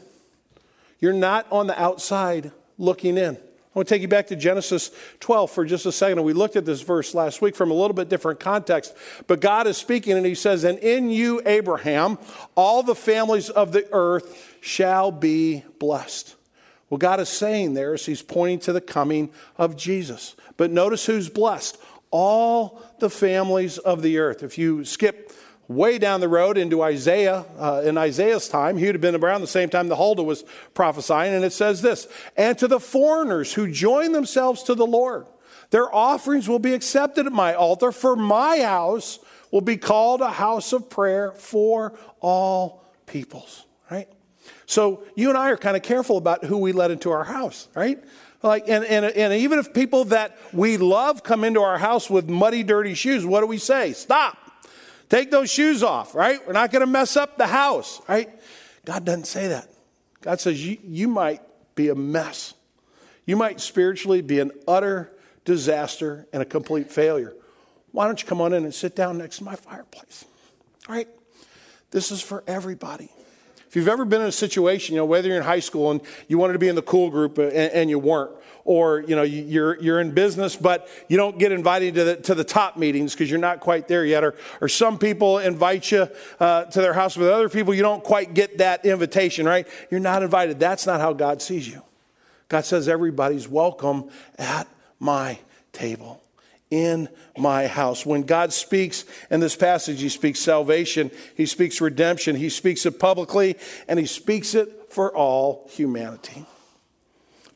You're 1.00 1.12
not 1.12 1.46
on 1.50 1.66
the 1.66 1.80
outside 1.80 2.52
looking 2.78 3.18
in. 3.18 3.36
I 3.36 3.78
want 3.78 3.88
to 3.88 3.94
take 3.94 4.02
you 4.02 4.08
back 4.08 4.26
to 4.28 4.36
Genesis 4.36 4.90
12 5.20 5.50
for 5.50 5.64
just 5.64 5.86
a 5.86 5.92
second. 5.92 6.22
We 6.24 6.32
looked 6.32 6.56
at 6.56 6.64
this 6.64 6.82
verse 6.82 7.14
last 7.14 7.40
week 7.40 7.54
from 7.54 7.70
a 7.70 7.74
little 7.74 7.94
bit 7.94 8.08
different 8.08 8.40
context, 8.40 8.94
but 9.28 9.40
God 9.40 9.68
is 9.68 9.76
speaking 9.76 10.14
and 10.14 10.26
he 10.26 10.34
says, 10.34 10.64
And 10.64 10.78
in 10.78 11.08
you, 11.08 11.40
Abraham, 11.46 12.18
all 12.56 12.82
the 12.82 12.96
families 12.96 13.48
of 13.48 13.70
the 13.70 13.88
earth 13.92 14.56
shall 14.60 15.12
be 15.12 15.64
blessed. 15.78 16.34
What 16.90 17.00
God 17.00 17.20
is 17.20 17.28
saying 17.28 17.74
there 17.74 17.94
is 17.94 18.04
He's 18.04 18.20
pointing 18.20 18.58
to 18.60 18.72
the 18.72 18.80
coming 18.80 19.30
of 19.56 19.76
Jesus. 19.76 20.34
But 20.56 20.72
notice 20.72 21.06
who's 21.06 21.28
blessed 21.28 21.78
all 22.10 22.82
the 22.98 23.08
families 23.08 23.78
of 23.78 24.02
the 24.02 24.18
earth. 24.18 24.42
If 24.42 24.58
you 24.58 24.84
skip 24.84 25.32
way 25.68 25.98
down 25.98 26.20
the 26.20 26.28
road 26.28 26.58
into 26.58 26.82
Isaiah, 26.82 27.44
uh, 27.56 27.82
in 27.84 27.96
Isaiah's 27.96 28.48
time, 28.48 28.76
he 28.76 28.86
would 28.86 28.96
have 28.96 29.00
been 29.00 29.14
around 29.14 29.40
the 29.40 29.46
same 29.46 29.68
time 29.68 29.86
the 29.86 29.94
Huldah 29.94 30.24
was 30.24 30.44
prophesying, 30.74 31.32
and 31.32 31.44
it 31.44 31.52
says 31.52 31.80
this 31.80 32.08
And 32.36 32.58
to 32.58 32.66
the 32.66 32.80
foreigners 32.80 33.54
who 33.54 33.70
join 33.70 34.10
themselves 34.10 34.64
to 34.64 34.74
the 34.74 34.86
Lord, 34.86 35.26
their 35.70 35.94
offerings 35.94 36.48
will 36.48 36.58
be 36.58 36.74
accepted 36.74 37.24
at 37.24 37.32
my 37.32 37.54
altar, 37.54 37.92
for 37.92 38.16
my 38.16 38.62
house 38.62 39.20
will 39.52 39.60
be 39.60 39.76
called 39.76 40.22
a 40.22 40.32
house 40.32 40.72
of 40.72 40.90
prayer 40.90 41.30
for 41.36 41.96
all 42.18 42.84
peoples. 43.06 43.64
Right? 43.88 44.08
So 44.70 45.02
you 45.16 45.30
and 45.30 45.36
I 45.36 45.50
are 45.50 45.56
kind 45.56 45.76
of 45.76 45.82
careful 45.82 46.16
about 46.16 46.44
who 46.44 46.56
we 46.56 46.70
let 46.70 46.92
into 46.92 47.10
our 47.10 47.24
house, 47.24 47.66
right? 47.74 47.98
Like, 48.40 48.68
and, 48.68 48.84
and, 48.84 49.04
and 49.04 49.32
even 49.32 49.58
if 49.58 49.74
people 49.74 50.04
that 50.06 50.38
we 50.52 50.76
love 50.76 51.24
come 51.24 51.42
into 51.42 51.60
our 51.60 51.76
house 51.76 52.08
with 52.08 52.30
muddy, 52.30 52.62
dirty 52.62 52.94
shoes, 52.94 53.26
what 53.26 53.40
do 53.40 53.48
we 53.48 53.58
say? 53.58 53.92
Stop. 53.94 54.38
Take 55.08 55.32
those 55.32 55.50
shoes 55.50 55.82
off, 55.82 56.14
right? 56.14 56.38
We're 56.46 56.52
not 56.52 56.70
going 56.70 56.82
to 56.82 56.86
mess 56.86 57.16
up 57.16 57.36
the 57.36 57.48
house, 57.48 58.00
right? 58.08 58.30
God 58.84 59.04
doesn't 59.04 59.26
say 59.26 59.48
that. 59.48 59.68
God 60.20 60.40
says 60.40 60.64
you, 60.64 60.78
you 60.84 61.08
might 61.08 61.42
be 61.74 61.88
a 61.88 61.96
mess. 61.96 62.54
You 63.26 63.34
might 63.34 63.60
spiritually 63.60 64.22
be 64.22 64.38
an 64.38 64.52
utter 64.68 65.10
disaster 65.44 66.28
and 66.32 66.42
a 66.42 66.46
complete 66.46 66.92
failure. 66.92 67.34
Why 67.90 68.06
don't 68.06 68.22
you 68.22 68.28
come 68.28 68.40
on 68.40 68.52
in 68.52 68.62
and 68.62 68.72
sit 68.72 68.94
down 68.94 69.18
next 69.18 69.38
to 69.38 69.44
my 69.44 69.56
fireplace? 69.56 70.24
All 70.88 70.94
right? 70.94 71.08
This 71.90 72.12
is 72.12 72.22
for 72.22 72.44
everybody. 72.46 73.10
If 73.70 73.76
you've 73.76 73.86
ever 73.86 74.04
been 74.04 74.20
in 74.20 74.26
a 74.26 74.32
situation, 74.32 74.96
you 74.96 75.00
know, 75.00 75.04
whether 75.04 75.28
you're 75.28 75.36
in 75.36 75.44
high 75.44 75.60
school 75.60 75.92
and 75.92 76.00
you 76.26 76.38
wanted 76.38 76.54
to 76.54 76.58
be 76.58 76.66
in 76.66 76.74
the 76.74 76.82
cool 76.82 77.08
group 77.08 77.38
and, 77.38 77.52
and 77.52 77.88
you 77.88 78.00
weren't, 78.00 78.32
or 78.64 79.02
you 79.02 79.14
know 79.14 79.22
you're 79.22 79.80
you're 79.80 80.00
in 80.00 80.10
business 80.10 80.54
but 80.56 80.88
you 81.08 81.16
don't 81.16 81.38
get 81.38 81.52
invited 81.52 81.94
to 81.94 82.04
the 82.04 82.16
to 82.16 82.34
the 82.34 82.42
top 82.42 82.76
meetings 82.76 83.14
because 83.14 83.30
you're 83.30 83.38
not 83.38 83.60
quite 83.60 83.86
there 83.86 84.04
yet, 84.04 84.24
or 84.24 84.34
or 84.60 84.66
some 84.66 84.98
people 84.98 85.38
invite 85.38 85.92
you 85.92 86.08
uh, 86.40 86.64
to 86.64 86.80
their 86.80 86.92
house 86.92 87.16
with 87.16 87.28
other 87.28 87.48
people, 87.48 87.72
you 87.72 87.82
don't 87.82 88.02
quite 88.02 88.34
get 88.34 88.58
that 88.58 88.84
invitation, 88.84 89.46
right? 89.46 89.68
You're 89.88 90.00
not 90.00 90.24
invited. 90.24 90.58
That's 90.58 90.84
not 90.84 91.00
how 91.00 91.12
God 91.12 91.40
sees 91.40 91.68
you. 91.68 91.80
God 92.48 92.64
says 92.64 92.88
everybody's 92.88 93.46
welcome 93.46 94.10
at 94.36 94.66
my 94.98 95.38
table 95.72 96.20
in 96.70 97.08
my 97.36 97.66
house. 97.66 98.06
When 98.06 98.22
God 98.22 98.52
speaks 98.52 99.04
in 99.30 99.40
this 99.40 99.56
passage, 99.56 100.00
He 100.00 100.08
speaks 100.08 100.40
salvation, 100.40 101.10
He 101.36 101.46
speaks 101.46 101.80
redemption, 101.80 102.36
He 102.36 102.48
speaks 102.48 102.86
it 102.86 102.98
publicly, 102.98 103.56
and 103.88 103.98
He 103.98 104.06
speaks 104.06 104.54
it 104.54 104.86
for 104.90 105.14
all 105.14 105.68
humanity. 105.70 106.44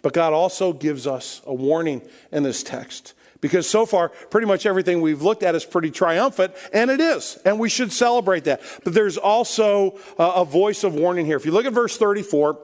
But 0.03 0.13
God 0.13 0.33
also 0.33 0.73
gives 0.73 1.07
us 1.07 1.41
a 1.47 1.55
warning 1.55 2.03
in 2.31 2.43
this 2.43 2.63
text. 2.63 3.15
Because 3.41 3.69
so 3.69 3.85
far, 3.85 4.09
pretty 4.09 4.47
much 4.47 4.65
everything 4.65 5.03
we've 5.03 5.21
looked 5.21 5.43
at 5.43 5.55
is 5.55 5.67
pretty 5.67 5.91
triumphant, 5.91 6.55
and 6.73 6.91
it 6.91 6.99
is, 6.99 7.39
and 7.45 7.59
we 7.59 7.69
should 7.69 7.93
celebrate 7.93 8.45
that. 8.45 8.63
But 8.85 8.95
there's 8.95 9.19
also 9.19 9.99
a 10.19 10.47
voice 10.47 10.83
of 10.83 10.95
warning 10.95 11.27
here. 11.27 11.37
If 11.37 11.45
you 11.45 11.53
look 11.53 11.67
at 11.67 11.75
verse 11.75 11.97
34, 11.99 12.59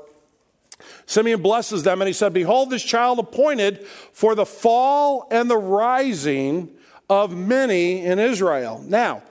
Simeon 1.06 1.42
blesses 1.42 1.82
them 1.82 2.00
and 2.00 2.06
he 2.06 2.12
said, 2.12 2.32
Behold, 2.32 2.70
this 2.70 2.82
child 2.82 3.18
appointed 3.18 3.86
for 4.12 4.34
the 4.34 4.46
fall 4.46 5.26
and 5.30 5.50
the 5.50 5.56
rising 5.56 6.70
of 7.08 7.36
many 7.36 8.04
in 8.04 8.18
Israel. 8.18 8.84
Now, 8.86 9.22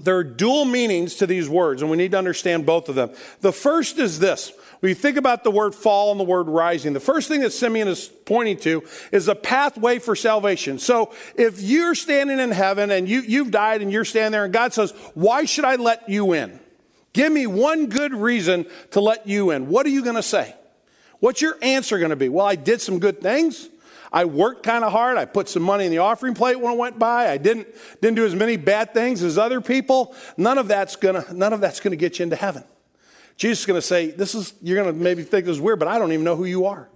there 0.00 0.16
are 0.16 0.24
dual 0.24 0.64
meanings 0.64 1.16
to 1.16 1.26
these 1.26 1.48
words, 1.48 1.82
and 1.82 1.90
we 1.90 1.96
need 1.96 2.12
to 2.12 2.18
understand 2.18 2.64
both 2.66 2.88
of 2.88 2.94
them. 2.94 3.10
The 3.40 3.52
first 3.52 3.98
is 3.98 4.18
this. 4.20 4.52
When 4.80 4.90
you 4.90 4.94
think 4.94 5.16
about 5.16 5.42
the 5.42 5.50
word 5.50 5.74
fall 5.74 6.12
and 6.12 6.20
the 6.20 6.24
word 6.24 6.48
rising, 6.48 6.92
the 6.92 7.00
first 7.00 7.26
thing 7.26 7.40
that 7.40 7.50
Simeon 7.50 7.88
is 7.88 8.06
pointing 8.06 8.58
to 8.58 8.84
is 9.10 9.26
a 9.26 9.34
pathway 9.34 9.98
for 9.98 10.14
salvation. 10.14 10.78
So 10.78 11.12
if 11.34 11.60
you're 11.60 11.96
standing 11.96 12.38
in 12.38 12.52
heaven 12.52 12.92
and 12.92 13.08
you, 13.08 13.22
you've 13.22 13.50
died 13.50 13.82
and 13.82 13.90
you're 13.90 14.04
standing 14.04 14.30
there 14.30 14.44
and 14.44 14.52
God 14.52 14.72
says, 14.72 14.92
Why 15.14 15.46
should 15.46 15.64
I 15.64 15.74
let 15.76 16.08
you 16.08 16.32
in? 16.32 16.60
Give 17.12 17.32
me 17.32 17.46
one 17.46 17.86
good 17.86 18.12
reason 18.12 18.66
to 18.92 19.00
let 19.00 19.26
you 19.26 19.50
in. 19.50 19.68
What 19.68 19.86
are 19.86 19.90
you 19.90 20.02
going 20.02 20.16
to 20.16 20.22
say? 20.22 20.54
What's 21.20 21.42
your 21.42 21.56
answer 21.62 21.98
going 21.98 22.10
to 22.10 22.16
be? 22.16 22.28
Well, 22.28 22.46
I 22.46 22.54
did 22.54 22.80
some 22.80 22.98
good 22.98 23.20
things. 23.20 23.68
I 24.12 24.24
worked 24.24 24.62
kind 24.62 24.84
of 24.84 24.92
hard. 24.92 25.18
I 25.18 25.24
put 25.24 25.48
some 25.48 25.62
money 25.62 25.84
in 25.84 25.90
the 25.90 25.98
offering 25.98 26.34
plate 26.34 26.56
when 26.56 26.72
I 26.72 26.76
went 26.76 26.98
by. 26.98 27.30
I 27.30 27.36
didn't, 27.36 27.68
didn't 28.00 28.16
do 28.16 28.24
as 28.24 28.34
many 28.34 28.56
bad 28.56 28.94
things 28.94 29.22
as 29.22 29.36
other 29.36 29.60
people. 29.60 30.14
None 30.36 30.58
of 30.58 30.68
that's 30.68 30.96
gonna, 30.96 31.24
none 31.32 31.52
of 31.52 31.60
that's 31.60 31.80
gonna 31.80 31.96
get 31.96 32.18
you 32.18 32.22
into 32.22 32.36
heaven. 32.36 32.64
Jesus 33.36 33.60
is 33.60 33.66
gonna 33.66 33.82
say, 33.82 34.10
This 34.10 34.34
is, 34.34 34.54
you're 34.62 34.82
gonna 34.82 34.96
maybe 34.96 35.22
think 35.22 35.44
this 35.46 35.56
is 35.56 35.60
weird, 35.60 35.78
but 35.78 35.88
I 35.88 35.98
don't 35.98 36.12
even 36.12 36.24
know 36.24 36.36
who 36.36 36.46
you 36.46 36.66
are. 36.66 36.88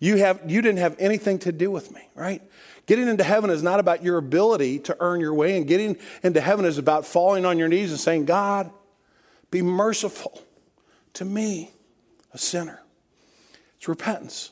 You, 0.00 0.16
have, 0.16 0.40
you 0.46 0.62
didn't 0.62 0.78
have 0.78 0.96
anything 0.98 1.38
to 1.40 1.52
do 1.52 1.70
with 1.70 1.92
me, 1.92 2.00
right? 2.14 2.42
Getting 2.86 3.08
into 3.08 3.24
heaven 3.24 3.50
is 3.50 3.62
not 3.62 3.80
about 3.80 4.02
your 4.02 4.18
ability 4.18 4.80
to 4.80 4.96
earn 5.00 5.20
your 5.20 5.34
way, 5.34 5.56
and 5.56 5.66
getting 5.66 5.96
into 6.22 6.40
heaven 6.40 6.64
is 6.64 6.78
about 6.78 7.06
falling 7.06 7.44
on 7.44 7.58
your 7.58 7.68
knees 7.68 7.90
and 7.90 8.00
saying, 8.00 8.24
God, 8.26 8.70
be 9.54 9.62
merciful 9.62 10.42
to 11.12 11.24
me, 11.24 11.70
a 12.32 12.38
sinner. 12.38 12.82
It's 13.76 13.86
repentance, 13.86 14.50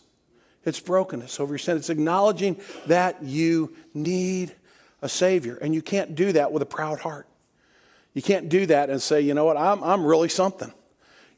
it's 0.64 0.78
brokenness 0.78 1.40
over 1.40 1.54
your 1.54 1.58
sin. 1.58 1.76
It's 1.76 1.90
acknowledging 1.90 2.60
that 2.86 3.20
you 3.22 3.74
need 3.94 4.54
a 5.02 5.08
Savior, 5.08 5.56
and 5.56 5.74
you 5.74 5.82
can't 5.82 6.14
do 6.14 6.30
that 6.32 6.52
with 6.52 6.62
a 6.62 6.66
proud 6.66 7.00
heart. 7.00 7.26
You 8.14 8.22
can't 8.22 8.48
do 8.48 8.66
that 8.66 8.90
and 8.90 9.02
say, 9.02 9.22
you 9.22 9.34
know 9.34 9.44
what, 9.44 9.56
I'm, 9.56 9.82
I'm 9.82 10.06
really 10.06 10.28
something. 10.28 10.72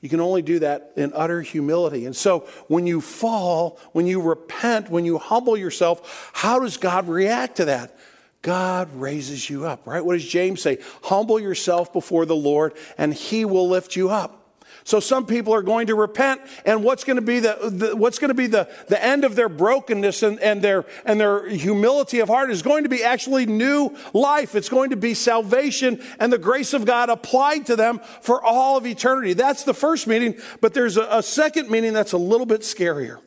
You 0.03 0.11
can 0.11 0.21
only 0.21 0.43
do 0.43 0.59
that 0.59 0.93
in 0.97 1.15
utter 1.15 1.41
humility. 1.41 2.05
And 2.05 2.15
so 2.15 2.41
when 2.69 2.87
you 2.87 3.01
fall, 3.01 3.79
when 3.93 4.07
you 4.07 4.21
repent, 4.21 4.91
when 4.91 5.07
you 5.07 5.17
humble 5.17 5.57
yourself, 5.57 6.31
how 6.35 6.59
does 6.59 6.77
God 6.77 7.09
react 7.09 7.57
to 7.57 7.65
that? 7.65 7.97
God 8.45 8.95
raises 8.95 9.49
you 9.49 9.65
up, 9.65 9.87
right? 9.87 10.05
What 10.05 10.13
does 10.13 10.29
James 10.29 10.61
say? 10.61 10.79
Humble 11.05 11.41
yourself 11.41 11.95
before 11.95 12.27
the 12.27 12.37
Lord 12.37 12.75
and 12.99 13.13
he 13.13 13.47
will 13.47 13.69
lift 13.69 13.97
you 13.97 14.11
up. 14.11 14.43
So 14.85 15.01
some 15.01 15.25
people 15.25 15.55
are 15.55 15.63
going 15.63 15.87
to 15.87 15.95
repent, 15.95 16.43
and 16.67 16.85
what's 16.85 17.05
going 17.05 17.17
to 17.17 17.23
be 17.23 17.41
the, 17.41 17.57
the 17.71 17.97
what's 17.97 18.19
going 18.19 18.29
to 18.29 18.35
be 18.35 18.49
the, 18.49 18.69
the 18.89 19.03
end 19.03 19.25
of 19.25 19.35
their 19.35 19.49
brokenness 19.49 20.23
and, 20.23 20.39
and 20.41 20.61
their 20.61 20.85
and 21.07 21.19
their 21.19 21.49
humility 21.49 22.21
of 22.21 22.29
heart 22.29 22.51
is 22.51 22.61
going 22.61 22.83
to 22.83 22.91
be 22.91 23.03
actually 23.03 23.47
new 23.47 23.97
life. 24.13 24.55
It's 24.55 24.69
going 24.69 24.91
to 24.91 24.97
be 24.97 25.15
salvation 25.15 26.03
and 26.21 26.31
the 26.31 26.37
grace 26.37 26.75
of 26.75 26.85
God 26.85 27.09
applied 27.09 27.65
to 27.67 27.77
them 27.77 27.99
for 28.21 28.45
all 28.45 28.77
of 28.77 28.87
eternity. 28.87 29.33
That's 29.33 29.65
the 29.65 29.73
first 29.73 30.07
meaning, 30.07 30.39
but 30.61 30.75
there's 30.75 30.99
a, 30.99 31.09
a 31.11 31.23
second 31.23 31.71
meaning 31.71 31.95
that's 31.95 32.13
a 32.13 32.19
little 32.19 32.47
bit 32.47 32.61
scarier. 32.61 33.21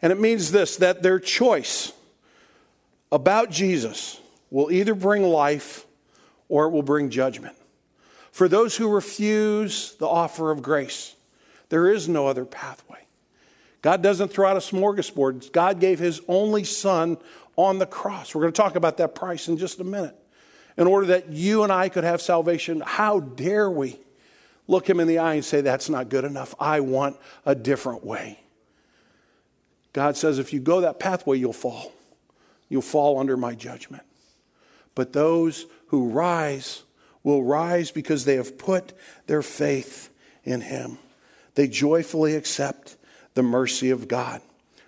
And 0.00 0.12
it 0.12 0.20
means 0.20 0.52
this 0.52 0.76
that 0.76 1.02
their 1.02 1.18
choice 1.18 1.92
about 3.10 3.50
Jesus 3.50 4.20
will 4.50 4.70
either 4.70 4.94
bring 4.94 5.22
life 5.22 5.86
or 6.48 6.66
it 6.66 6.70
will 6.70 6.82
bring 6.82 7.10
judgment. 7.10 7.56
For 8.30 8.48
those 8.48 8.76
who 8.76 8.88
refuse 8.88 9.94
the 9.96 10.06
offer 10.06 10.50
of 10.50 10.62
grace, 10.62 11.16
there 11.68 11.90
is 11.90 12.08
no 12.08 12.26
other 12.26 12.44
pathway. 12.44 12.98
God 13.82 14.02
doesn't 14.02 14.28
throw 14.28 14.48
out 14.48 14.56
a 14.56 14.60
smorgasbord. 14.60 15.52
God 15.52 15.80
gave 15.80 15.98
his 15.98 16.20
only 16.28 16.64
son 16.64 17.18
on 17.56 17.78
the 17.78 17.86
cross. 17.86 18.34
We're 18.34 18.42
going 18.42 18.52
to 18.52 18.56
talk 18.56 18.76
about 18.76 18.96
that 18.98 19.14
price 19.14 19.48
in 19.48 19.56
just 19.56 19.80
a 19.80 19.84
minute. 19.84 20.16
In 20.76 20.86
order 20.86 21.08
that 21.08 21.30
you 21.30 21.64
and 21.64 21.72
I 21.72 21.88
could 21.88 22.04
have 22.04 22.20
salvation, 22.22 22.82
how 22.84 23.20
dare 23.20 23.68
we 23.68 23.98
look 24.68 24.88
him 24.88 25.00
in 25.00 25.08
the 25.08 25.18
eye 25.18 25.34
and 25.34 25.44
say, 25.44 25.60
That's 25.60 25.88
not 25.88 26.08
good 26.08 26.24
enough. 26.24 26.54
I 26.60 26.80
want 26.80 27.16
a 27.44 27.54
different 27.54 28.04
way. 28.04 28.38
God 29.92 30.16
says, 30.16 30.38
If 30.38 30.52
you 30.52 30.60
go 30.60 30.82
that 30.82 31.00
pathway, 31.00 31.38
you'll 31.38 31.52
fall. 31.52 31.92
You'll 32.68 32.82
fall 32.82 33.18
under 33.18 33.36
my 33.36 33.54
judgment. 33.54 34.04
But 34.98 35.12
those 35.12 35.66
who 35.86 36.08
rise 36.08 36.82
will 37.22 37.44
rise 37.44 37.92
because 37.92 38.24
they 38.24 38.34
have 38.34 38.58
put 38.58 38.94
their 39.28 39.42
faith 39.42 40.10
in 40.42 40.60
him. 40.60 40.98
They 41.54 41.68
joyfully 41.68 42.34
accept 42.34 42.96
the 43.34 43.44
mercy 43.44 43.90
of 43.90 44.08
God. 44.08 44.42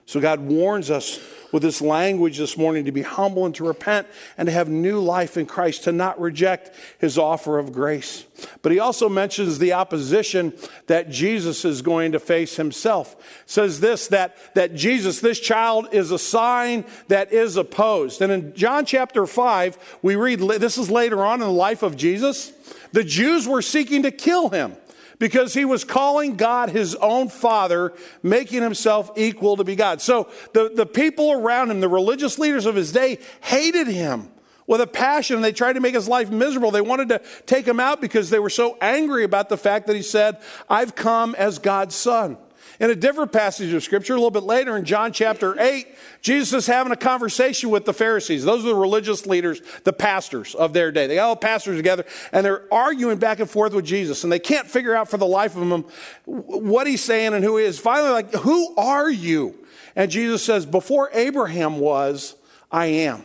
So 0.06 0.18
God 0.18 0.40
warns 0.40 0.90
us 0.90 1.20
with 1.52 1.62
this 1.62 1.80
language 1.80 2.38
this 2.38 2.56
morning 2.56 2.84
to 2.84 2.92
be 2.92 3.02
humble 3.02 3.46
and 3.46 3.54
to 3.56 3.64
repent 3.64 4.06
and 4.36 4.46
to 4.46 4.52
have 4.52 4.68
new 4.68 5.00
life 5.00 5.36
in 5.36 5.46
Christ, 5.46 5.84
to 5.84 5.92
not 5.92 6.20
reject 6.20 6.70
his 6.98 7.18
offer 7.18 7.58
of 7.58 7.72
grace. 7.72 8.24
But 8.62 8.72
he 8.72 8.78
also 8.78 9.08
mentions 9.08 9.58
the 9.58 9.72
opposition 9.72 10.52
that 10.86 11.10
Jesus 11.10 11.64
is 11.64 11.82
going 11.82 12.12
to 12.12 12.20
face 12.20 12.56
himself. 12.56 13.16
Says 13.46 13.80
this 13.80 14.08
that, 14.08 14.36
that 14.54 14.74
Jesus, 14.74 15.20
this 15.20 15.40
child, 15.40 15.88
is 15.92 16.10
a 16.10 16.18
sign 16.18 16.84
that 17.08 17.32
is 17.32 17.56
opposed. 17.56 18.22
And 18.22 18.32
in 18.32 18.54
John 18.54 18.84
chapter 18.84 19.26
5, 19.26 19.98
we 20.02 20.16
read 20.16 20.40
this 20.40 20.78
is 20.78 20.90
later 20.90 21.24
on 21.24 21.40
in 21.40 21.46
the 21.46 21.52
life 21.52 21.82
of 21.82 21.96
Jesus. 21.96 22.52
The 22.92 23.04
Jews 23.04 23.46
were 23.46 23.62
seeking 23.62 24.02
to 24.02 24.10
kill 24.10 24.48
him 24.48 24.76
because 25.20 25.54
he 25.54 25.64
was 25.64 25.84
calling 25.84 26.34
God 26.34 26.70
his 26.70 26.96
own 26.96 27.28
father, 27.28 27.92
making 28.24 28.62
himself 28.62 29.12
equal 29.14 29.56
to 29.58 29.62
be 29.62 29.76
God. 29.76 30.00
So 30.00 30.28
the, 30.54 30.72
the 30.74 30.86
people 30.86 31.30
around 31.30 31.70
him, 31.70 31.80
the 31.80 31.88
religious 31.88 32.40
leaders 32.40 32.66
of 32.66 32.74
his 32.74 32.90
day, 32.90 33.18
hated 33.42 33.86
him 33.86 34.32
with 34.66 34.80
a 34.80 34.86
passion. 34.86 35.42
They 35.42 35.52
tried 35.52 35.74
to 35.74 35.80
make 35.80 35.94
his 35.94 36.08
life 36.08 36.30
miserable. 36.30 36.70
They 36.70 36.80
wanted 36.80 37.10
to 37.10 37.22
take 37.44 37.68
him 37.68 37.78
out 37.78 38.00
because 38.00 38.30
they 38.30 38.38
were 38.38 38.50
so 38.50 38.78
angry 38.80 39.22
about 39.22 39.50
the 39.50 39.58
fact 39.58 39.86
that 39.86 39.94
he 39.94 40.02
said, 40.02 40.38
I've 40.68 40.96
come 40.96 41.34
as 41.36 41.58
God's 41.58 41.94
son. 41.94 42.38
In 42.78 42.90
a 42.90 42.94
different 42.94 43.32
passage 43.32 43.72
of 43.72 43.82
scripture, 43.82 44.14
a 44.14 44.16
little 44.16 44.30
bit 44.30 44.42
later 44.42 44.76
in 44.76 44.84
John 44.84 45.12
chapter 45.12 45.60
8, 45.60 45.86
Jesus 46.22 46.52
is 46.52 46.66
having 46.66 46.92
a 46.92 46.96
conversation 46.96 47.70
with 47.70 47.84
the 47.84 47.92
Pharisees. 47.92 48.44
Those 48.44 48.64
are 48.64 48.68
the 48.68 48.74
religious 48.74 49.26
leaders, 49.26 49.60
the 49.84 49.92
pastors 49.92 50.54
of 50.54 50.72
their 50.72 50.90
day. 50.92 51.06
They 51.06 51.16
got 51.16 51.28
all 51.28 51.36
pastors 51.36 51.76
together 51.76 52.04
and 52.32 52.44
they're 52.44 52.72
arguing 52.72 53.18
back 53.18 53.40
and 53.40 53.48
forth 53.48 53.72
with 53.72 53.84
Jesus 53.84 54.24
and 54.24 54.32
they 54.32 54.38
can't 54.38 54.66
figure 54.66 54.94
out 54.94 55.08
for 55.08 55.16
the 55.16 55.26
life 55.26 55.56
of 55.56 55.68
them 55.68 55.84
what 56.24 56.86
he's 56.86 57.02
saying 57.02 57.34
and 57.34 57.44
who 57.44 57.56
he 57.56 57.64
is. 57.64 57.78
Finally, 57.78 58.10
like, 58.10 58.34
who 58.34 58.74
are 58.76 59.10
you? 59.10 59.56
And 59.96 60.10
Jesus 60.10 60.42
says, 60.42 60.66
before 60.66 61.10
Abraham 61.12 61.78
was, 61.78 62.36
I 62.70 62.86
am. 62.86 63.24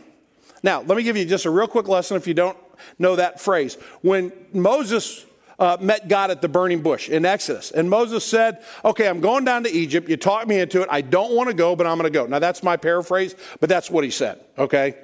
Now, 0.62 0.80
let 0.80 0.96
me 0.96 1.02
give 1.02 1.16
you 1.16 1.24
just 1.24 1.44
a 1.44 1.50
real 1.50 1.68
quick 1.68 1.88
lesson 1.88 2.16
if 2.16 2.26
you 2.26 2.34
don't 2.34 2.56
know 2.98 3.16
that 3.16 3.40
phrase. 3.40 3.76
When 4.00 4.32
Moses 4.52 5.25
uh, 5.58 5.76
met 5.80 6.08
God 6.08 6.30
at 6.30 6.42
the 6.42 6.48
burning 6.48 6.82
bush 6.82 7.08
in 7.08 7.24
Exodus. 7.24 7.70
And 7.70 7.88
Moses 7.88 8.24
said, 8.24 8.62
Okay, 8.84 9.08
I'm 9.08 9.20
going 9.20 9.44
down 9.44 9.64
to 9.64 9.70
Egypt. 9.70 10.08
You 10.08 10.16
talked 10.16 10.48
me 10.48 10.60
into 10.60 10.82
it. 10.82 10.88
I 10.90 11.00
don't 11.00 11.34
want 11.34 11.48
to 11.48 11.54
go, 11.54 11.74
but 11.76 11.86
I'm 11.86 11.98
going 11.98 12.10
to 12.10 12.16
go. 12.16 12.26
Now, 12.26 12.38
that's 12.38 12.62
my 12.62 12.76
paraphrase, 12.76 13.34
but 13.60 13.68
that's 13.68 13.90
what 13.90 14.04
he 14.04 14.10
said, 14.10 14.40
okay? 14.58 14.96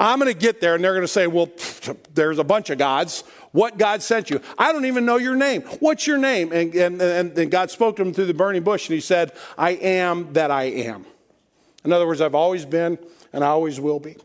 I'm 0.00 0.20
going 0.20 0.32
to 0.32 0.38
get 0.38 0.60
there, 0.60 0.74
and 0.76 0.84
they're 0.84 0.92
going 0.92 1.02
to 1.02 1.08
say, 1.08 1.26
Well, 1.26 1.50
there's 2.14 2.38
a 2.38 2.44
bunch 2.44 2.70
of 2.70 2.78
gods. 2.78 3.24
What 3.52 3.78
God 3.78 4.02
sent 4.02 4.30
you? 4.30 4.40
I 4.58 4.72
don't 4.72 4.84
even 4.84 5.06
know 5.06 5.16
your 5.16 5.34
name. 5.34 5.62
What's 5.80 6.06
your 6.06 6.18
name? 6.18 6.52
And, 6.52 6.74
and, 6.74 7.00
and 7.00 7.50
God 7.50 7.70
spoke 7.70 7.96
to 7.96 8.02
him 8.02 8.12
through 8.12 8.26
the 8.26 8.34
burning 8.34 8.62
bush, 8.62 8.88
and 8.88 8.94
he 8.94 9.00
said, 9.00 9.32
I 9.56 9.70
am 9.70 10.34
that 10.34 10.50
I 10.50 10.64
am. 10.64 11.06
In 11.84 11.92
other 11.92 12.06
words, 12.06 12.20
I've 12.20 12.34
always 12.34 12.66
been, 12.66 12.98
and 13.32 13.42
I 13.42 13.48
always 13.48 13.80
will 13.80 14.00
be. 14.00 14.16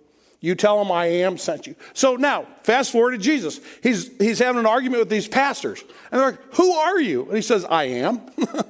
You 0.43 0.55
tell 0.55 0.77
them 0.77 0.91
I 0.91 1.05
am 1.05 1.37
sent 1.37 1.67
you. 1.67 1.75
So 1.93 2.17
now, 2.17 2.45
fast 2.63 2.91
forward 2.91 3.11
to 3.11 3.17
Jesus. 3.17 3.61
He's, 3.81 4.11
he's 4.17 4.39
having 4.39 4.59
an 4.59 4.65
argument 4.65 4.99
with 4.99 5.09
these 5.09 5.25
pastors. 5.25 5.81
And 6.11 6.19
they're 6.19 6.31
like, 6.31 6.55
Who 6.55 6.73
are 6.73 6.99
you? 6.99 7.23
And 7.27 7.37
he 7.37 7.41
says, 7.41 7.63
I 7.63 7.85
am. 7.85 8.19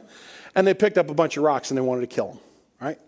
and 0.56 0.68
they 0.68 0.76
picked 0.76 1.00
up 1.00 1.10
a 1.10 1.16
bunch 1.16 1.36
of 1.36 1.42
rocks 1.42 1.72
and 1.72 1.78
they 1.80 1.82
wanted 1.82 2.02
to 2.02 2.16
kill 2.16 2.34
him, 2.34 2.40
right? 2.80 3.00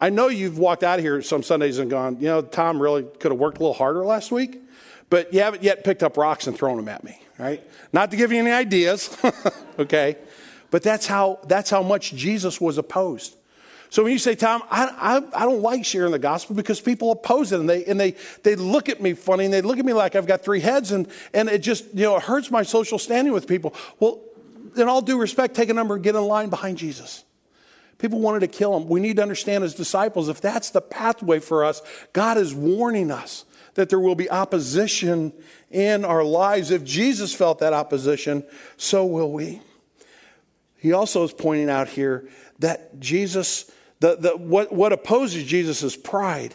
I 0.00 0.10
know 0.10 0.26
you've 0.26 0.58
walked 0.58 0.82
out 0.82 0.98
of 0.98 1.04
here 1.04 1.22
some 1.22 1.44
Sundays 1.44 1.78
and 1.78 1.88
gone, 1.88 2.16
you 2.16 2.26
know, 2.26 2.42
Tom 2.42 2.82
really 2.82 3.04
could 3.04 3.30
have 3.30 3.38
worked 3.38 3.58
a 3.58 3.60
little 3.60 3.72
harder 3.72 4.04
last 4.04 4.32
week, 4.32 4.62
but 5.10 5.32
you 5.32 5.38
haven't 5.38 5.62
yet 5.62 5.84
picked 5.84 6.02
up 6.02 6.16
rocks 6.16 6.48
and 6.48 6.58
thrown 6.58 6.76
them 6.76 6.88
at 6.88 7.04
me, 7.04 7.22
right? 7.38 7.62
Not 7.92 8.10
to 8.10 8.16
give 8.16 8.32
you 8.32 8.40
any 8.40 8.50
ideas, 8.50 9.16
okay? 9.78 10.16
But 10.72 10.82
that's 10.82 11.06
how, 11.06 11.38
that's 11.46 11.70
how 11.70 11.84
much 11.84 12.14
Jesus 12.14 12.60
was 12.60 12.78
opposed. 12.78 13.36
So 13.90 14.02
when 14.02 14.12
you 14.12 14.18
say, 14.18 14.34
Tom, 14.34 14.62
I, 14.70 14.86
I, 14.86 15.42
I, 15.42 15.44
don't 15.44 15.62
like 15.62 15.84
sharing 15.84 16.12
the 16.12 16.18
gospel 16.18 16.54
because 16.54 16.78
people 16.80 17.10
oppose 17.10 17.52
it 17.52 17.60
and 17.60 17.68
they, 17.68 17.84
and 17.86 17.98
they, 17.98 18.16
they 18.42 18.54
look 18.54 18.90
at 18.90 19.00
me 19.00 19.14
funny 19.14 19.46
and 19.46 19.54
they 19.54 19.62
look 19.62 19.78
at 19.78 19.84
me 19.84 19.94
like 19.94 20.14
I've 20.14 20.26
got 20.26 20.42
three 20.42 20.60
heads 20.60 20.92
and, 20.92 21.08
and 21.32 21.48
it 21.48 21.60
just, 21.60 21.86
you 21.94 22.02
know, 22.02 22.16
it 22.16 22.22
hurts 22.22 22.50
my 22.50 22.62
social 22.62 22.98
standing 22.98 23.32
with 23.32 23.46
people. 23.46 23.74
Well, 23.98 24.20
in 24.76 24.88
all 24.88 25.00
due 25.00 25.18
respect, 25.18 25.54
take 25.54 25.70
a 25.70 25.74
number 25.74 25.94
and 25.94 26.04
get 26.04 26.14
in 26.14 26.22
line 26.22 26.50
behind 26.50 26.76
Jesus. 26.76 27.24
People 27.96 28.20
wanted 28.20 28.40
to 28.40 28.46
kill 28.46 28.76
him. 28.76 28.88
We 28.88 29.00
need 29.00 29.16
to 29.16 29.22
understand 29.22 29.64
as 29.64 29.74
disciples, 29.74 30.28
if 30.28 30.40
that's 30.40 30.70
the 30.70 30.80
pathway 30.80 31.40
for 31.40 31.64
us, 31.64 31.82
God 32.12 32.36
is 32.36 32.54
warning 32.54 33.10
us 33.10 33.44
that 33.74 33.88
there 33.88 34.00
will 34.00 34.14
be 34.14 34.30
opposition 34.30 35.32
in 35.70 36.04
our 36.04 36.22
lives. 36.22 36.70
If 36.70 36.84
Jesus 36.84 37.34
felt 37.34 37.58
that 37.60 37.72
opposition, 37.72 38.44
so 38.76 39.06
will 39.06 39.32
we. 39.32 39.62
He 40.76 40.92
also 40.92 41.24
is 41.24 41.32
pointing 41.32 41.70
out 41.70 41.88
here 41.88 42.28
that 42.60 43.00
Jesus 43.00 43.70
the, 44.00 44.16
the, 44.16 44.36
what, 44.36 44.72
what 44.72 44.92
opposes 44.92 45.44
Jesus 45.44 45.82
is 45.82 45.96
pride. 45.96 46.54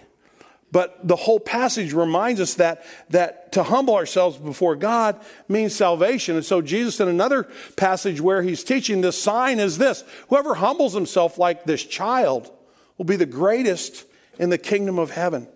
But 0.74 1.08
the 1.08 1.16
whole 1.16 1.40
passage 1.40 1.94
reminds 1.94 2.42
us 2.42 2.56
that, 2.56 2.84
that 3.12 3.52
to 3.52 3.62
humble 3.62 3.94
ourselves 3.94 4.38
before 4.38 4.76
God 4.76 5.24
means 5.48 5.76
salvation. 5.76 6.36
And 6.36 6.44
so, 6.44 6.64
Jesus, 6.64 7.00
in 7.00 7.08
another 7.08 7.48
passage 7.78 8.20
where 8.20 8.42
he's 8.42 8.64
teaching, 8.64 9.02
the 9.02 9.12
sign 9.12 9.60
is 9.60 9.78
this 9.78 10.04
whoever 10.30 10.56
humbles 10.56 10.96
himself 10.96 11.38
like 11.38 11.66
this 11.66 11.86
child 11.86 12.52
will 12.98 13.06
be 13.06 13.18
the 13.18 13.28
greatest 13.28 14.06
in 14.40 14.50
the 14.50 14.58
kingdom 14.58 14.98
of 14.98 15.12
heaven. 15.12 15.48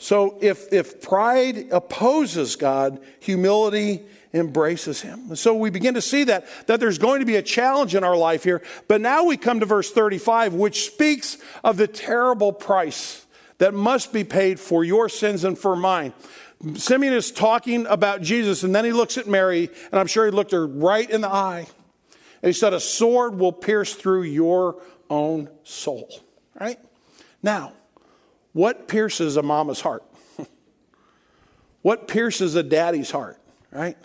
So, 0.00 0.38
if, 0.40 0.72
if 0.72 1.00
pride 1.00 1.68
opposes 1.70 2.56
God, 2.56 3.00
humility 3.20 4.06
embraces 4.32 5.00
him. 5.00 5.26
And 5.28 5.38
so 5.38 5.54
we 5.54 5.70
begin 5.70 5.94
to 5.94 6.02
see 6.02 6.24
that, 6.24 6.46
that 6.66 6.80
there's 6.80 6.98
going 6.98 7.20
to 7.20 7.26
be 7.26 7.36
a 7.36 7.42
challenge 7.42 7.94
in 7.94 8.04
our 8.04 8.16
life 8.16 8.44
here. 8.44 8.62
But 8.88 9.00
now 9.00 9.24
we 9.24 9.36
come 9.36 9.60
to 9.60 9.66
verse 9.66 9.90
35, 9.90 10.54
which 10.54 10.86
speaks 10.86 11.38
of 11.64 11.76
the 11.76 11.86
terrible 11.86 12.52
price 12.52 13.26
that 13.58 13.74
must 13.74 14.12
be 14.12 14.24
paid 14.24 14.60
for 14.60 14.84
your 14.84 15.08
sins 15.08 15.44
and 15.44 15.58
for 15.58 15.76
mine. 15.76 16.12
Simeon 16.74 17.12
is 17.12 17.30
talking 17.30 17.86
about 17.86 18.22
Jesus, 18.22 18.62
and 18.62 18.74
then 18.74 18.84
he 18.84 18.92
looks 18.92 19.18
at 19.18 19.26
Mary, 19.26 19.70
and 19.90 20.00
I'm 20.00 20.06
sure 20.06 20.24
he 20.24 20.30
looked 20.30 20.52
her 20.52 20.66
right 20.66 21.08
in 21.08 21.20
the 21.20 21.28
eye. 21.28 21.66
And 22.42 22.48
he 22.48 22.52
said, 22.52 22.72
A 22.72 22.80
sword 22.80 23.38
will 23.38 23.52
pierce 23.52 23.94
through 23.94 24.22
your 24.22 24.82
own 25.10 25.50
soul. 25.64 26.08
Right? 26.58 26.78
Now, 27.42 27.72
what 28.52 28.88
pierces 28.88 29.36
a 29.36 29.42
mama's 29.42 29.80
heart? 29.80 30.02
what 31.82 32.08
pierces 32.08 32.54
a 32.54 32.62
daddy's 32.62 33.10
heart? 33.10 33.38
Right? 33.70 33.96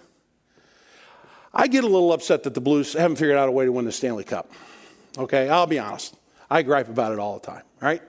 I 1.53 1.67
get 1.67 1.83
a 1.83 1.87
little 1.87 2.13
upset 2.13 2.43
that 2.43 2.53
the 2.53 2.61
Blues 2.61 2.93
haven't 2.93 3.17
figured 3.17 3.37
out 3.37 3.49
a 3.49 3.51
way 3.51 3.65
to 3.65 3.71
win 3.71 3.85
the 3.85 3.91
Stanley 3.91 4.23
Cup. 4.23 4.51
Okay, 5.17 5.49
I'll 5.49 5.67
be 5.67 5.79
honest. 5.79 6.15
I 6.49 6.61
gripe 6.61 6.89
about 6.89 7.11
it 7.11 7.19
all 7.19 7.39
the 7.39 7.45
time, 7.45 7.63
right? 7.81 8.01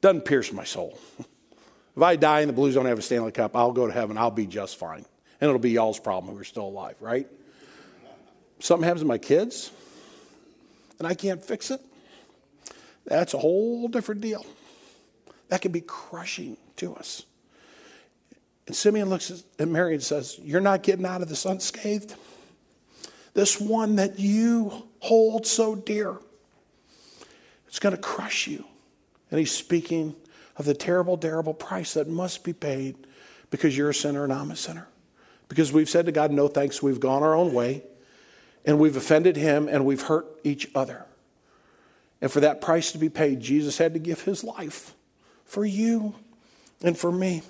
Doesn't 0.00 0.24
pierce 0.24 0.52
my 0.52 0.64
soul. 0.64 0.98
if 1.18 2.02
I 2.02 2.16
die 2.16 2.40
and 2.40 2.48
the 2.48 2.52
Blues 2.52 2.74
don't 2.74 2.86
have 2.86 2.98
a 2.98 3.02
Stanley 3.02 3.32
Cup, 3.32 3.56
I'll 3.56 3.72
go 3.72 3.86
to 3.86 3.92
heaven. 3.92 4.16
I'll 4.16 4.30
be 4.30 4.46
just 4.46 4.76
fine. 4.76 5.04
And 5.40 5.48
it'll 5.48 5.58
be 5.58 5.70
y'all's 5.70 6.00
problem 6.00 6.34
who 6.34 6.40
are 6.40 6.44
still 6.44 6.66
alive, 6.66 6.96
right? 7.00 7.28
Something 8.60 8.84
happens 8.84 9.02
to 9.02 9.06
my 9.06 9.18
kids 9.18 9.70
and 10.98 11.06
I 11.06 11.14
can't 11.14 11.44
fix 11.44 11.70
it. 11.70 11.80
That's 13.04 13.34
a 13.34 13.38
whole 13.38 13.88
different 13.88 14.20
deal. 14.20 14.44
That 15.48 15.62
can 15.62 15.72
be 15.72 15.80
crushing 15.80 16.56
to 16.76 16.94
us. 16.94 17.24
And 18.66 18.76
Simeon 18.76 19.08
looks 19.08 19.44
at 19.58 19.68
Mary 19.68 19.94
and 19.94 20.02
says, 20.02 20.38
You're 20.42 20.60
not 20.60 20.82
getting 20.82 21.06
out 21.06 21.22
of 21.22 21.28
this 21.28 21.46
unscathed. 21.46 22.14
This 23.34 23.60
one 23.60 23.96
that 23.96 24.18
you 24.18 24.88
hold 25.00 25.46
so 25.46 25.74
dear, 25.74 26.16
it's 27.66 27.78
going 27.78 27.94
to 27.94 28.00
crush 28.00 28.46
you. 28.46 28.64
And 29.30 29.38
he's 29.38 29.52
speaking 29.52 30.16
of 30.56 30.64
the 30.64 30.74
terrible, 30.74 31.16
terrible 31.16 31.54
price 31.54 31.94
that 31.94 32.08
must 32.08 32.42
be 32.44 32.52
paid 32.52 32.96
because 33.50 33.76
you're 33.76 33.90
a 33.90 33.94
sinner 33.94 34.24
and 34.24 34.32
I'm 34.32 34.50
a 34.50 34.56
sinner. 34.56 34.88
Because 35.48 35.72
we've 35.72 35.88
said 35.88 36.06
to 36.06 36.12
God, 36.12 36.30
no 36.30 36.48
thanks, 36.48 36.82
we've 36.82 37.00
gone 37.00 37.22
our 37.22 37.34
own 37.34 37.54
way, 37.54 37.82
and 38.64 38.78
we've 38.78 38.96
offended 38.96 39.36
him, 39.36 39.68
and 39.68 39.86
we've 39.86 40.02
hurt 40.02 40.26
each 40.44 40.68
other. 40.74 41.06
And 42.20 42.30
for 42.30 42.40
that 42.40 42.60
price 42.60 42.92
to 42.92 42.98
be 42.98 43.08
paid, 43.08 43.40
Jesus 43.40 43.78
had 43.78 43.94
to 43.94 44.00
give 44.00 44.22
his 44.22 44.44
life 44.44 44.94
for 45.44 45.64
you 45.64 46.14
and 46.82 46.98
for 46.98 47.10
me. 47.12 47.42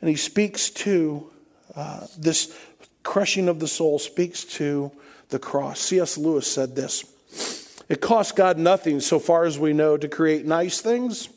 And 0.00 0.10
he 0.10 0.16
speaks 0.16 0.70
to 0.70 1.30
uh, 1.74 2.06
this 2.16 2.56
crushing 3.06 3.48
of 3.48 3.60
the 3.60 3.68
soul, 3.68 3.98
speaks 3.98 4.44
to 4.44 4.90
the 5.28 5.38
cross. 5.38 5.80
C.S. 5.80 6.18
Lewis 6.18 6.46
said 6.46 6.74
this 6.74 7.04
It 7.88 8.00
costs 8.00 8.32
God 8.32 8.58
nothing, 8.58 9.00
so 9.00 9.18
far 9.18 9.44
as 9.44 9.58
we 9.58 9.72
know, 9.72 9.96
to 9.96 10.08
create 10.08 10.44
nice 10.44 10.80
things, 10.80 11.28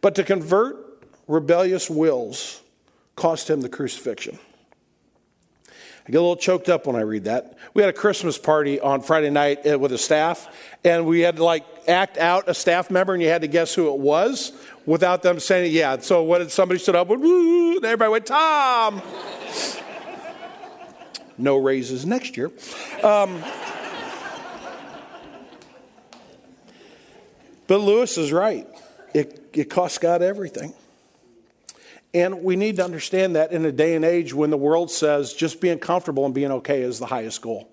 but 0.00 0.16
to 0.16 0.24
convert 0.24 0.76
rebellious 1.28 1.88
wills 1.88 2.60
cost 3.14 3.48
him 3.48 3.60
the 3.60 3.68
crucifixion. 3.68 4.38
I 6.10 6.12
get 6.12 6.18
a 6.18 6.22
little 6.22 6.34
choked 6.34 6.68
up 6.68 6.88
when 6.88 6.96
I 6.96 7.02
read 7.02 7.26
that. 7.26 7.56
We 7.72 7.82
had 7.82 7.88
a 7.88 7.92
Christmas 7.92 8.36
party 8.36 8.80
on 8.80 9.00
Friday 9.00 9.30
night 9.30 9.64
uh, 9.64 9.78
with 9.78 9.92
the 9.92 9.96
staff, 9.96 10.52
and 10.82 11.06
we 11.06 11.20
had 11.20 11.36
to 11.36 11.44
like 11.44 11.64
act 11.86 12.18
out 12.18 12.48
a 12.48 12.54
staff 12.54 12.90
member, 12.90 13.14
and 13.14 13.22
you 13.22 13.28
had 13.28 13.42
to 13.42 13.46
guess 13.46 13.72
who 13.72 13.94
it 13.94 14.00
was 14.00 14.50
without 14.86 15.22
them 15.22 15.38
saying 15.38 15.66
it. 15.66 15.72
Yeah. 15.72 16.00
So 16.00 16.24
what 16.24 16.38
did 16.38 16.50
somebody 16.50 16.80
stood 16.80 16.96
up 16.96 17.08
and 17.10 17.84
everybody 17.84 18.10
went 18.10 18.26
Tom. 18.26 19.00
no 21.38 21.56
raises 21.58 22.04
next 22.04 22.36
year. 22.36 22.50
Um, 23.04 23.40
but 27.68 27.78
Lewis 27.78 28.18
is 28.18 28.32
right. 28.32 28.66
It, 29.14 29.48
it 29.52 29.70
costs 29.70 29.98
God 29.98 30.22
everything. 30.22 30.74
And 32.12 32.42
we 32.42 32.56
need 32.56 32.76
to 32.76 32.84
understand 32.84 33.36
that 33.36 33.52
in 33.52 33.64
a 33.64 33.72
day 33.72 33.94
and 33.94 34.04
age 34.04 34.34
when 34.34 34.50
the 34.50 34.56
world 34.56 34.90
says 34.90 35.32
just 35.32 35.60
being 35.60 35.78
comfortable 35.78 36.24
and 36.24 36.34
being 36.34 36.50
okay 36.52 36.82
is 36.82 36.98
the 36.98 37.06
highest 37.06 37.40
goal. 37.40 37.68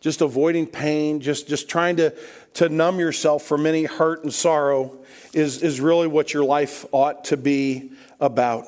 Just 0.00 0.22
avoiding 0.22 0.66
pain, 0.66 1.20
just, 1.20 1.46
just 1.46 1.68
trying 1.68 1.96
to, 1.96 2.14
to 2.54 2.68
numb 2.68 2.98
yourself 2.98 3.44
from 3.44 3.66
any 3.66 3.84
hurt 3.84 4.24
and 4.24 4.32
sorrow 4.32 4.98
is, 5.32 5.62
is 5.62 5.80
really 5.80 6.08
what 6.08 6.32
your 6.32 6.42
life 6.42 6.86
ought 6.90 7.24
to 7.26 7.36
be 7.36 7.92
about. 8.18 8.64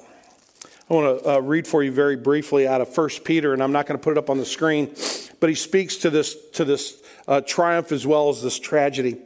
I 0.90 0.94
want 0.94 1.22
to 1.22 1.30
uh, 1.30 1.38
read 1.38 1.66
for 1.66 1.82
you 1.82 1.90
very 1.90 2.16
briefly 2.16 2.68
out 2.68 2.82
of 2.82 2.96
1 2.96 3.08
Peter, 3.24 3.54
and 3.54 3.62
I'm 3.62 3.72
not 3.72 3.86
going 3.86 3.98
to 3.98 4.02
put 4.02 4.12
it 4.12 4.18
up 4.18 4.28
on 4.28 4.36
the 4.36 4.44
screen, 4.44 4.94
but 5.40 5.48
he 5.48 5.54
speaks 5.54 5.96
to 5.98 6.10
this, 6.10 6.36
to 6.50 6.64
this 6.66 7.02
uh, 7.26 7.40
triumph 7.40 7.92
as 7.92 8.06
well 8.06 8.28
as 8.28 8.42
this 8.42 8.58
tragedy 8.58 9.16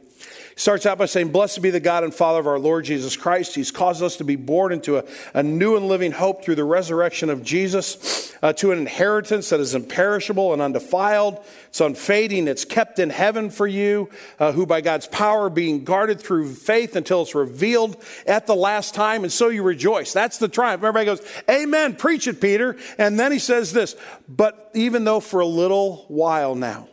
starts 0.57 0.85
out 0.85 0.97
by 0.97 1.05
saying, 1.05 1.31
Blessed 1.31 1.61
be 1.61 1.69
the 1.69 1.79
God 1.79 2.03
and 2.03 2.13
Father 2.13 2.39
of 2.39 2.47
our 2.47 2.59
Lord 2.59 2.83
Jesus 2.83 3.15
Christ. 3.15 3.55
He's 3.55 3.71
caused 3.71 4.03
us 4.03 4.17
to 4.17 4.25
be 4.25 4.35
born 4.35 4.73
into 4.73 4.97
a, 4.97 5.05
a 5.33 5.41
new 5.41 5.77
and 5.77 5.87
living 5.87 6.11
hope 6.11 6.43
through 6.43 6.55
the 6.55 6.65
resurrection 6.65 7.29
of 7.29 7.43
Jesus, 7.43 8.35
uh, 8.43 8.51
to 8.53 8.71
an 8.71 8.79
inheritance 8.79 9.49
that 9.49 9.61
is 9.61 9.73
imperishable 9.73 10.51
and 10.51 10.61
undefiled. 10.61 11.39
It's 11.69 11.79
unfading. 11.79 12.47
It's 12.47 12.65
kept 12.65 12.99
in 12.99 13.09
heaven 13.09 13.49
for 13.49 13.67
you, 13.67 14.09
uh, 14.39 14.51
who 14.51 14.65
by 14.65 14.81
God's 14.81 15.07
power 15.07 15.49
being 15.49 15.85
guarded 15.85 16.19
through 16.19 16.53
faith 16.55 16.95
until 16.95 17.21
it's 17.21 17.35
revealed 17.35 18.03
at 18.25 18.47
the 18.47 18.55
last 18.55 18.93
time. 18.93 19.23
And 19.23 19.31
so 19.31 19.49
you 19.49 19.63
rejoice. 19.63 20.11
That's 20.11 20.39
the 20.39 20.47
triumph. 20.47 20.83
Everybody 20.83 21.05
goes, 21.05 21.21
Amen. 21.49 21.95
Preach 21.95 22.27
it, 22.27 22.41
Peter. 22.41 22.75
And 22.97 23.19
then 23.19 23.31
he 23.31 23.39
says 23.39 23.71
this, 23.71 23.95
but 24.27 24.71
even 24.73 25.03
though 25.03 25.19
for 25.19 25.39
a 25.39 25.45
little 25.45 26.05
while 26.07 26.55
now, 26.55 26.89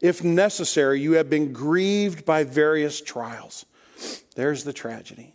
if 0.00 0.22
necessary, 0.22 1.00
you 1.00 1.12
have 1.12 1.28
been 1.28 1.52
grieved 1.52 2.24
by 2.24 2.44
various 2.44 3.00
trials. 3.00 3.66
There's 4.36 4.64
the 4.64 4.72
tragedy. 4.72 5.34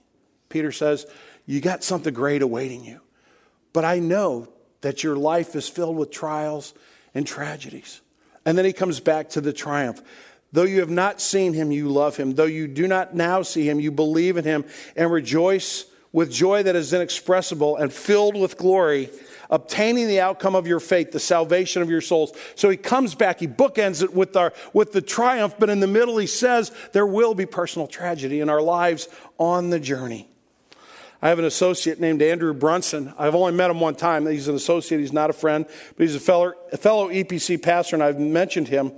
Peter 0.50 0.72
says, 0.72 1.06
You 1.46 1.60
got 1.60 1.84
something 1.84 2.14
great 2.14 2.42
awaiting 2.42 2.86
you. 2.86 3.02
But 3.74 3.86
I 3.86 4.00
know 4.00 4.48
that 4.82 5.04
your 5.04 5.16
life 5.16 5.56
is 5.56 5.68
filled 5.68 5.98
with 5.98 6.12
trials 6.12 6.74
and 7.14 7.26
tragedies. 7.26 8.02
And 8.46 8.58
then 8.58 8.66
he 8.66 8.74
comes 8.74 9.00
back 9.00 9.30
to 9.30 9.42
the 9.42 9.54
triumph. 9.54 10.02
Though 10.52 10.64
you 10.64 10.82
have 10.82 10.90
not 10.90 11.20
seen 11.20 11.54
him, 11.54 11.72
you 11.72 11.90
love 11.90 12.16
him. 12.16 12.36
Though 12.36 12.46
you 12.46 12.68
do 12.68 12.88
not 12.88 13.16
now 13.16 13.42
see 13.42 13.68
him, 13.68 13.80
you 13.80 13.92
believe 13.92 14.38
in 14.38 14.44
him 14.44 14.66
and 14.96 15.12
rejoice 15.12 15.86
with 16.12 16.32
joy 16.32 16.62
that 16.64 16.76
is 16.76 16.94
inexpressible 16.94 17.76
and 17.76 17.92
filled 17.92 18.38
with 18.40 18.58
glory 18.58 19.10
obtaining 19.50 20.08
the 20.08 20.20
outcome 20.20 20.56
of 20.56 20.68
your 20.68 20.80
faith, 20.80 21.12
the 21.12 21.20
salvation 21.20 21.82
of 21.82 21.90
your 21.90 22.02
souls. 22.02 22.34
So 22.56 22.70
he 22.70 22.78
comes 22.78 23.16
back, 23.16 23.40
he 23.40 23.48
bookends 23.48 24.04
it 24.04 24.14
with, 24.14 24.36
our, 24.36 24.54
with 24.74 24.92
the 24.92 25.02
triumph, 25.02 25.56
but 25.60 25.70
in 25.70 25.80
the 25.80 25.88
middle 25.88 26.18
he 26.18 26.28
says 26.28 26.72
there 26.92 27.06
will 27.06 27.34
be 27.34 27.46
personal 27.46 27.88
tragedy 27.88 28.40
in 28.40 28.50
our 28.50 28.62
lives 28.62 29.08
on 29.38 29.70
the 29.70 29.80
journey. 29.80 30.28
I 31.24 31.30
have 31.30 31.40
an 31.40 31.46
associate 31.46 32.02
named 32.02 32.22
Andrew 32.22 32.54
Brunson. 32.54 33.14
I've 33.18 33.34
only 33.34 33.54
met 33.54 33.70
him 33.70 33.80
one 33.80 33.96
time. 33.96 34.26
He's 34.28 34.50
an 34.50 34.56
associate, 34.56 35.00
he's 35.00 35.14
not 35.14 35.30
a 35.30 35.34
friend, 35.34 35.66
but 35.66 36.04
he's 36.04 36.16
a 36.16 36.20
fellow, 36.20 36.52
a 36.74 36.76
fellow 36.76 37.08
EPC 37.08 37.62
pastor, 37.64 37.96
and 37.96 38.04
I've 38.04 38.20
mentioned 38.20 38.68
him. 38.68 38.92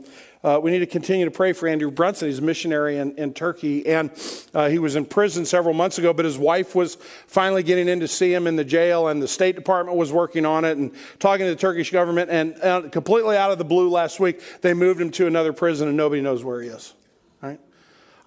Uh, 0.46 0.60
we 0.60 0.70
need 0.70 0.78
to 0.78 0.86
continue 0.86 1.26
to 1.26 1.32
pray 1.32 1.54
for 1.54 1.68
Andrew 1.68 1.90
Brunson. 1.90 2.28
He's 2.28 2.38
a 2.38 2.44
missionary 2.44 2.98
in, 2.98 3.16
in 3.16 3.34
Turkey, 3.34 3.84
and 3.88 4.12
uh, 4.54 4.70
he 4.70 4.78
was 4.78 4.96
in 4.96 5.04
prison 5.04 5.44
several 5.44 5.74
months 5.74 5.98
ago, 5.98 6.14
but 6.14 6.24
his 6.24 6.38
wife 6.38 6.76
was 6.76 7.00
finally 7.26 7.64
getting 7.64 7.88
in 7.88 8.00
to 8.02 8.08
see 8.08 8.32
him 8.32 8.46
in 8.46 8.56
the 8.56 8.64
jail, 8.64 9.08
and 9.08 9.20
the 9.20 9.28
State 9.28 9.56
Department 9.56 9.98
was 9.98 10.12
working 10.14 10.46
on 10.46 10.64
it 10.64 10.78
and 10.78 10.94
talking 11.18 11.48
to 11.48 11.50
the 11.50 11.60
Turkish 11.60 11.90
government. 11.90 12.30
And 12.30 12.62
uh, 12.62 12.90
completely 12.90 13.36
out 13.36 13.50
of 13.50 13.58
the 13.58 13.66
blue 13.66 13.90
last 13.90 14.20
week, 14.20 14.40
they 14.62 14.76
moved 14.76 15.02
him 15.02 15.10
to 15.14 15.26
another 15.26 15.52
prison, 15.52 15.88
and 15.88 15.98
nobody 15.98 16.22
knows 16.22 16.44
where 16.44 16.62
he 16.62 16.68
is. 16.68 16.94
Right? 17.42 17.60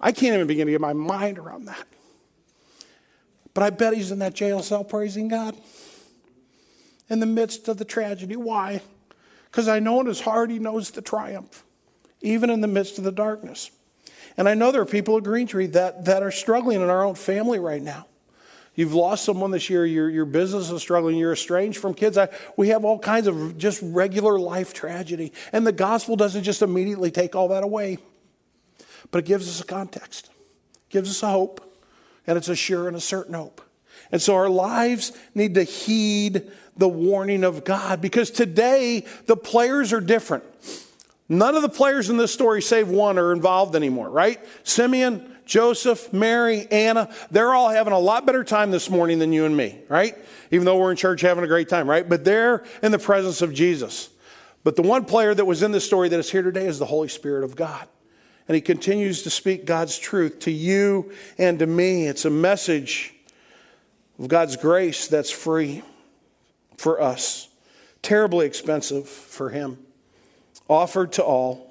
I 0.01 0.11
can't 0.11 0.35
even 0.35 0.45
begin 0.45 0.67
to 0.67 0.73
get 0.73 0.81
my 0.81 0.91
mind 0.91 1.37
around 1.37 1.65
that. 1.65 1.87
But 3.53 3.63
I 3.63 3.69
bet 3.69 3.93
he's 3.93 4.11
in 4.11 4.19
that 4.19 4.33
jail 4.33 4.61
cell 4.61 4.83
praising 4.83 5.29
God 5.29 5.55
in 7.07 7.21
the 7.21 7.25
midst 7.25 7.69
of 7.69 7.77
the 7.77 7.85
tragedy. 7.85 8.35
Why? 8.35 8.81
Because 9.45 9.69
I 9.69 9.79
know 9.79 10.01
in 10.01 10.05
his 10.05 10.19
heart 10.19 10.49
he 10.49 10.59
knows 10.59 10.91
the 10.91 11.01
triumph 11.01 11.63
even 12.21 12.49
in 12.49 12.61
the 12.61 12.67
midst 12.67 12.97
of 12.97 13.03
the 13.03 13.11
darkness. 13.11 13.71
And 14.37 14.47
I 14.47 14.53
know 14.53 14.71
there 14.71 14.81
are 14.81 14.85
people 14.85 15.17
at 15.17 15.23
Green 15.23 15.47
Tree 15.47 15.67
that, 15.67 16.05
that 16.05 16.23
are 16.23 16.31
struggling 16.31 16.81
in 16.81 16.89
our 16.89 17.03
own 17.03 17.15
family 17.15 17.59
right 17.59 17.81
now. 17.81 18.07
You've 18.75 18.93
lost 18.93 19.25
someone 19.25 19.51
this 19.51 19.69
year, 19.69 19.85
your, 19.85 20.09
your 20.09 20.23
business 20.23 20.71
is 20.71 20.81
struggling, 20.81 21.17
you're 21.17 21.33
estranged 21.33 21.79
from 21.79 21.93
kids. 21.93 22.17
I, 22.17 22.29
we 22.55 22.69
have 22.69 22.85
all 22.85 22.97
kinds 22.97 23.27
of 23.27 23.57
just 23.57 23.81
regular 23.83 24.39
life 24.39 24.73
tragedy. 24.73 25.33
And 25.51 25.67
the 25.67 25.73
gospel 25.73 26.15
doesn't 26.15 26.43
just 26.43 26.61
immediately 26.61 27.11
take 27.11 27.35
all 27.35 27.49
that 27.49 27.63
away, 27.63 27.97
but 29.11 29.19
it 29.19 29.25
gives 29.25 29.49
us 29.49 29.59
a 29.59 29.65
context, 29.65 30.29
gives 30.89 31.09
us 31.09 31.21
a 31.23 31.29
hope, 31.29 31.77
and 32.25 32.37
it's 32.37 32.47
a 32.47 32.55
sure 32.55 32.87
and 32.87 32.95
a 32.95 33.01
certain 33.01 33.33
hope. 33.33 33.61
And 34.11 34.21
so 34.21 34.35
our 34.35 34.49
lives 34.49 35.11
need 35.35 35.55
to 35.55 35.63
heed 35.63 36.49
the 36.77 36.87
warning 36.87 37.43
of 37.43 37.65
God 37.65 37.99
because 37.99 38.31
today 38.31 39.05
the 39.25 39.35
players 39.35 39.91
are 39.91 39.99
different. 39.99 40.45
None 41.29 41.55
of 41.55 41.61
the 41.61 41.69
players 41.69 42.09
in 42.09 42.17
this 42.17 42.33
story, 42.33 42.61
save 42.61 42.89
one, 42.89 43.19
are 43.19 43.31
involved 43.31 43.75
anymore, 43.75 44.09
right? 44.09 44.43
Simeon, 44.63 45.35
Joseph, 45.45 46.11
Mary, 46.11 46.67
Anna, 46.71 47.09
they're 47.29 47.53
all 47.53 47.69
having 47.69 47.93
a 47.93 47.99
lot 47.99 48.25
better 48.25 48.43
time 48.43 48.71
this 48.71 48.89
morning 48.89 49.19
than 49.19 49.31
you 49.31 49.45
and 49.45 49.55
me, 49.55 49.79
right? 49.89 50.15
Even 50.49 50.65
though 50.65 50.77
we're 50.77 50.91
in 50.91 50.97
church 50.97 51.21
having 51.21 51.43
a 51.43 51.47
great 51.47 51.69
time, 51.69 51.87
right? 51.87 52.07
But 52.07 52.25
they're 52.25 52.63
in 52.81 52.91
the 52.91 52.99
presence 52.99 53.43
of 53.43 53.53
Jesus. 53.53 54.09
But 54.63 54.75
the 54.75 54.81
one 54.81 55.05
player 55.05 55.33
that 55.33 55.45
was 55.45 55.63
in 55.63 55.71
this 55.71 55.85
story 55.85 56.09
that 56.09 56.19
is 56.19 56.31
here 56.31 56.41
today 56.41 56.65
is 56.65 56.79
the 56.79 56.85
Holy 56.85 57.07
Spirit 57.07 57.43
of 57.43 57.55
God. 57.55 57.87
And 58.47 58.55
he 58.55 58.61
continues 58.61 59.21
to 59.23 59.29
speak 59.29 59.65
God's 59.65 59.97
truth 59.97 60.39
to 60.39 60.51
you 60.51 61.11
and 61.37 61.59
to 61.59 61.67
me. 61.67 62.07
It's 62.07 62.25
a 62.25 62.31
message 62.31 63.13
of 64.17 64.27
God's 64.27 64.57
grace 64.57 65.07
that's 65.07 65.29
free 65.29 65.83
for 66.75 66.99
us, 66.99 67.47
terribly 68.01 68.45
expensive 68.47 69.07
for 69.07 69.49
him, 69.49 69.77
offered 70.69 71.13
to 71.13 71.23
all. 71.23 71.69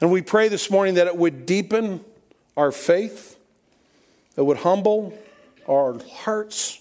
And 0.00 0.12
we 0.12 0.22
pray 0.22 0.48
this 0.48 0.70
morning 0.70 0.94
that 0.94 1.06
it 1.06 1.16
would 1.16 1.46
deepen 1.46 2.04
our 2.56 2.70
faith, 2.70 3.36
it 4.36 4.42
would 4.42 4.58
humble 4.58 5.18
our 5.68 5.98
hearts, 6.12 6.80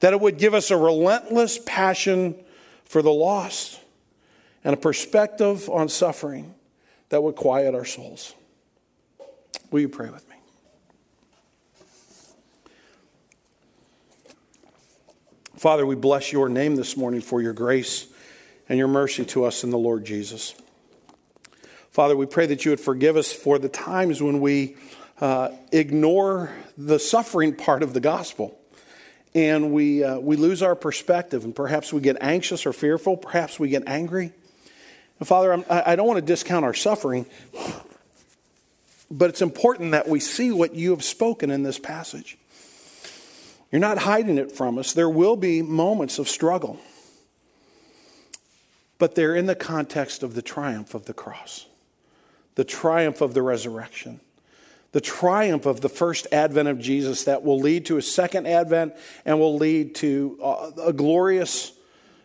that 0.00 0.12
it 0.12 0.20
would 0.20 0.38
give 0.38 0.54
us 0.54 0.70
a 0.70 0.76
relentless 0.76 1.58
passion 1.66 2.36
for 2.84 3.02
the 3.02 3.12
lost 3.12 3.80
and 4.64 4.74
a 4.74 4.76
perspective 4.76 5.68
on 5.68 5.88
suffering 5.88 6.54
that 7.08 7.22
would 7.22 7.36
quiet 7.36 7.74
our 7.74 7.84
souls. 7.84 8.34
Will 9.70 9.80
you 9.80 9.88
pray 9.88 10.10
with 10.10 10.28
me? 10.28 10.36
Father, 15.56 15.86
we 15.86 15.94
bless 15.94 16.32
your 16.32 16.48
name 16.48 16.76
this 16.76 16.96
morning 16.96 17.20
for 17.20 17.40
your 17.40 17.52
grace 17.52 18.08
and 18.68 18.78
your 18.78 18.88
mercy 18.88 19.24
to 19.26 19.44
us 19.44 19.64
in 19.64 19.70
the 19.70 19.78
Lord 19.78 20.04
Jesus. 20.04 20.54
Father, 21.90 22.16
we 22.16 22.26
pray 22.26 22.46
that 22.46 22.64
you 22.64 22.72
would 22.72 22.80
forgive 22.80 23.16
us 23.16 23.32
for 23.32 23.58
the 23.58 23.68
times 23.68 24.22
when 24.22 24.40
we 24.40 24.76
uh, 25.20 25.50
ignore 25.72 26.50
the 26.76 26.98
suffering 26.98 27.54
part 27.54 27.82
of 27.82 27.94
the 27.94 28.00
gospel 28.00 28.58
and 29.34 29.72
we, 29.72 30.02
uh, 30.02 30.18
we 30.18 30.36
lose 30.36 30.62
our 30.62 30.74
perspective 30.74 31.44
and 31.44 31.54
perhaps 31.54 31.92
we 31.92 32.00
get 32.00 32.16
anxious 32.20 32.66
or 32.66 32.72
fearful, 32.72 33.16
perhaps 33.16 33.58
we 33.58 33.68
get 33.68 33.82
angry. 33.86 34.32
And 35.18 35.28
Father, 35.28 35.52
I'm, 35.52 35.64
I 35.70 35.96
don't 35.96 36.06
want 36.06 36.18
to 36.18 36.26
discount 36.26 36.64
our 36.64 36.74
suffering, 36.74 37.26
but 39.10 39.30
it's 39.30 39.42
important 39.42 39.92
that 39.92 40.08
we 40.08 40.20
see 40.20 40.52
what 40.52 40.74
you 40.74 40.90
have 40.90 41.04
spoken 41.04 41.50
in 41.50 41.62
this 41.62 41.78
passage. 41.78 42.36
You're 43.72 43.80
not 43.80 43.98
hiding 43.98 44.38
it 44.38 44.52
from 44.52 44.78
us. 44.78 44.92
There 44.92 45.08
will 45.08 45.36
be 45.36 45.62
moments 45.62 46.18
of 46.18 46.28
struggle, 46.28 46.78
but 48.98 49.14
they're 49.14 49.36
in 49.36 49.46
the 49.46 49.54
context 49.54 50.22
of 50.22 50.34
the 50.34 50.42
triumph 50.42 50.94
of 50.94 51.06
the 51.06 51.14
cross, 51.14 51.66
the 52.54 52.64
triumph 52.64 53.20
of 53.20 53.34
the 53.34 53.42
resurrection, 53.42 54.20
the 54.92 55.00
triumph 55.00 55.66
of 55.66 55.80
the 55.80 55.88
first 55.88 56.26
advent 56.32 56.68
of 56.68 56.78
Jesus 56.78 57.24
that 57.24 57.42
will 57.42 57.58
lead 57.58 57.86
to 57.86 57.98
a 57.98 58.02
second 58.02 58.46
advent 58.46 58.94
and 59.24 59.38
will 59.38 59.56
lead 59.56 59.94
to 59.96 60.38
uh, 60.42 60.70
a 60.82 60.92
glorious 60.92 61.72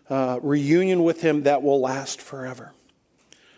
uh, 0.10 0.40
reunion 0.42 1.04
with 1.04 1.22
him 1.22 1.44
that 1.44 1.64
will 1.64 1.82
last 1.82 2.22
forever. 2.22 2.72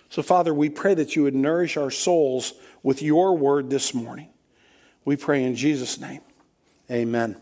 So, 0.09 0.21
Father, 0.21 0.53
we 0.53 0.69
pray 0.69 0.93
that 0.93 1.15
you 1.15 1.23
would 1.23 1.35
nourish 1.35 1.77
our 1.77 1.89
souls 1.89 2.53
with 2.83 3.01
your 3.01 3.35
word 3.35 3.69
this 3.69 3.93
morning. 3.93 4.29
We 5.05 5.15
pray 5.15 5.43
in 5.43 5.55
Jesus' 5.55 5.99
name. 5.99 6.21
Amen. 6.91 7.35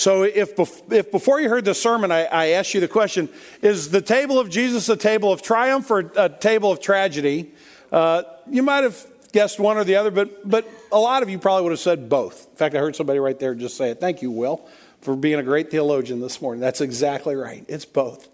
So, 0.00 0.22
if, 0.22 0.58
if 0.90 1.10
before 1.10 1.42
you 1.42 1.50
heard 1.50 1.66
the 1.66 1.74
sermon, 1.74 2.10
I, 2.10 2.24
I 2.24 2.46
asked 2.52 2.72
you 2.72 2.80
the 2.80 2.88
question 2.88 3.28
is 3.60 3.90
the 3.90 4.00
table 4.00 4.38
of 4.38 4.48
Jesus 4.48 4.88
a 4.88 4.96
table 4.96 5.30
of 5.30 5.42
triumph 5.42 5.90
or 5.90 6.10
a 6.16 6.30
table 6.30 6.72
of 6.72 6.80
tragedy? 6.80 7.52
Uh, 7.92 8.22
you 8.48 8.62
might 8.62 8.82
have 8.82 9.06
guessed 9.32 9.60
one 9.60 9.76
or 9.76 9.84
the 9.84 9.96
other, 9.96 10.10
but, 10.10 10.48
but 10.48 10.66
a 10.90 10.98
lot 10.98 11.22
of 11.22 11.28
you 11.28 11.38
probably 11.38 11.64
would 11.64 11.72
have 11.72 11.80
said 11.80 12.08
both. 12.08 12.48
In 12.48 12.56
fact, 12.56 12.74
I 12.74 12.78
heard 12.78 12.96
somebody 12.96 13.18
right 13.18 13.38
there 13.38 13.54
just 13.54 13.76
say 13.76 13.90
it. 13.90 14.00
Thank 14.00 14.22
you, 14.22 14.30
Will, 14.30 14.66
for 15.02 15.14
being 15.14 15.38
a 15.38 15.42
great 15.42 15.70
theologian 15.70 16.18
this 16.20 16.40
morning. 16.40 16.62
That's 16.62 16.80
exactly 16.80 17.36
right. 17.36 17.62
It's 17.68 17.84
both. 17.84 18.26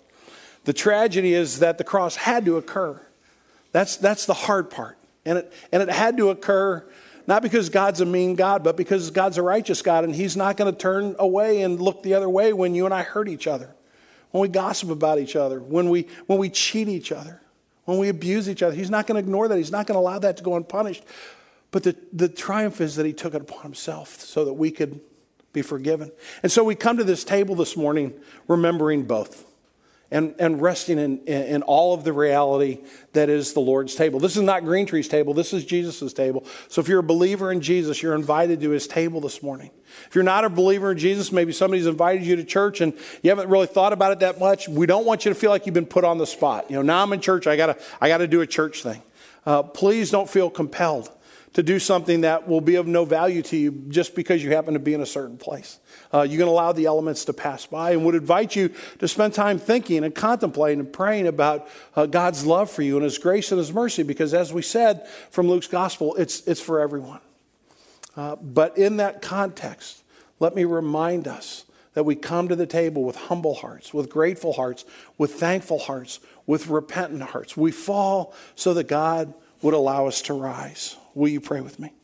The 0.66 0.72
tragedy 0.72 1.34
is 1.34 1.58
that 1.58 1.78
the 1.78 1.84
cross 1.84 2.14
had 2.14 2.44
to 2.44 2.58
occur. 2.58 3.04
That's, 3.72 3.96
that's 3.96 4.24
the 4.24 4.34
hard 4.34 4.70
part. 4.70 4.98
And 5.24 5.38
it, 5.38 5.52
and 5.72 5.82
it 5.82 5.88
had 5.88 6.16
to 6.18 6.30
occur 6.30 6.84
not 7.26 7.42
because 7.42 7.68
God's 7.68 8.00
a 8.00 8.06
mean 8.06 8.34
God, 8.34 8.62
but 8.62 8.76
because 8.76 9.10
God's 9.10 9.38
a 9.38 9.42
righteous 9.42 9.82
God, 9.82 10.04
and 10.04 10.14
He's 10.14 10.36
not 10.36 10.56
going 10.56 10.72
to 10.72 10.78
turn 10.78 11.16
away 11.18 11.62
and 11.62 11.80
look 11.80 12.02
the 12.02 12.14
other 12.14 12.28
way 12.28 12.52
when 12.52 12.74
you 12.74 12.84
and 12.84 12.94
I 12.94 13.02
hurt 13.02 13.28
each 13.28 13.46
other, 13.46 13.74
when 14.30 14.42
we 14.42 14.48
gossip 14.48 14.90
about 14.90 15.18
each 15.18 15.36
other, 15.36 15.60
when 15.60 15.90
we, 15.90 16.08
when 16.26 16.38
we 16.38 16.50
cheat 16.50 16.88
each 16.88 17.12
other, 17.12 17.40
when 17.84 17.98
we 17.98 18.08
abuse 18.08 18.48
each 18.48 18.62
other. 18.62 18.74
He's 18.74 18.90
not 18.90 19.06
going 19.06 19.20
to 19.20 19.26
ignore 19.26 19.48
that. 19.48 19.56
He's 19.56 19.70
not 19.72 19.86
going 19.86 19.96
to 19.96 20.00
allow 20.00 20.18
that 20.18 20.36
to 20.36 20.42
go 20.42 20.56
unpunished. 20.56 21.04
But 21.70 21.84
the, 21.84 21.96
the 22.12 22.28
triumph 22.28 22.80
is 22.80 22.96
that 22.96 23.06
He 23.06 23.12
took 23.12 23.34
it 23.34 23.42
upon 23.42 23.62
Himself 23.62 24.20
so 24.20 24.44
that 24.44 24.54
we 24.54 24.70
could 24.70 25.00
be 25.52 25.62
forgiven. 25.62 26.12
And 26.42 26.52
so 26.52 26.62
we 26.62 26.74
come 26.74 26.96
to 26.98 27.04
this 27.04 27.24
table 27.24 27.54
this 27.54 27.76
morning 27.76 28.12
remembering 28.46 29.04
both 29.04 29.46
and, 30.16 30.34
and 30.38 30.62
resting 30.62 30.98
in, 30.98 31.18
in 31.26 31.62
all 31.62 31.92
of 31.92 32.02
the 32.02 32.12
reality 32.12 32.78
that 33.12 33.28
is 33.28 33.52
the 33.52 33.60
Lord's 33.60 33.94
table. 33.94 34.18
This 34.18 34.34
is 34.34 34.42
not 34.42 34.64
Green 34.64 34.86
Tree's 34.86 35.08
table, 35.08 35.34
this 35.34 35.52
is 35.52 35.62
Jesus' 35.62 36.14
table. 36.14 36.46
So 36.68 36.80
if 36.80 36.88
you're 36.88 37.00
a 37.00 37.02
believer 37.02 37.52
in 37.52 37.60
Jesus, 37.60 38.02
you're 38.02 38.14
invited 38.14 38.60
to 38.62 38.70
his 38.70 38.86
table 38.86 39.20
this 39.20 39.42
morning. 39.42 39.70
If 40.08 40.14
you're 40.14 40.24
not 40.24 40.46
a 40.46 40.48
believer 40.48 40.92
in 40.92 40.98
Jesus, 40.98 41.32
maybe 41.32 41.52
somebody's 41.52 41.86
invited 41.86 42.24
you 42.24 42.36
to 42.36 42.44
church 42.44 42.80
and 42.80 42.94
you 43.22 43.28
haven't 43.28 43.50
really 43.50 43.66
thought 43.66 43.92
about 43.92 44.12
it 44.12 44.20
that 44.20 44.40
much. 44.40 44.68
We 44.68 44.86
don't 44.86 45.04
want 45.04 45.26
you 45.26 45.30
to 45.30 45.34
feel 45.34 45.50
like 45.50 45.66
you've 45.66 45.74
been 45.74 45.84
put 45.84 46.04
on 46.04 46.16
the 46.16 46.26
spot. 46.26 46.70
You 46.70 46.76
know, 46.76 46.82
now 46.82 47.02
I'm 47.02 47.12
in 47.12 47.20
church, 47.20 47.46
I 47.46 47.56
gotta, 47.56 47.76
I 48.00 48.08
gotta 48.08 48.26
do 48.26 48.40
a 48.40 48.46
church 48.46 48.82
thing. 48.82 49.02
Uh, 49.44 49.64
please 49.64 50.10
don't 50.10 50.30
feel 50.30 50.48
compelled 50.48 51.10
to 51.56 51.62
do 51.62 51.78
something 51.78 52.20
that 52.20 52.46
will 52.46 52.60
be 52.60 52.74
of 52.74 52.86
no 52.86 53.06
value 53.06 53.40
to 53.40 53.56
you 53.56 53.72
just 53.88 54.14
because 54.14 54.44
you 54.44 54.50
happen 54.52 54.74
to 54.74 54.78
be 54.78 54.92
in 54.92 55.00
a 55.00 55.06
certain 55.06 55.38
place. 55.38 55.78
Uh, 56.12 56.20
you 56.20 56.36
can 56.36 56.48
allow 56.48 56.70
the 56.70 56.84
elements 56.84 57.24
to 57.24 57.32
pass 57.32 57.64
by 57.64 57.92
and 57.92 58.04
would 58.04 58.14
invite 58.14 58.54
you 58.54 58.70
to 58.98 59.08
spend 59.08 59.32
time 59.32 59.58
thinking 59.58 60.04
and 60.04 60.14
contemplating 60.14 60.80
and 60.80 60.92
praying 60.92 61.26
about 61.26 61.66
uh, 61.96 62.04
God's 62.04 62.44
love 62.44 62.70
for 62.70 62.82
you 62.82 62.96
and 62.96 63.04
His 63.04 63.16
grace 63.16 63.52
and 63.52 63.58
His 63.58 63.72
mercy 63.72 64.02
because, 64.02 64.34
as 64.34 64.52
we 64.52 64.60
said 64.60 65.08
from 65.30 65.48
Luke's 65.48 65.66
gospel, 65.66 66.14
it's, 66.16 66.46
it's 66.46 66.60
for 66.60 66.78
everyone. 66.78 67.20
Uh, 68.18 68.36
but 68.36 68.76
in 68.76 68.98
that 68.98 69.22
context, 69.22 70.02
let 70.38 70.54
me 70.54 70.66
remind 70.66 71.26
us 71.26 71.64
that 71.94 72.04
we 72.04 72.16
come 72.16 72.48
to 72.48 72.56
the 72.56 72.66
table 72.66 73.02
with 73.02 73.16
humble 73.16 73.54
hearts, 73.54 73.94
with 73.94 74.10
grateful 74.10 74.52
hearts, 74.52 74.84
with 75.16 75.32
thankful 75.32 75.78
hearts, 75.78 76.20
with 76.44 76.66
repentant 76.66 77.22
hearts. 77.22 77.56
We 77.56 77.70
fall 77.70 78.34
so 78.56 78.74
that 78.74 78.88
God 78.88 79.32
would 79.62 79.72
allow 79.72 80.06
us 80.06 80.20
to 80.20 80.34
rise. 80.34 80.98
Will 81.16 81.28
you 81.28 81.40
pray 81.40 81.62
with 81.62 81.80
me? 81.80 81.94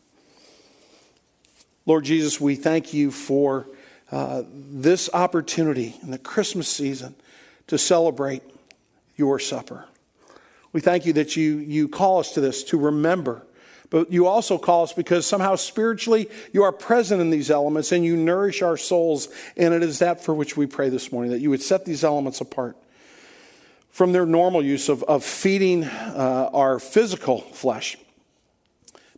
Lord 1.85 2.05
Jesus, 2.05 2.41
we 2.41 2.55
thank 2.55 2.95
you 2.95 3.11
for 3.11 3.69
uh, 4.11 4.43
this 4.49 5.11
opportunity 5.13 5.95
in 6.03 6.11
the 6.11 6.17
Christmas 6.17 6.67
season 6.67 7.15
to 7.67 7.77
celebrate 7.77 8.43
your 9.17 9.39
supper. 9.39 9.85
We 10.73 10.81
thank 10.81 11.05
you 11.05 11.13
that 11.13 11.37
you, 11.37 11.59
you 11.59 11.89
call 11.89 12.21
us 12.21 12.33
to 12.33 12.41
this, 12.41 12.65
to 12.65 12.79
remember. 12.79 13.43
But 13.91 14.11
you 14.11 14.27
also 14.27 14.57
call 14.57 14.85
us 14.85 14.95
because 14.95 15.27
somehow 15.27 15.57
spiritually 15.57 16.31
you 16.55 16.63
are 16.63 16.73
present 16.73 17.21
in 17.21 17.29
these 17.29 17.51
elements 17.51 17.93
and 17.93 18.03
you 18.03 18.17
nourish 18.17 18.63
our 18.63 18.79
souls. 18.79 19.29
And 19.59 19.75
it 19.75 19.83
is 19.83 19.99
that 19.99 20.25
for 20.25 20.33
which 20.33 20.57
we 20.57 20.65
pray 20.65 20.89
this 20.89 21.13
morning, 21.13 21.33
that 21.33 21.41
you 21.41 21.51
would 21.51 21.63
set 21.63 21.85
these 21.85 22.03
elements 22.03 22.41
apart 22.41 22.79
from 23.91 24.13
their 24.13 24.25
normal 24.25 24.65
use 24.65 24.89
of, 24.89 25.03
of 25.03 25.23
feeding 25.23 25.85
uh, 25.85 26.49
our 26.55 26.79
physical 26.79 27.43
flesh 27.43 27.99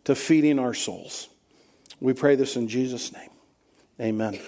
to 0.05 0.15
feeding 0.15 0.57
our 0.59 0.73
souls. 0.73 1.27
We 1.99 2.13
pray 2.13 2.35
this 2.35 2.55
in 2.55 2.67
Jesus' 2.67 3.11
name. 3.13 3.29
Amen. 3.99 4.39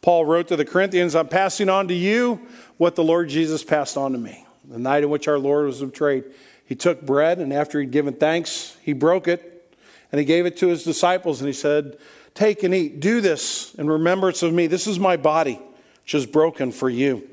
Paul 0.00 0.24
wrote 0.24 0.48
to 0.48 0.56
the 0.56 0.64
Corinthians, 0.64 1.14
I'm 1.14 1.28
passing 1.28 1.68
on 1.68 1.88
to 1.88 1.94
you 1.94 2.40
what 2.76 2.94
the 2.94 3.04
Lord 3.04 3.28
Jesus 3.28 3.64
passed 3.64 3.96
on 3.96 4.12
to 4.12 4.18
me. 4.18 4.46
The 4.68 4.78
night 4.78 5.02
in 5.02 5.10
which 5.10 5.28
our 5.28 5.38
Lord 5.38 5.66
was 5.66 5.80
betrayed, 5.80 6.24
he 6.64 6.74
took 6.74 7.02
bread, 7.02 7.38
and 7.38 7.52
after 7.52 7.80
he'd 7.80 7.90
given 7.90 8.14
thanks, 8.14 8.76
he 8.82 8.92
broke 8.92 9.28
it, 9.28 9.74
and 10.12 10.18
he 10.18 10.24
gave 10.24 10.46
it 10.46 10.56
to 10.58 10.68
his 10.68 10.84
disciples, 10.84 11.40
and 11.40 11.46
he 11.46 11.52
said, 11.52 11.96
Take 12.34 12.62
and 12.62 12.74
eat. 12.74 13.00
Do 13.00 13.20
this 13.20 13.74
in 13.76 13.88
remembrance 13.88 14.42
of 14.42 14.52
me. 14.52 14.66
This 14.66 14.86
is 14.86 14.98
my 14.98 15.16
body, 15.16 15.60
which 16.02 16.14
is 16.14 16.26
broken 16.26 16.70
for 16.70 16.90
you. 16.90 17.26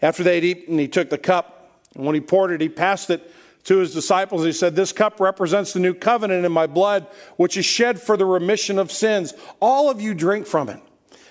After 0.00 0.22
they'd 0.22 0.44
eaten, 0.44 0.78
he 0.78 0.88
took 0.88 1.10
the 1.10 1.18
cup, 1.18 1.82
and 1.94 2.04
when 2.06 2.14
he 2.14 2.20
poured 2.20 2.52
it, 2.52 2.60
he 2.60 2.68
passed 2.68 3.10
it 3.10 3.30
to 3.64 3.78
his 3.78 3.92
disciples. 3.92 4.44
He 4.44 4.52
said, 4.52 4.76
This 4.76 4.92
cup 4.92 5.20
represents 5.20 5.72
the 5.72 5.80
new 5.80 5.94
covenant 5.94 6.44
in 6.44 6.52
my 6.52 6.66
blood, 6.66 7.06
which 7.36 7.56
is 7.56 7.64
shed 7.64 8.00
for 8.00 8.16
the 8.16 8.26
remission 8.26 8.78
of 8.78 8.92
sins. 8.92 9.34
All 9.60 9.90
of 9.90 10.00
you 10.00 10.14
drink 10.14 10.46
from 10.46 10.68
it, 10.68 10.80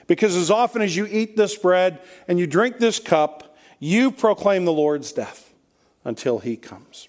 because 0.07 0.35
as 0.35 0.51
often 0.51 0.81
as 0.81 0.95
you 0.95 1.07
eat 1.09 1.37
this 1.37 1.55
bread 1.55 2.01
and 2.27 2.39
you 2.39 2.47
drink 2.47 2.79
this 2.79 2.99
cup, 2.99 3.55
you 3.79 4.11
proclaim 4.11 4.65
the 4.65 4.73
Lord's 4.73 5.11
death 5.11 5.53
until 6.03 6.39
he 6.39 6.57
comes. 6.57 7.07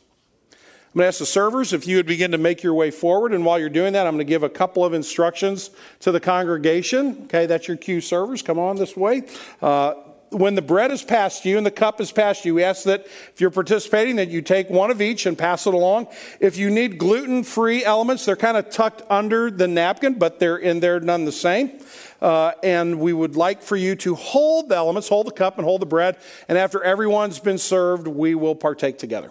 I'm 0.94 0.98
going 0.98 1.04
to 1.06 1.08
ask 1.08 1.18
the 1.18 1.26
servers 1.26 1.72
if 1.72 1.88
you 1.88 1.96
would 1.96 2.06
begin 2.06 2.30
to 2.30 2.38
make 2.38 2.62
your 2.62 2.74
way 2.74 2.92
forward. 2.92 3.32
And 3.32 3.44
while 3.44 3.58
you're 3.58 3.68
doing 3.68 3.94
that, 3.94 4.06
I'm 4.06 4.14
going 4.14 4.24
to 4.24 4.30
give 4.30 4.44
a 4.44 4.48
couple 4.48 4.84
of 4.84 4.94
instructions 4.94 5.70
to 6.00 6.12
the 6.12 6.20
congregation. 6.20 7.22
Okay, 7.24 7.46
that's 7.46 7.66
your 7.66 7.76
cue, 7.76 8.00
servers. 8.00 8.42
Come 8.42 8.60
on 8.60 8.76
this 8.76 8.96
way. 8.96 9.22
Uh, 9.60 9.94
when 10.34 10.54
the 10.54 10.62
bread 10.62 10.90
is 10.90 11.02
passed 11.02 11.44
to 11.44 11.48
you 11.48 11.56
and 11.56 11.64
the 11.64 11.70
cup 11.70 12.00
is 12.00 12.12
passed 12.12 12.44
you, 12.44 12.54
we 12.54 12.64
ask 12.64 12.84
that 12.84 13.06
if 13.06 13.40
you're 13.40 13.50
participating, 13.50 14.16
that 14.16 14.28
you 14.28 14.42
take 14.42 14.68
one 14.68 14.90
of 14.90 15.00
each 15.00 15.26
and 15.26 15.38
pass 15.38 15.66
it 15.66 15.74
along. 15.74 16.08
If 16.40 16.56
you 16.56 16.70
need 16.70 16.98
gluten 16.98 17.44
free 17.44 17.84
elements, 17.84 18.24
they're 18.26 18.36
kind 18.36 18.56
of 18.56 18.70
tucked 18.70 19.02
under 19.08 19.50
the 19.50 19.68
napkin, 19.68 20.14
but 20.14 20.40
they're 20.40 20.58
in 20.58 20.80
there 20.80 21.00
none 21.00 21.24
the 21.24 21.32
same. 21.32 21.80
Uh, 22.20 22.52
and 22.62 23.00
we 23.00 23.12
would 23.12 23.36
like 23.36 23.62
for 23.62 23.76
you 23.76 23.94
to 23.96 24.14
hold 24.14 24.68
the 24.68 24.76
elements, 24.76 25.08
hold 25.08 25.26
the 25.26 25.32
cup 25.32 25.58
and 25.58 25.64
hold 25.64 25.80
the 25.82 25.86
bread. 25.86 26.16
And 26.48 26.58
after 26.58 26.82
everyone's 26.82 27.38
been 27.38 27.58
served, 27.58 28.06
we 28.06 28.34
will 28.34 28.54
partake 28.54 28.98
together. 28.98 29.30